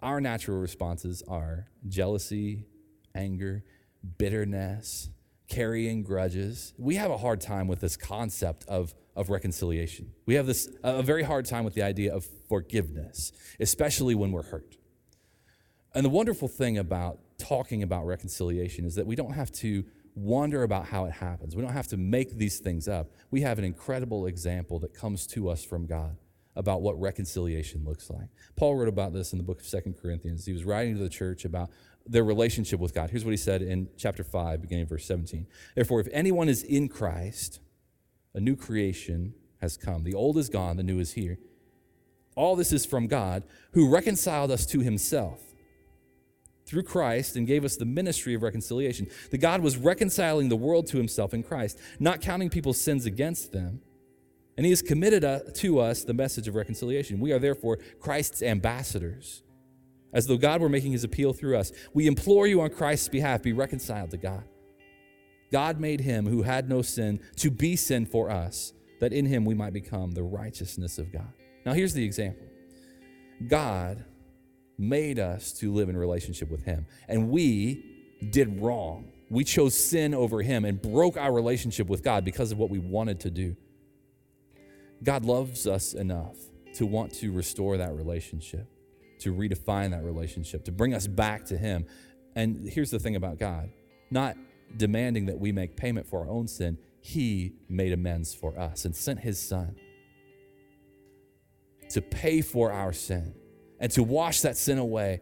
Our 0.01 0.19
natural 0.19 0.57
responses 0.57 1.21
are 1.27 1.67
jealousy, 1.87 2.65
anger, 3.13 3.63
bitterness, 4.17 5.09
carrying 5.47 6.03
grudges. 6.03 6.73
We 6.77 6.95
have 6.95 7.11
a 7.11 7.17
hard 7.17 7.41
time 7.41 7.67
with 7.67 7.81
this 7.81 7.97
concept 7.97 8.65
of, 8.67 8.93
of 9.15 9.29
reconciliation. 9.29 10.11
We 10.25 10.35
have 10.35 10.45
this 10.45 10.69
a 10.83 11.03
very 11.03 11.23
hard 11.23 11.45
time 11.45 11.63
with 11.65 11.73
the 11.73 11.83
idea 11.83 12.13
of 12.13 12.25
forgiveness, 12.47 13.31
especially 13.59 14.15
when 14.15 14.31
we're 14.31 14.43
hurt. 14.43 14.77
And 15.93 16.05
the 16.05 16.09
wonderful 16.09 16.47
thing 16.47 16.77
about 16.77 17.19
talking 17.37 17.83
about 17.83 18.05
reconciliation 18.05 18.85
is 18.85 18.95
that 18.95 19.05
we 19.05 19.15
don't 19.15 19.33
have 19.33 19.51
to 19.53 19.83
wonder 20.15 20.63
about 20.63 20.85
how 20.85 21.05
it 21.05 21.11
happens. 21.11 21.55
We 21.55 21.61
don't 21.61 21.73
have 21.73 21.87
to 21.87 21.97
make 21.97 22.37
these 22.37 22.59
things 22.59 22.87
up. 22.87 23.11
We 23.29 23.41
have 23.41 23.57
an 23.59 23.65
incredible 23.65 24.25
example 24.27 24.79
that 24.79 24.93
comes 24.93 25.27
to 25.27 25.49
us 25.49 25.63
from 25.63 25.85
God 25.85 26.17
about 26.61 26.81
what 26.81 26.99
reconciliation 27.01 27.83
looks 27.83 28.09
like. 28.09 28.29
Paul 28.55 28.75
wrote 28.75 28.87
about 28.87 29.11
this 29.11 29.33
in 29.33 29.37
the 29.37 29.43
book 29.43 29.59
of 29.59 29.65
Second 29.65 29.97
Corinthians. 30.01 30.45
He 30.45 30.53
was 30.53 30.63
writing 30.63 30.95
to 30.95 31.03
the 31.03 31.09
church 31.09 31.43
about 31.43 31.69
their 32.07 32.23
relationship 32.23 32.79
with 32.79 32.93
God. 32.93 33.09
Here's 33.09 33.25
what 33.25 33.31
he 33.31 33.37
said 33.37 33.61
in 33.61 33.89
chapter 33.97 34.23
5, 34.23 34.61
beginning 34.61 34.87
verse 34.87 35.05
17. 35.05 35.47
Therefore, 35.75 35.99
if 35.99 36.07
anyone 36.11 36.47
is 36.47 36.63
in 36.63 36.87
Christ, 36.87 37.59
a 38.33 38.39
new 38.39 38.55
creation 38.55 39.33
has 39.59 39.75
come. 39.75 40.03
The 40.03 40.13
old 40.13 40.37
is 40.37 40.49
gone, 40.49 40.77
the 40.77 40.83
new 40.83 40.99
is 40.99 41.13
here. 41.13 41.39
All 42.35 42.55
this 42.55 42.71
is 42.71 42.85
from 42.85 43.07
God, 43.07 43.43
who 43.73 43.89
reconciled 43.89 44.51
us 44.51 44.65
to 44.67 44.79
himself 44.79 45.41
through 46.65 46.83
Christ 46.83 47.35
and 47.35 47.45
gave 47.45 47.65
us 47.65 47.75
the 47.75 47.85
ministry 47.85 48.33
of 48.33 48.43
reconciliation. 48.43 49.07
That 49.31 49.39
God 49.39 49.61
was 49.61 49.77
reconciling 49.77 50.49
the 50.49 50.55
world 50.55 50.87
to 50.87 50.97
himself 50.97 51.33
in 51.33 51.43
Christ, 51.43 51.77
not 51.99 52.21
counting 52.21 52.49
people's 52.49 52.79
sins 52.79 53.05
against 53.05 53.51
them. 53.51 53.81
And 54.61 54.65
he 54.67 54.71
has 54.71 54.83
committed 54.83 55.23
uh, 55.23 55.39
to 55.55 55.79
us 55.79 56.03
the 56.03 56.13
message 56.13 56.47
of 56.47 56.53
reconciliation. 56.53 57.19
We 57.19 57.31
are 57.31 57.39
therefore 57.39 57.79
Christ's 57.99 58.43
ambassadors 58.43 59.41
as 60.13 60.27
though 60.27 60.37
God 60.37 60.61
were 60.61 60.69
making 60.69 60.91
his 60.91 61.03
appeal 61.03 61.33
through 61.33 61.57
us. 61.57 61.71
We 61.95 62.05
implore 62.05 62.45
you 62.45 62.61
on 62.61 62.69
Christ's 62.69 63.07
behalf, 63.07 63.41
be 63.41 63.53
reconciled 63.53 64.11
to 64.11 64.17
God. 64.17 64.43
God 65.51 65.79
made 65.79 66.01
him 66.01 66.27
who 66.27 66.43
had 66.43 66.69
no 66.69 66.83
sin 66.83 67.21
to 67.37 67.49
be 67.49 67.75
sin 67.75 68.05
for 68.05 68.29
us, 68.29 68.73
that 68.99 69.13
in 69.13 69.25
him 69.25 69.45
we 69.45 69.55
might 69.55 69.73
become 69.73 70.11
the 70.11 70.21
righteousness 70.21 70.99
of 70.99 71.11
God. 71.11 71.33
Now, 71.65 71.73
here's 71.73 71.95
the 71.95 72.05
example 72.05 72.45
God 73.47 74.05
made 74.77 75.17
us 75.17 75.53
to 75.53 75.73
live 75.73 75.89
in 75.89 75.97
relationship 75.97 76.51
with 76.51 76.65
him, 76.65 76.85
and 77.07 77.31
we 77.31 77.83
did 78.29 78.61
wrong. 78.61 79.11
We 79.27 79.43
chose 79.43 79.73
sin 79.73 80.13
over 80.13 80.43
him 80.43 80.65
and 80.65 80.79
broke 80.79 81.17
our 81.17 81.33
relationship 81.33 81.87
with 81.87 82.03
God 82.03 82.23
because 82.23 82.51
of 82.51 82.59
what 82.59 82.69
we 82.69 82.77
wanted 82.77 83.21
to 83.21 83.31
do. 83.31 83.55
God 85.03 85.25
loves 85.25 85.67
us 85.67 85.93
enough 85.93 86.37
to 86.75 86.85
want 86.85 87.13
to 87.15 87.31
restore 87.31 87.77
that 87.77 87.93
relationship 87.93 88.67
to 89.21 89.33
redefine 89.33 89.91
that 89.91 90.03
relationship, 90.03 90.65
to 90.65 90.71
bring 90.71 90.93
us 90.93 91.07
back 91.07 91.45
to 91.45 91.57
Him. 91.57 91.85
And 92.35 92.67
here's 92.67 92.91
the 92.91 92.99
thing 92.99 93.15
about 93.15 93.37
God 93.39 93.69
not 94.09 94.35
demanding 94.75 95.27
that 95.27 95.39
we 95.39 95.51
make 95.51 95.77
payment 95.77 96.07
for 96.07 96.21
our 96.21 96.29
own 96.29 96.47
sin, 96.47 96.77
He 97.01 97.53
made 97.69 97.93
amends 97.93 98.33
for 98.33 98.57
us 98.59 98.83
and 98.85 98.95
sent 98.95 99.19
His 99.19 99.39
Son 99.39 99.75
to 101.89 102.01
pay 102.01 102.41
for 102.41 102.71
our 102.71 102.93
sin 102.93 103.33
and 103.79 103.91
to 103.91 104.03
wash 104.03 104.41
that 104.41 104.57
sin 104.57 104.79
away 104.79 105.21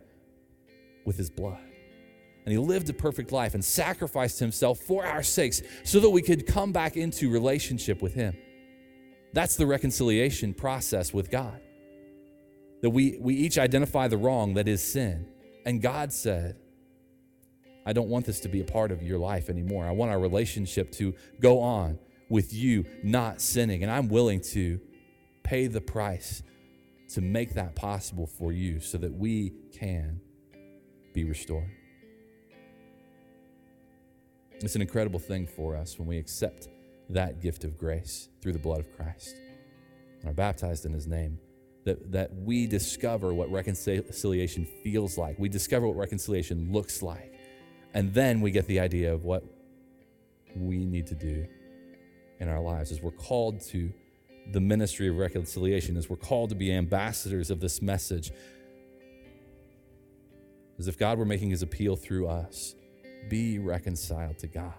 with 1.06 1.18
His 1.18 1.30
blood. 1.30 1.60
And 2.46 2.54
He 2.54 2.58
lived 2.58 2.90
a 2.90 2.94
perfect 2.94 3.32
life 3.32 3.54
and 3.54 3.64
sacrificed 3.64 4.40
Himself 4.40 4.80
for 4.80 5.06
our 5.06 5.24
sakes 5.24 5.62
so 5.84 6.00
that 6.00 6.10
we 6.10 6.22
could 6.22 6.48
come 6.48 6.72
back 6.72 6.96
into 6.96 7.30
relationship 7.30 8.02
with 8.02 8.14
Him. 8.14 8.36
That's 9.34 9.56
the 9.56 9.68
reconciliation 9.68 10.54
process 10.54 11.14
with 11.14 11.30
God 11.30 11.62
that 12.82 12.90
we, 12.90 13.18
we 13.20 13.36
each 13.36 13.58
identify 13.58 14.08
the 14.08 14.18
wrong 14.18 14.54
that 14.54 14.68
is 14.68 14.82
sin. 14.82 15.28
And 15.66 15.82
God 15.82 16.14
said, 16.14 16.58
I 17.86 17.94
don't 17.94 18.10
want 18.10 18.26
this 18.26 18.40
to 18.42 18.50
be 18.50 18.62
a 18.62 18.66
part 18.66 18.92
of 18.92 19.04
your 19.04 19.18
life 19.18 19.50
anymore. 19.50 19.86
I 19.86 19.92
want 19.92 20.12
our 20.12 20.20
relationship 20.20 20.92
to 20.94 21.14
go 21.40 21.60
on 21.60 22.00
with 22.30 22.54
you 22.54 22.86
not 23.04 23.42
sinning. 23.42 23.84
And 23.84 23.92
I'm 23.92 24.08
willing 24.08 24.42
to 24.54 24.80
pay 25.44 25.68
the 25.68 25.82
price 25.82 26.44
to 27.10 27.22
make 27.22 27.56
that 27.56 27.76
possible 27.76 28.28
for 28.28 28.52
you 28.52 28.80
so 28.80 28.98
that 29.00 29.14
we 29.14 29.54
can 29.74 30.22
be 31.14 31.24
restored. 31.24 31.70
It's 34.62 34.76
an 34.76 34.82
incredible 34.82 35.20
thing 35.20 35.48
for 35.48 35.76
us 35.76 35.98
when 35.98 36.08
we 36.08 36.18
accept 36.18 36.68
that 37.10 37.42
gift 37.42 37.64
of 37.64 37.78
grace 37.78 38.30
through 38.42 38.54
the 38.54 38.60
blood 38.60 38.80
of 38.80 38.96
Christ 38.96 39.36
and 40.22 40.30
are 40.30 40.34
baptized 40.34 40.86
in 40.86 40.94
his 40.94 41.08
name 41.08 41.40
that, 41.86 42.12
that 42.12 42.34
we 42.36 42.68
discover 42.68 43.34
what 43.34 43.50
reconciliation 43.52 44.66
feels 44.84 45.18
like. 45.18 45.40
We 45.40 45.50
discover 45.50 45.88
what 45.88 45.98
reconciliation 45.98 46.72
looks 46.72 47.02
like. 47.02 47.34
And 47.94 48.14
then 48.14 48.42
we 48.42 48.52
get 48.52 48.68
the 48.68 48.80
idea 48.80 49.14
of 49.14 49.24
what 49.24 49.44
we 50.56 50.86
need 50.86 51.08
to 51.08 51.16
do 51.16 51.48
in 52.40 52.48
our 52.48 52.62
lives 52.62 52.92
as 52.92 53.02
we're 53.02 53.12
called 53.12 53.62
to 53.62 53.92
the 54.52 54.60
ministry 54.60 55.08
of 55.08 55.18
reconciliation, 55.18 55.98
as 55.98 56.10
we're 56.10 56.16
called 56.18 56.50
to 56.50 56.56
be 56.56 56.72
ambassadors 56.72 57.50
of 57.50 57.60
this 57.60 57.82
message. 57.82 58.32
As 60.78 60.88
if 60.88 60.98
God 60.98 61.18
were 61.18 61.26
making 61.26 61.50
his 61.50 61.62
appeal 61.62 61.96
through 61.96 62.28
us 62.28 62.76
be 63.30 63.60
reconciled 63.60 64.38
to 64.40 64.48
God. 64.48 64.74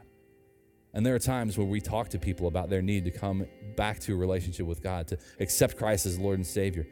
And 0.92 1.06
there 1.06 1.14
are 1.14 1.20
times 1.20 1.56
where 1.56 1.66
we 1.66 1.80
talk 1.80 2.08
to 2.10 2.18
people 2.18 2.48
about 2.48 2.68
their 2.68 2.82
need 2.82 3.04
to 3.04 3.10
come 3.10 3.46
back 3.76 4.00
to 4.00 4.12
a 4.12 4.16
relationship 4.16 4.66
with 4.66 4.82
God, 4.82 5.06
to 5.08 5.18
accept 5.38 5.76
Christ 5.76 6.06
as 6.06 6.18
Lord 6.18 6.38
and 6.38 6.46
Savior. 6.46 6.86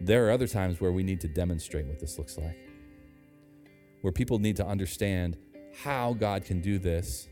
There 0.00 0.26
are 0.26 0.30
other 0.30 0.48
times 0.48 0.80
where 0.80 0.92
we 0.92 1.02
need 1.02 1.20
to 1.20 1.28
demonstrate 1.28 1.86
what 1.86 2.00
this 2.00 2.18
looks 2.18 2.38
like, 2.38 2.58
where 4.00 4.12
people 4.12 4.38
need 4.38 4.56
to 4.56 4.66
understand 4.66 5.36
how 5.82 6.14
God 6.14 6.44
can 6.44 6.60
do 6.60 6.78
this 6.78 7.28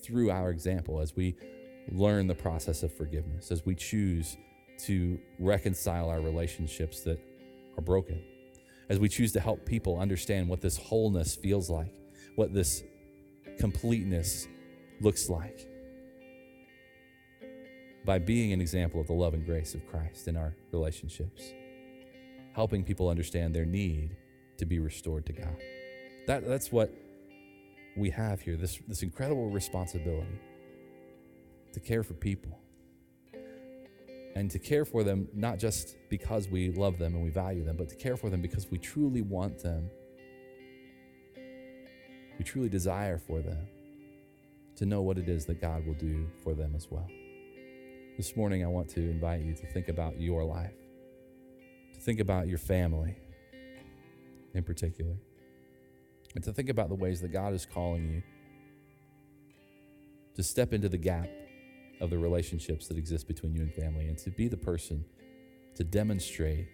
through 0.00 0.30
our 0.30 0.50
example 0.50 1.00
as 1.00 1.16
we 1.16 1.34
learn 1.90 2.26
the 2.26 2.34
process 2.34 2.82
of 2.82 2.92
forgiveness, 2.92 3.50
as 3.50 3.64
we 3.64 3.74
choose 3.74 4.36
to 4.78 5.18
reconcile 5.40 6.08
our 6.08 6.20
relationships 6.20 7.00
that 7.00 7.18
are 7.76 7.82
broken, 7.82 8.22
as 8.88 8.98
we 8.98 9.08
choose 9.08 9.32
to 9.32 9.40
help 9.40 9.66
people 9.66 9.98
understand 9.98 10.48
what 10.48 10.60
this 10.60 10.76
wholeness 10.76 11.34
feels 11.34 11.68
like, 11.68 11.92
what 12.36 12.54
this 12.54 12.84
completeness 13.58 14.46
looks 15.00 15.28
like 15.28 15.66
by 18.04 18.18
being 18.18 18.52
an 18.52 18.60
example 18.60 19.00
of 19.00 19.06
the 19.06 19.12
love 19.12 19.34
and 19.34 19.44
grace 19.44 19.74
of 19.74 19.86
Christ 19.86 20.28
in 20.28 20.36
our 20.36 20.54
relationships, 20.72 21.52
helping 22.54 22.82
people 22.82 23.08
understand 23.08 23.54
their 23.54 23.66
need 23.66 24.16
to 24.56 24.64
be 24.64 24.78
restored 24.78 25.26
to 25.26 25.32
God. 25.32 25.56
That, 26.26 26.46
that's 26.46 26.72
what 26.72 26.92
we 27.96 28.10
have 28.10 28.40
here 28.40 28.56
this, 28.56 28.78
this 28.86 29.02
incredible 29.02 29.50
responsibility 29.50 30.40
to 31.72 31.80
care 31.80 32.02
for 32.02 32.14
people 32.14 32.58
and 34.34 34.50
to 34.50 34.58
care 34.58 34.84
for 34.84 35.02
them 35.02 35.28
not 35.34 35.58
just 35.58 35.96
because 36.08 36.48
we 36.48 36.70
love 36.70 36.98
them 36.98 37.14
and 37.14 37.22
we 37.22 37.30
value 37.30 37.64
them, 37.64 37.76
but 37.76 37.88
to 37.88 37.96
care 37.96 38.16
for 38.16 38.30
them 38.30 38.40
because 38.40 38.70
we 38.70 38.78
truly 38.78 39.20
want 39.20 39.58
them. 39.62 39.90
We 42.38 42.44
truly 42.44 42.68
desire 42.68 43.18
for 43.18 43.40
them 43.40 43.66
to 44.78 44.86
know 44.86 45.02
what 45.02 45.18
it 45.18 45.28
is 45.28 45.44
that 45.46 45.60
God 45.60 45.84
will 45.84 45.94
do 45.94 46.28
for 46.44 46.54
them 46.54 46.74
as 46.76 46.88
well. 46.88 47.08
This 48.16 48.36
morning, 48.36 48.64
I 48.64 48.68
want 48.68 48.88
to 48.90 49.00
invite 49.00 49.42
you 49.42 49.52
to 49.54 49.66
think 49.66 49.88
about 49.88 50.20
your 50.20 50.44
life, 50.44 50.74
to 51.94 52.00
think 52.00 52.20
about 52.20 52.46
your 52.46 52.58
family 52.58 53.16
in 54.54 54.62
particular, 54.62 55.16
and 56.36 56.44
to 56.44 56.52
think 56.52 56.68
about 56.68 56.88
the 56.90 56.94
ways 56.94 57.20
that 57.22 57.32
God 57.32 57.54
is 57.54 57.66
calling 57.66 58.08
you 58.08 58.22
to 60.36 60.44
step 60.44 60.72
into 60.72 60.88
the 60.88 60.96
gap 60.96 61.28
of 62.00 62.10
the 62.10 62.18
relationships 62.18 62.86
that 62.86 62.96
exist 62.96 63.26
between 63.26 63.54
you 63.54 63.62
and 63.62 63.74
family 63.74 64.06
and 64.06 64.16
to 64.18 64.30
be 64.30 64.46
the 64.46 64.56
person 64.56 65.04
to 65.74 65.82
demonstrate 65.82 66.68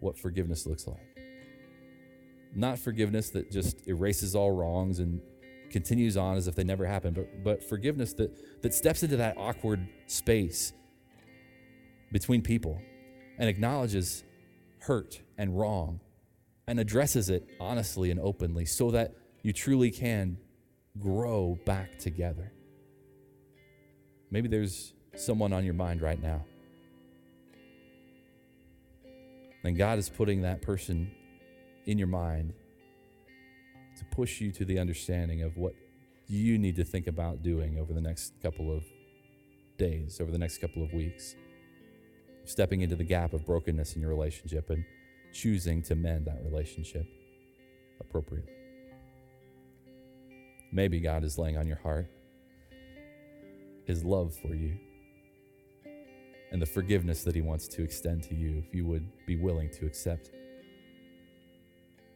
what 0.00 0.18
forgiveness 0.18 0.66
looks 0.66 0.86
like. 0.86 1.16
Not 2.54 2.78
forgiveness 2.78 3.30
that 3.30 3.50
just 3.50 3.88
erases 3.88 4.34
all 4.34 4.50
wrongs 4.50 4.98
and 4.98 5.22
continues 5.70 6.16
on 6.16 6.36
as 6.36 6.48
if 6.48 6.54
they 6.54 6.64
never 6.64 6.86
happened, 6.86 7.16
but, 7.16 7.44
but 7.44 7.64
forgiveness 7.64 8.12
that, 8.14 8.62
that 8.62 8.74
steps 8.74 9.02
into 9.02 9.16
that 9.16 9.36
awkward 9.36 9.86
space 10.06 10.72
between 12.12 12.42
people 12.42 12.80
and 13.38 13.48
acknowledges 13.48 14.24
hurt 14.80 15.20
and 15.36 15.58
wrong 15.58 16.00
and 16.66 16.78
addresses 16.80 17.30
it 17.30 17.48
honestly 17.60 18.10
and 18.10 18.20
openly 18.20 18.64
so 18.64 18.90
that 18.90 19.14
you 19.42 19.52
truly 19.52 19.90
can 19.90 20.36
grow 20.98 21.58
back 21.64 21.98
together. 21.98 22.52
Maybe 24.30 24.48
there's 24.48 24.92
someone 25.16 25.52
on 25.52 25.64
your 25.64 25.74
mind 25.74 26.02
right 26.02 26.20
now. 26.20 26.44
And 29.64 29.76
God 29.76 29.98
is 29.98 30.08
putting 30.08 30.42
that 30.42 30.62
person 30.62 31.10
in 31.86 31.98
your 31.98 32.06
mind 32.06 32.52
to 33.98 34.04
push 34.06 34.40
you 34.40 34.52
to 34.52 34.64
the 34.64 34.78
understanding 34.78 35.42
of 35.42 35.56
what 35.56 35.74
you 36.26 36.58
need 36.58 36.76
to 36.76 36.84
think 36.84 37.06
about 37.06 37.42
doing 37.42 37.78
over 37.78 37.92
the 37.92 38.00
next 38.00 38.32
couple 38.42 38.74
of 38.74 38.84
days, 39.78 40.20
over 40.20 40.30
the 40.30 40.38
next 40.38 40.58
couple 40.58 40.82
of 40.82 40.92
weeks. 40.92 41.34
Stepping 42.44 42.80
into 42.80 42.96
the 42.96 43.04
gap 43.04 43.32
of 43.32 43.44
brokenness 43.44 43.94
in 43.94 44.00
your 44.00 44.10
relationship 44.10 44.70
and 44.70 44.84
choosing 45.32 45.82
to 45.82 45.94
mend 45.94 46.26
that 46.26 46.42
relationship 46.44 47.06
appropriately. 48.00 48.52
Maybe 50.72 51.00
God 51.00 51.24
is 51.24 51.38
laying 51.38 51.56
on 51.56 51.66
your 51.66 51.78
heart 51.78 52.08
his 53.86 54.04
love 54.04 54.34
for 54.34 54.54
you 54.54 54.78
and 56.52 56.60
the 56.60 56.66
forgiveness 56.66 57.24
that 57.24 57.34
he 57.34 57.40
wants 57.40 57.66
to 57.66 57.82
extend 57.82 58.22
to 58.22 58.34
you 58.34 58.62
if 58.66 58.74
you 58.74 58.84
would 58.84 59.06
be 59.26 59.36
willing 59.36 59.70
to 59.70 59.86
accept 59.86 60.30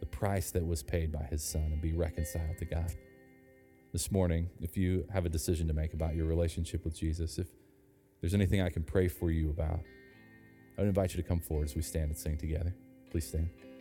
the 0.02 0.06
price 0.06 0.50
that 0.50 0.66
was 0.66 0.82
paid 0.82 1.12
by 1.12 1.22
his 1.30 1.44
son 1.44 1.62
and 1.62 1.80
be 1.80 1.92
reconciled 1.92 2.58
to 2.58 2.64
God. 2.64 2.92
This 3.92 4.10
morning, 4.10 4.50
if 4.60 4.76
you 4.76 5.06
have 5.12 5.26
a 5.26 5.28
decision 5.28 5.68
to 5.68 5.74
make 5.74 5.94
about 5.94 6.16
your 6.16 6.26
relationship 6.26 6.84
with 6.84 6.98
Jesus, 6.98 7.38
if 7.38 7.46
there's 8.20 8.34
anything 8.34 8.60
I 8.60 8.68
can 8.68 8.82
pray 8.82 9.06
for 9.06 9.30
you 9.30 9.50
about, 9.50 9.78
I 10.76 10.80
would 10.80 10.88
invite 10.88 11.14
you 11.14 11.22
to 11.22 11.28
come 11.28 11.38
forward 11.38 11.68
as 11.68 11.76
we 11.76 11.82
stand 11.82 12.06
and 12.06 12.18
sing 12.18 12.36
together. 12.36 12.74
Please 13.12 13.28
stand. 13.28 13.71